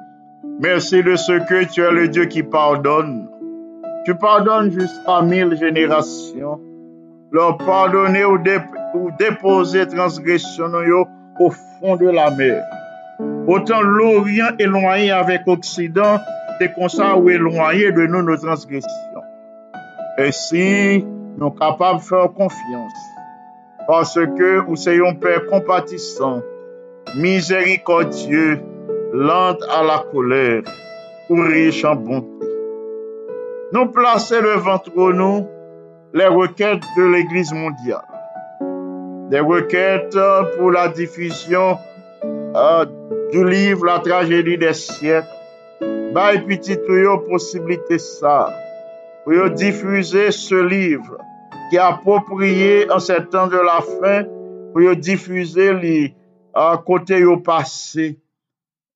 merci 0.61 1.03
de 1.03 1.17
ce 1.17 1.33
que 1.49 1.65
tu 1.73 1.83
es 1.83 1.91
le 1.91 2.09
Dieu 2.09 2.27
qui 2.27 2.43
pardonne. 2.43 3.29
Tu 4.05 4.15
pardonnes 4.15 4.71
jusqu'à 4.71 5.23
mille 5.23 5.57
générations. 5.57 6.61
Leur 7.33 7.57
pardonner 7.59 8.25
ou, 8.25 8.39
dép 8.39 8.63
ou 8.95 9.11
déposer 9.19 9.89
transgression 9.89 10.67
au 11.41 11.51
fond 11.51 11.97
de 11.97 12.09
la 12.09 12.31
mer. 12.31 12.63
Autant 13.47 13.81
l'Orient 13.81 14.51
éloigné 14.59 15.11
avec 15.11 15.43
Occident, 15.47 16.19
c'est 16.61 16.73
comme 16.75 16.89
ça 16.89 17.17
ou 17.17 17.29
éloigné 17.31 17.91
de 17.91 18.07
nous 18.07 18.23
nos 18.23 18.37
transgressions. 18.37 19.14
E 20.15 20.29
si 20.31 21.03
nou 21.35 21.51
kapab 21.59 21.99
fèr 22.07 22.29
konfians, 22.37 22.99
paske 23.89 24.51
ou 24.63 24.79
se 24.79 24.95
yon 24.95 25.17
pè 25.19 25.41
kompatisan, 25.49 26.39
mizerikondye, 27.19 28.61
lant 29.11 29.67
a 29.75 29.81
la 29.83 29.99
kolèr, 30.13 30.63
ou 31.27 31.43
riche 31.51 31.83
an 31.91 31.99
bonté. 32.07 32.51
Nou 33.75 33.91
plase 33.97 34.39
devan 34.45 34.79
tro 34.87 35.11
nou 35.19 35.43
le 36.15 36.31
rekèd 36.31 36.87
de 36.95 37.11
l'Eglise 37.11 37.59
mondiale, 37.59 38.07
de 39.35 39.43
rekèd 39.43 40.15
pou 40.55 40.71
la 40.71 40.87
difisyon 40.95 41.75
euh, 42.55 42.85
du 43.33 43.43
liv 43.51 43.83
La 43.83 43.99
Tragédie 43.99 44.59
des 44.63 44.79
Siècles, 44.79 45.27
bay 46.15 46.39
piti 46.47 46.79
tou 46.87 47.03
yo 47.03 47.19
posibilite 47.27 47.99
sa, 47.99 48.53
pou 49.25 49.37
yo 49.37 49.49
difuze 49.57 50.29
se 50.37 50.61
liv 50.69 51.01
ki 51.71 51.81
apopriye 51.81 52.85
an 52.95 53.03
se 53.03 53.19
tan 53.33 53.51
de 53.53 53.63
la 53.65 53.81
fin 53.87 54.29
pou 54.73 54.83
non, 54.83 54.87
yo 54.89 54.95
difuze 54.99 55.71
li 55.81 55.99
a 56.55 56.75
kote 56.87 57.19
yo 57.23 57.39
pase 57.47 58.13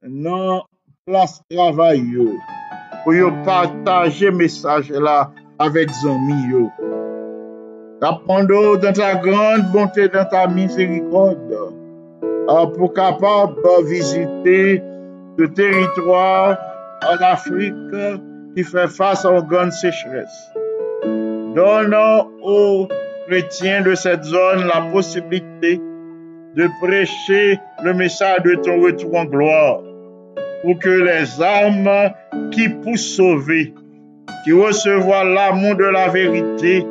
nan 0.02 0.62
plas 1.08 1.38
travay 1.48 2.02
yo 2.14 2.30
pou 3.04 3.16
yo 3.16 3.32
pataje 3.46 4.30
mesaj 4.34 4.92
la 5.00 5.18
avek 5.58 5.90
zanmi 6.02 6.38
yo. 6.52 6.68
Kapando 8.00 8.76
dan 8.76 8.94
ta 8.94 9.14
grande 9.14 9.72
bonte, 9.72 10.06
dan 10.12 10.28
ta 10.30 10.46
miserikode, 10.46 11.58
pou 12.76 12.88
kapab 12.94 13.58
vizite 13.88 14.78
te 15.34 15.48
teritwa 15.58 16.54
an 17.02 17.24
Afrika 17.26 18.14
qui 18.58 18.64
fait 18.64 18.88
face 18.88 19.24
à 19.24 19.30
une 19.30 19.42
grande 19.42 19.70
sécheresse 19.70 20.50
Donnons 21.54 22.28
aux 22.42 22.88
chrétiens 23.28 23.82
de 23.82 23.94
cette 23.94 24.24
zone 24.24 24.66
la 24.66 24.80
possibilité 24.90 25.80
de 26.56 26.68
prêcher 26.80 27.60
le 27.84 27.94
message 27.94 28.42
de 28.42 28.56
ton 28.56 28.80
retour 28.80 29.14
en 29.14 29.26
gloire 29.26 29.78
pour 30.62 30.76
que 30.80 30.88
les 30.88 31.40
âmes 31.40 32.10
qui 32.50 32.68
poussent 32.68 33.14
sauver, 33.14 33.72
qui 34.42 34.50
recevoir 34.50 35.24
l'amour 35.24 35.76
de 35.76 35.84
la 35.84 36.08
vérité, 36.08 36.84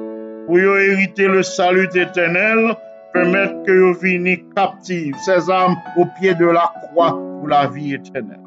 pour 0.45 0.57
hériter 0.59 1.27
le 1.27 1.43
salut 1.43 1.89
éternel, 1.93 2.77
permettent 3.11 3.65
que 3.65 3.91
vous 3.91 3.99
veniez 3.99 4.45
captives, 4.55 5.15
ces 5.25 5.51
âmes 5.51 5.75
au 5.97 6.05
pied 6.17 6.33
de 6.33 6.45
la 6.45 6.71
croix 6.81 7.11
pour 7.11 7.49
la 7.49 7.67
vie 7.67 7.95
éternelle. 7.95 8.39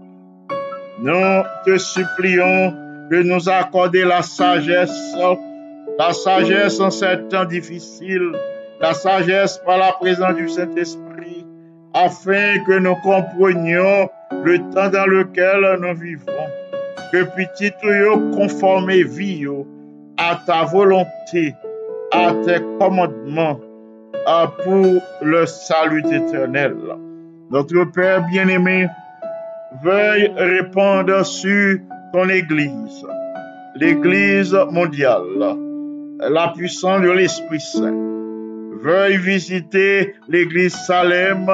Nous 1.03 1.43
te 1.67 1.77
supplions 1.77 2.90
de 3.11 3.23
nous 3.23 3.49
accorder 3.49 4.05
la 4.05 4.23
sagesse 4.23 5.17
la 5.99 6.15
sagesse 6.15 6.81
en 6.81 6.91
ces 6.91 7.19
temps 7.29 7.45
difficiles, 7.45 8.33
la 8.81 8.95
sagesse 8.95 9.61
par 9.67 9.77
la 9.77 9.93
présence 10.01 10.35
du 10.35 10.49
Saint-Esprit, 10.49 11.47
afin 11.93 12.59
que 12.67 12.79
nous 12.79 12.95
comprenions 13.03 14.09
le 14.43 14.59
temps 14.71 14.89
dans 14.89 15.07
lequel 15.07 15.79
nous 15.81 15.95
vivons. 15.95 16.47
Que 17.13 17.25
petit 17.25 17.73
nous 17.83 18.31
conformer 18.31 19.03
vie 19.03 19.47
à 20.17 20.41
ta 20.47 20.65
volonté, 20.65 21.55
à 22.13 22.33
tes 22.47 22.61
commandements, 22.79 23.61
pour 24.65 25.03
le 25.21 25.45
salut 25.45 26.05
éternel. 26.11 26.77
Notre 27.51 27.85
Père 27.93 28.25
bien-aimé, 28.29 28.87
veuille 29.83 30.33
répondre 30.37 31.27
sur 31.27 31.79
ton 32.13 32.29
Église, 32.29 33.07
l'Église 33.77 34.57
mondiale 34.71 35.57
la 36.29 36.49
puissance 36.49 37.01
de 37.03 37.11
l'Esprit 37.11 37.61
Saint. 37.61 37.95
Veuille 38.83 39.17
visiter 39.19 40.15
l'église 40.29 40.75
Salem, 40.87 41.47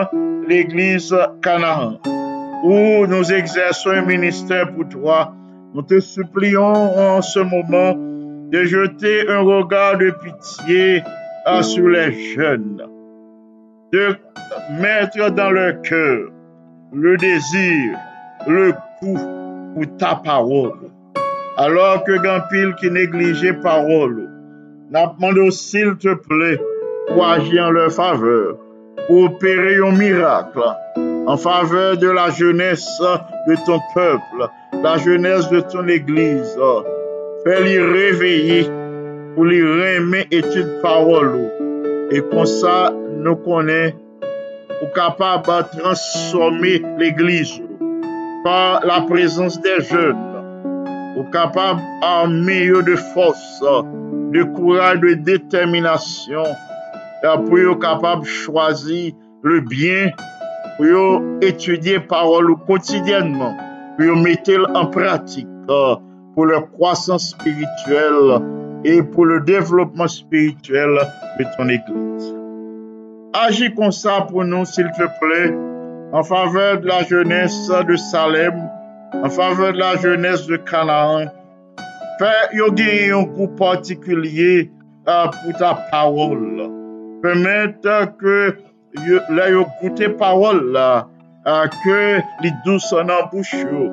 l'église 0.49 1.15
Canaan, 1.43 1.99
où 2.65 3.07
nous 3.07 3.33
exerçons 3.33 3.91
un 3.91 4.05
ministère 4.05 4.73
pour 4.75 4.89
toi. 4.89 5.33
Nous 5.75 5.83
te 5.83 6.01
supplions 6.01 6.63
en 6.99 7.23
ce 7.23 7.41
moment 7.41 7.95
de 8.51 8.65
jeter 8.65 9.29
un 9.29 9.41
regard 9.41 9.99
de 9.99 10.11
pitié 10.23 11.03
sur 11.63 11.89
les 11.89 12.13
jeunes, 12.35 12.83
de 13.93 14.17
mettre 14.81 15.31
dans 15.33 15.51
leur 15.51 15.81
cœur 15.83 16.31
le 16.93 17.17
désir, 17.17 17.99
le 18.47 18.73
goût 19.03 19.36
pou 19.77 19.85
ta 20.01 20.15
parol. 20.25 20.73
Alors 21.61 22.01
ke 22.09 22.17
gampil 22.25 22.73
ki 22.81 22.89
neglije 22.97 23.53
parol, 23.61 24.15
napman 24.93 25.37
do 25.37 25.51
sil 25.53 25.93
te 26.01 26.15
ple 26.25 26.55
pou 27.11 27.25
aji 27.27 27.61
an 27.61 27.77
le 27.77 27.91
faveur, 27.93 28.55
pou 29.05 29.27
opere 29.29 29.75
yon 29.77 30.01
mirakl, 30.01 30.65
an 31.29 31.41
faveur 31.43 32.01
de 32.01 32.09
la 32.17 32.31
jenese 32.39 33.13
de 33.49 33.59
ton 33.69 33.85
peuple, 33.93 34.49
la 34.81 34.97
jenese 35.05 35.53
de 35.53 35.61
ton 35.69 35.93
eglise. 35.93 36.73
Fè 37.45 37.61
li 37.67 37.77
reveye 37.77 38.63
pou 39.37 39.45
li 39.45 39.61
reme 39.61 40.25
etude 40.31 40.81
parol 40.81 41.37
ou. 41.37 41.71
E 42.17 42.25
kon 42.33 42.49
sa 42.49 42.79
nou 43.13 43.37
konen 43.45 43.93
ou 44.81 44.89
kapab 44.97 45.53
transforme 45.77 46.79
l'eglise 46.97 47.61
ou. 47.61 47.66
par 48.47 48.87
la 48.87 49.01
présence 49.01 49.61
des 49.61 49.81
jeunes, 49.81 51.17
ou 51.17 51.25
capable 51.33 51.81
armé 52.01 52.69
de 52.69 52.95
force, 52.95 53.61
de 54.31 54.45
courage, 54.45 55.01
de 55.01 55.15
détermination, 55.15 56.45
pour 57.45 57.59
être 57.59 57.81
capable 57.81 58.23
de 58.23 58.29
choisir 58.29 59.15
le 59.43 59.61
bien, 59.63 60.13
pour 60.77 61.23
étudier 61.41 61.99
parole 61.99 62.55
quotidiennement, 62.69 63.57
pour 63.99 64.17
mettre 64.17 64.71
en 64.77 64.87
pratique 64.87 65.49
pour 65.67 66.47
la 66.47 66.61
croissance 66.61 67.31
spirituelle 67.31 68.41
et 68.85 69.03
pour 69.03 69.25
le 69.25 69.41
développement 69.41 70.07
spirituel 70.07 70.91
de 71.41 71.45
ton 71.57 71.69
Église. 71.69 72.35
Agis 73.33 73.75
comme 73.75 73.91
ça 73.91 74.21
pour 74.21 74.45
nous, 74.45 74.65
s'il 74.65 74.89
te 74.93 75.03
plaît, 75.21 75.53
en 76.17 76.23
faveur 76.23 76.81
de 76.81 76.87
la 76.87 77.03
jeunesse 77.03 77.69
de 77.69 77.95
Salem, 77.97 78.55
en 79.23 79.29
faveur 79.29 79.75
de 79.75 79.79
la 79.79 79.97
jeunesse 79.97 80.47
de 80.47 80.57
Kanaan. 80.57 81.29
Fè 82.17 82.31
yo 82.57 82.71
gen 82.79 83.11
yon 83.11 83.27
kou 83.35 83.51
partikulye 83.59 84.63
uh, 85.05 85.27
pou 85.35 85.53
ta 85.61 85.75
parol. 85.91 86.63
Permet 87.21 87.85
uh, 87.85 88.07
ke 88.17 88.39
la 89.37 89.51
yo 89.53 89.67
koute 89.83 90.09
parol 90.17 90.63
la, 90.79 90.87
uh, 91.45 91.67
ke 91.83 91.99
li 92.41 92.55
dous 92.65 92.89
nan 92.97 93.29
bouch 93.35 93.53
yo, 93.53 93.91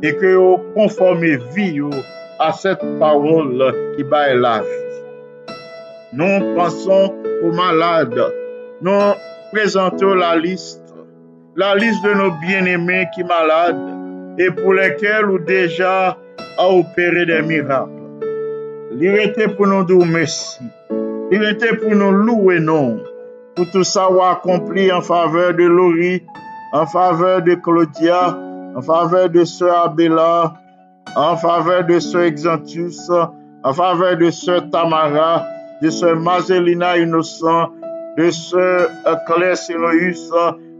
e 0.00 0.14
ke 0.16 0.30
euh, 0.30 0.38
yo 0.38 0.48
konforme 0.78 1.34
vi 1.52 1.68
yo 1.82 1.92
a 2.40 2.48
set 2.56 2.80
parol 3.02 3.52
ki 3.98 4.08
baye 4.08 4.40
la 4.40 4.56
vi. 4.64 4.80
Nou 6.16 6.56
pranson 6.56 7.12
pou 7.26 7.52
malade, 7.60 8.32
nou 8.80 9.12
prezento 9.52 10.16
la 10.16 10.32
liste 10.40 10.85
la 11.56 11.74
liste 11.74 12.04
de 12.04 12.12
nos 12.12 12.32
bien-aimés 12.32 13.08
qui 13.14 13.24
malades 13.24 13.80
et 14.38 14.50
pour 14.50 14.74
lesquels 14.74 15.24
ou 15.30 15.38
déjà 15.38 16.16
a 16.58 16.68
opéré 16.68 17.24
des 17.24 17.40
miracles. 17.40 17.90
L'irrité 18.92 19.48
pour 19.48 19.66
nous 19.66 19.84
dire 19.84 20.04
merci. 20.06 20.60
L'irrité 21.30 21.74
pour 21.76 21.94
nous 21.94 22.12
louer 22.12 22.60
non. 22.60 23.00
Pour 23.54 23.70
tout 23.70 23.84
ça 23.84 24.10
ou 24.10 24.20
accompli 24.20 24.92
en 24.92 25.00
faveur 25.00 25.54
de 25.54 25.64
Laurie, 25.64 26.22
en 26.72 26.86
faveur 26.86 27.40
de 27.40 27.54
Claudia, 27.54 28.38
en 28.74 28.82
faveur 28.82 29.30
de 29.30 29.44
Sœur 29.44 29.86
Abela, 29.86 30.52
en 31.16 31.36
faveur 31.38 31.84
de 31.84 31.98
Sœur 31.98 32.22
Exantus, 32.22 33.10
en 33.62 33.72
faveur 33.72 34.18
de 34.18 34.28
Sœur 34.28 34.68
Tamara, 34.70 35.42
de 35.80 35.88
Sœur 35.88 36.16
Marcelina 36.16 36.98
Innocent, 36.98 37.70
de 38.18 38.30
Sœur 38.30 38.90
Claire 39.26 39.56
Siloïus, 39.56 40.30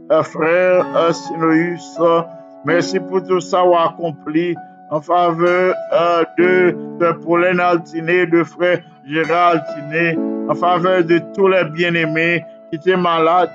Eh, 0.09 0.23
frère 0.23 0.85
euh, 0.95 1.11
Sinoïs. 1.11 1.99
Eh, 1.99 2.21
merci 2.63 2.97
pour 2.99 3.21
tout 3.23 3.41
ça 3.41 3.65
ou 3.65 3.75
accompli 3.75 4.55
en 4.89 5.01
faveur 5.01 5.75
euh, 5.91 6.23
de, 6.37 6.77
de 6.97 7.11
Pauline 7.23 7.59
Altiné, 7.59 8.25
de 8.25 8.43
frère 8.43 8.79
Gérard 9.05 9.55
Altiné, 9.55 10.17
en 10.47 10.55
faveur 10.55 11.03
de 11.03 11.19
tous 11.35 11.49
les 11.49 11.65
bien-aimés 11.65 12.45
qui 12.69 12.77
étaient 12.77 12.95
malades. 12.95 13.49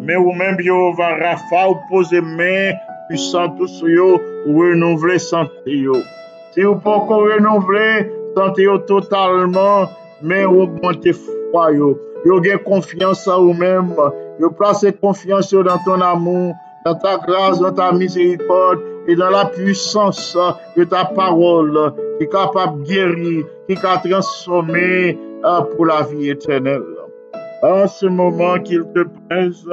Mais 0.00 0.16
ou 0.16 0.32
même 0.32 0.60
Jéhovah 0.60 1.16
Rapha, 1.16 1.70
ou 1.70 1.76
posez 1.88 2.20
main 2.20 2.72
puissante 3.08 3.66
sur 3.66 3.86
vous, 3.86 4.20
ou 4.46 4.58
renouveler 4.60 5.18
santé. 5.18 5.86
Si 6.52 6.62
vous 6.62 6.76
pouvez 6.76 7.34
renouveler 7.34 8.12
santé 8.36 8.66
totalement, 8.86 9.88
mais 10.22 10.44
augmenter 10.44 11.12
foi. 11.12 11.72
Vous 11.72 12.38
avez 12.38 12.58
confiance 12.58 13.26
en 13.26 13.42
vous-même. 13.42 13.92
Yo 14.38 14.50
place 14.50 14.86
confiance 15.00 15.54
dans 15.54 15.78
ton 15.84 16.00
amour, 16.00 16.54
dans 16.84 16.94
ta 16.96 17.18
grâce, 17.18 17.60
dans 17.60 17.72
ta 17.72 17.92
miséricorde 17.92 18.80
et 19.06 19.14
dans 19.14 19.30
la 19.30 19.46
puissance 19.46 20.36
de 20.76 20.84
ta 20.84 21.04
parole 21.04 21.94
qui 22.18 22.24
est 22.24 22.28
capable 22.28 22.82
de 22.82 22.88
guérir, 22.88 23.44
qui 23.66 23.72
est 23.72 23.80
capable 23.80 24.04
de 24.04 24.10
transformer 24.10 25.18
euh, 25.44 25.60
pour 25.76 25.86
la 25.86 26.02
vie 26.02 26.30
éternelle. 26.30 26.82
En 27.62 27.86
ce 27.86 28.06
moment 28.06 28.58
qu'il 28.58 28.84
te 28.94 29.04
plaise 29.28 29.64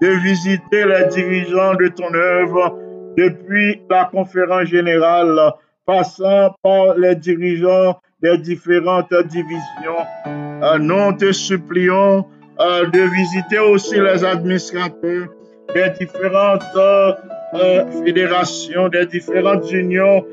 de 0.00 0.08
visiter 0.08 0.84
les 0.84 1.08
dirigeants 1.08 1.74
de 1.74 1.88
ton 1.88 2.12
œuvre 2.14 2.78
depuis 3.16 3.82
la 3.90 4.04
conférence 4.04 4.66
générale, 4.66 5.52
passant 5.84 6.54
par 6.62 6.94
les 6.96 7.16
dirigeants 7.16 7.98
des 8.22 8.38
différentes 8.38 9.12
divisions. 9.26 10.04
Euh, 10.26 10.78
nous 10.78 11.12
te 11.16 11.32
supplions 11.32 12.26
euh, 12.60 12.86
de 12.86 13.00
visiter 13.00 13.58
aussi 13.58 14.00
les 14.00 14.24
administrateurs 14.24 15.28
des 15.74 15.90
différentes 15.98 16.62
euh, 16.76 17.12
euh, 17.54 18.04
fédérations, 18.04 18.88
des 18.88 19.06
différentes 19.06 19.70
unions, 19.70 20.24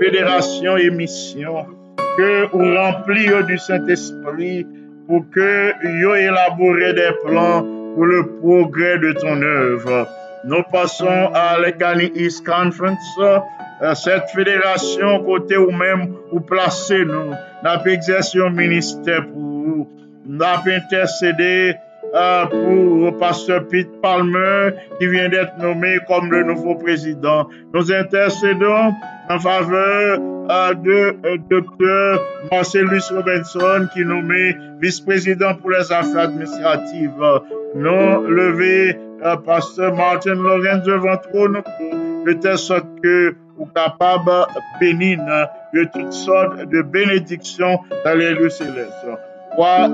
fédérations 0.00 0.76
et 0.76 0.90
missions, 0.90 1.66
que 2.16 2.46
vous 2.52 2.74
remplis 2.74 3.28
euh, 3.28 3.42
du 3.42 3.58
Saint-Esprit 3.58 4.66
pour 5.06 5.24
que 5.34 5.72
vous 5.82 6.14
élaborez 6.14 6.92
des 6.94 7.10
plans 7.24 7.62
pour 7.94 8.06
le 8.06 8.26
progrès 8.40 8.98
de 8.98 9.12
ton 9.12 9.40
œuvre. 9.42 10.06
Nous 10.44 10.62
passons 10.70 11.30
à 11.34 11.58
l'Egani 11.58 12.12
East 12.14 12.46
Conference, 12.46 12.98
euh, 13.20 13.94
cette 13.94 14.28
fédération 14.34 15.24
côté 15.24 15.56
ou 15.56 15.70
même 15.70 16.14
ou 16.32 16.40
placez 16.40 17.04
nous, 17.04 17.32
n'a 17.62 17.78
pas 17.78 17.90
exercé 17.90 18.40
un 18.40 18.50
ministère 18.50 19.26
pour 19.26 19.42
vous, 19.42 19.88
n'a 20.28 20.58
pas 20.58 20.70
intercédé 20.70 21.74
euh, 22.14 22.46
pour 22.46 23.18
pasteur 23.18 23.66
Pete 23.68 24.00
Palmer 24.00 24.70
qui 24.98 25.08
vient 25.08 25.28
d'être 25.28 25.58
nommé 25.58 25.98
comme 26.06 26.30
le 26.30 26.44
nouveau 26.44 26.74
président. 26.74 27.48
Nous 27.74 27.92
intercédons 27.92 28.92
en 29.28 29.38
faveur 29.38 30.18
euh, 30.50 30.74
de 30.74 31.16
euh, 31.26 31.36
docteur 31.50 32.22
Marcellus 32.50 33.02
Robinson 33.10 33.86
qui 33.92 34.00
est 34.00 34.04
nommé 34.04 34.56
vice-président 34.80 35.54
pour 35.56 35.70
les 35.70 35.92
affaires 35.92 36.20
administratives. 36.20 37.12
Nous 37.74 38.22
levé 38.28 38.98
euh, 39.24 39.36
pasteur 39.36 39.94
Martin 39.94 40.34
Lorenz 40.34 40.84
devant 40.84 41.18
trône 41.18 41.62
de 42.26 42.32
telle 42.34 42.56
sorte 42.56 42.86
que 43.02 43.34
vous 43.58 43.66
capable 43.66 44.24
de 44.24 44.80
bénir 44.80 45.18
de 45.74 45.84
toutes 45.92 46.12
sortes 46.12 46.64
de 46.70 46.80
bénédictions 46.80 47.78
dans 48.04 48.14
les 48.14 48.32
lieux 48.32 48.48
célestes 48.48 49.06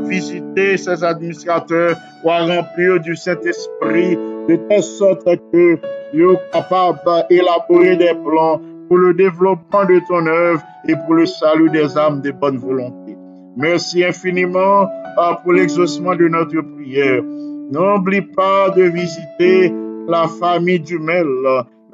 visiter 0.07 0.77
ces 0.77 1.03
administrateurs, 1.03 1.97
pour 2.23 2.33
remplir 2.33 3.01
du 3.01 3.17
Saint-Esprit, 3.17 4.17
de 4.49 4.57
telle 4.69 4.83
sorte 4.83 5.25
que 5.53 5.79
nous 6.13 6.37
capables 6.53 6.99
d'élaborer 7.29 7.97
des 7.97 8.15
plans 8.15 8.61
pour 8.89 8.99
le 8.99 9.15
développement 9.15 9.85
de 9.85 10.01
ton 10.09 10.27
œuvre 10.27 10.63
et 10.87 10.95
pour 10.95 11.15
le 11.15 11.27
salut 11.27 11.71
des 11.71 11.97
âmes 11.97 12.21
de 12.21 12.31
bonne 12.31 12.59
volonté. 12.59 13.17
Merci 13.57 14.05
infiniment 14.05 14.83
euh, 15.19 15.33
pour 15.43 15.53
l'exaucement 15.53 16.15
de 16.15 16.29
notre 16.29 16.61
prière. 16.61 17.23
N'oublie 17.71 18.23
pas 18.23 18.71
de 18.71 18.83
visiter 18.83 19.73
la 20.09 20.27
famille 20.29 20.81
Dumel, 20.81 21.27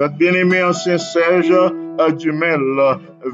bien-aimé 0.09 0.63
ancien 0.63 0.97
Serge 0.97 1.53
Dumel. 2.17 2.61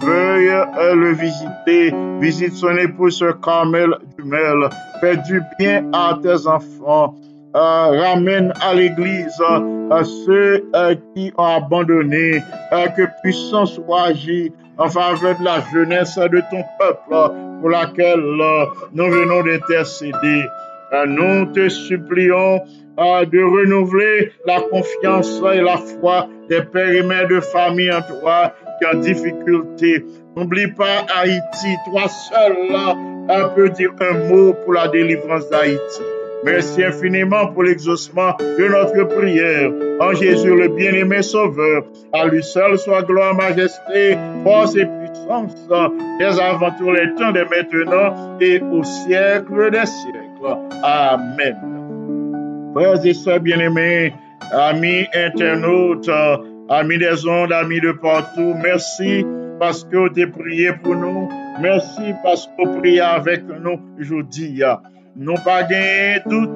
Veuille 0.02 0.54
le 0.96 1.14
visiter. 1.14 1.94
Visite 2.20 2.54
son 2.54 2.76
épouse 2.78 3.24
Carmel 3.44 3.96
Dumel. 4.18 4.70
Fais 5.00 5.18
du 5.18 5.42
bien 5.60 5.90
à 5.94 6.18
tes 6.22 6.48
enfants. 6.48 7.16
Euh, 7.56 7.60
ramène 7.60 8.54
à 8.62 8.76
l'église 8.76 9.42
ceux 10.26 10.70
euh, 10.76 10.96
qui 11.16 11.34
ont 11.38 11.56
abandonné. 11.58 12.44
Euh, 12.74 12.88
que 12.90 13.04
puissance 13.24 13.76
soit 13.76 14.08
agie 14.08 14.52
en 14.78 14.90
faveur 14.90 15.40
de 15.40 15.44
la 15.44 15.62
jeunesse 15.74 16.18
de 16.18 16.42
ton 16.52 16.64
peuple 16.78 17.34
pour 17.62 17.70
laquelle 17.70 18.22
nous 18.94 19.10
venons 19.10 19.42
d'intercéder. 19.44 20.44
Nous 21.08 21.46
te 21.48 21.68
supplions 21.68 22.62
de 22.98 23.44
renouveler 23.44 24.32
la 24.46 24.62
confiance 24.62 25.42
et 25.54 25.62
la 25.62 25.78
foi 25.78 26.28
des 26.50 26.62
pères 26.62 26.94
et 26.94 27.04
mères 27.04 27.28
de 27.28 27.40
famille 27.40 27.92
en 27.92 28.02
toi 28.02 28.54
qui 28.80 28.88
ont 28.88 29.00
difficulté. 29.00 30.04
N'oublie 30.36 30.68
pas 30.68 31.06
Haïti, 31.16 31.76
toi 31.90 32.08
seul 32.08 32.72
là, 32.72 32.96
on 33.30 33.56
peut 33.56 33.70
dire 33.70 33.92
un 34.00 34.30
mot 34.30 34.54
pour 34.54 34.74
la 34.74 34.88
délivrance 34.88 35.50
d'Haïti. 35.50 36.02
Merci 36.44 36.84
infiniment 36.84 37.48
pour 37.48 37.64
l'exaucement 37.64 38.36
de 38.40 38.68
notre 38.68 39.16
prière. 39.16 39.72
En 40.00 40.14
Jésus, 40.14 40.56
le 40.56 40.68
bien-aimé 40.70 41.24
Sauveur, 41.24 41.84
à 42.14 42.26
lui 42.26 42.44
seul 42.44 42.78
soit 42.78 43.02
gloire, 43.02 43.36
majesté, 43.36 44.16
force 44.44 44.76
et 44.76 44.86
puissance, 44.86 45.56
dès 46.20 46.40
avant 46.40 46.72
tous 46.78 46.92
les 46.92 47.14
temps, 47.16 47.32
de 47.32 47.42
maintenant 47.42 48.38
et 48.40 48.62
au 48.62 48.84
siècle 48.84 49.72
des 49.72 49.86
siècles. 49.86 50.58
Amen. 50.84 51.77
Frères 52.78 53.04
et 53.04 53.14
sœurs 53.16 53.40
bien-aimés, 53.40 54.14
amis 54.52 55.08
internautes, 55.16 56.12
amis 56.70 57.00
des 57.00 57.28
ondes, 57.28 57.52
amis 57.52 57.82
de 57.82 57.92
partout, 57.92 58.54
merci 58.62 59.26
parce 59.60 59.84
que 59.84 59.98
vous 59.98 60.06
avez 60.06 60.28
prié 60.28 60.74
pour 60.84 60.96
nous. 60.96 61.28
Merci 61.60 62.14
parce 62.24 62.46
que 62.46 62.68
vous 62.68 62.78
priez 62.78 63.02
avec 63.02 63.42
nous 63.48 63.80
aujourd'hui. 64.00 64.62
Nous 65.16 65.34
pas 65.44 65.64
gagné 65.64 66.22
tout 66.30 66.48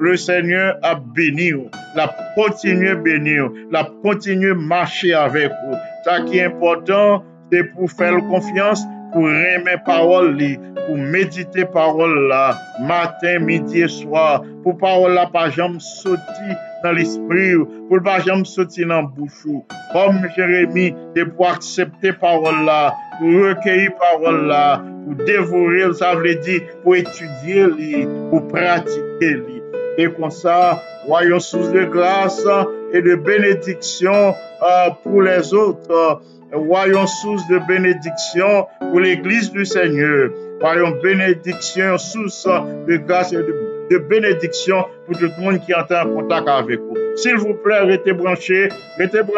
le 0.00 0.16
Seigneur 0.16 0.76
a 0.82 0.96
béni, 0.96 1.52
la 1.94 2.12
continue 2.34 2.96
bénir, 2.96 3.48
la 3.70 3.88
continue 4.02 4.54
marcher 4.54 5.14
avec 5.14 5.52
vous. 5.52 5.76
Ça 6.04 6.22
qui 6.22 6.38
est 6.38 6.46
important, 6.46 7.22
c'est 7.52 7.62
pour 7.62 7.88
faire 7.92 8.16
confiance, 8.28 8.82
pou 9.14 9.30
reme 9.30 9.76
parol 9.86 10.32
li, 10.34 10.50
pou 10.84 10.98
medite 10.98 11.64
parol 11.72 12.12
la, 12.28 12.42
matin, 12.88 13.46
midi 13.46 13.84
e 13.86 13.88
swa, 13.90 14.42
pou 14.64 14.74
parol 14.80 15.14
la 15.16 15.28
pa 15.30 15.46
jam 15.54 15.78
soti 15.82 16.56
nan 16.82 16.98
l'esprit, 16.98 17.62
pou 17.88 18.02
pa 18.04 18.18
jam 18.26 18.42
soti 18.48 18.84
nan 18.90 19.08
bouchou. 19.14 19.62
Kom 19.94 20.18
Jeremie, 20.34 20.92
de 21.14 21.24
pou 21.30 21.46
aksepte 21.48 22.16
parol 22.20 22.64
la, 22.66 22.80
pou 23.20 23.46
rekeyi 23.46 23.92
parol 24.02 24.44
la, 24.50 24.64
pou 25.04 25.16
devore, 25.22 25.86
sa 25.96 26.16
vle 26.18 26.34
di, 26.42 26.58
pou 26.82 26.98
etudye 26.98 27.70
li, 27.76 28.06
pou 28.32 28.42
pratike 28.50 29.36
li. 29.44 29.60
E 29.94 30.08
kon 30.10 30.32
sa, 30.34 30.80
voyon 31.06 31.38
sous 31.38 31.70
de 31.70 31.84
grase 31.86 32.56
e 32.94 33.02
de 33.04 33.14
benediksyon 33.22 34.34
uh, 34.34 34.90
pou 35.04 35.22
les 35.22 35.52
otre. 35.54 36.16
voyons 36.54 37.06
source 37.06 37.46
de 37.48 37.58
bénédiction 37.66 38.66
pour 38.78 39.00
l'Église 39.00 39.50
du 39.50 39.64
Seigneur. 39.64 40.30
Voyons 40.60 40.92
bénédiction, 41.02 41.98
source 41.98 42.46
de 42.86 42.96
grâce 42.96 43.32
et 43.32 43.36
de, 43.36 43.54
de 43.90 43.98
bénédiction 43.98 44.84
pour 45.06 45.18
tout 45.18 45.24
le 45.24 45.42
monde 45.42 45.60
qui 45.64 45.74
entre 45.74 45.96
en 45.96 46.14
contact 46.14 46.48
avec 46.48 46.80
vous. 46.80 46.96
S'il 47.16 47.36
vous 47.36 47.54
plaît, 47.54 47.80
restez 47.80 48.12
branchés, 48.12 48.68
restez 48.98 49.22
branchés. 49.22 49.32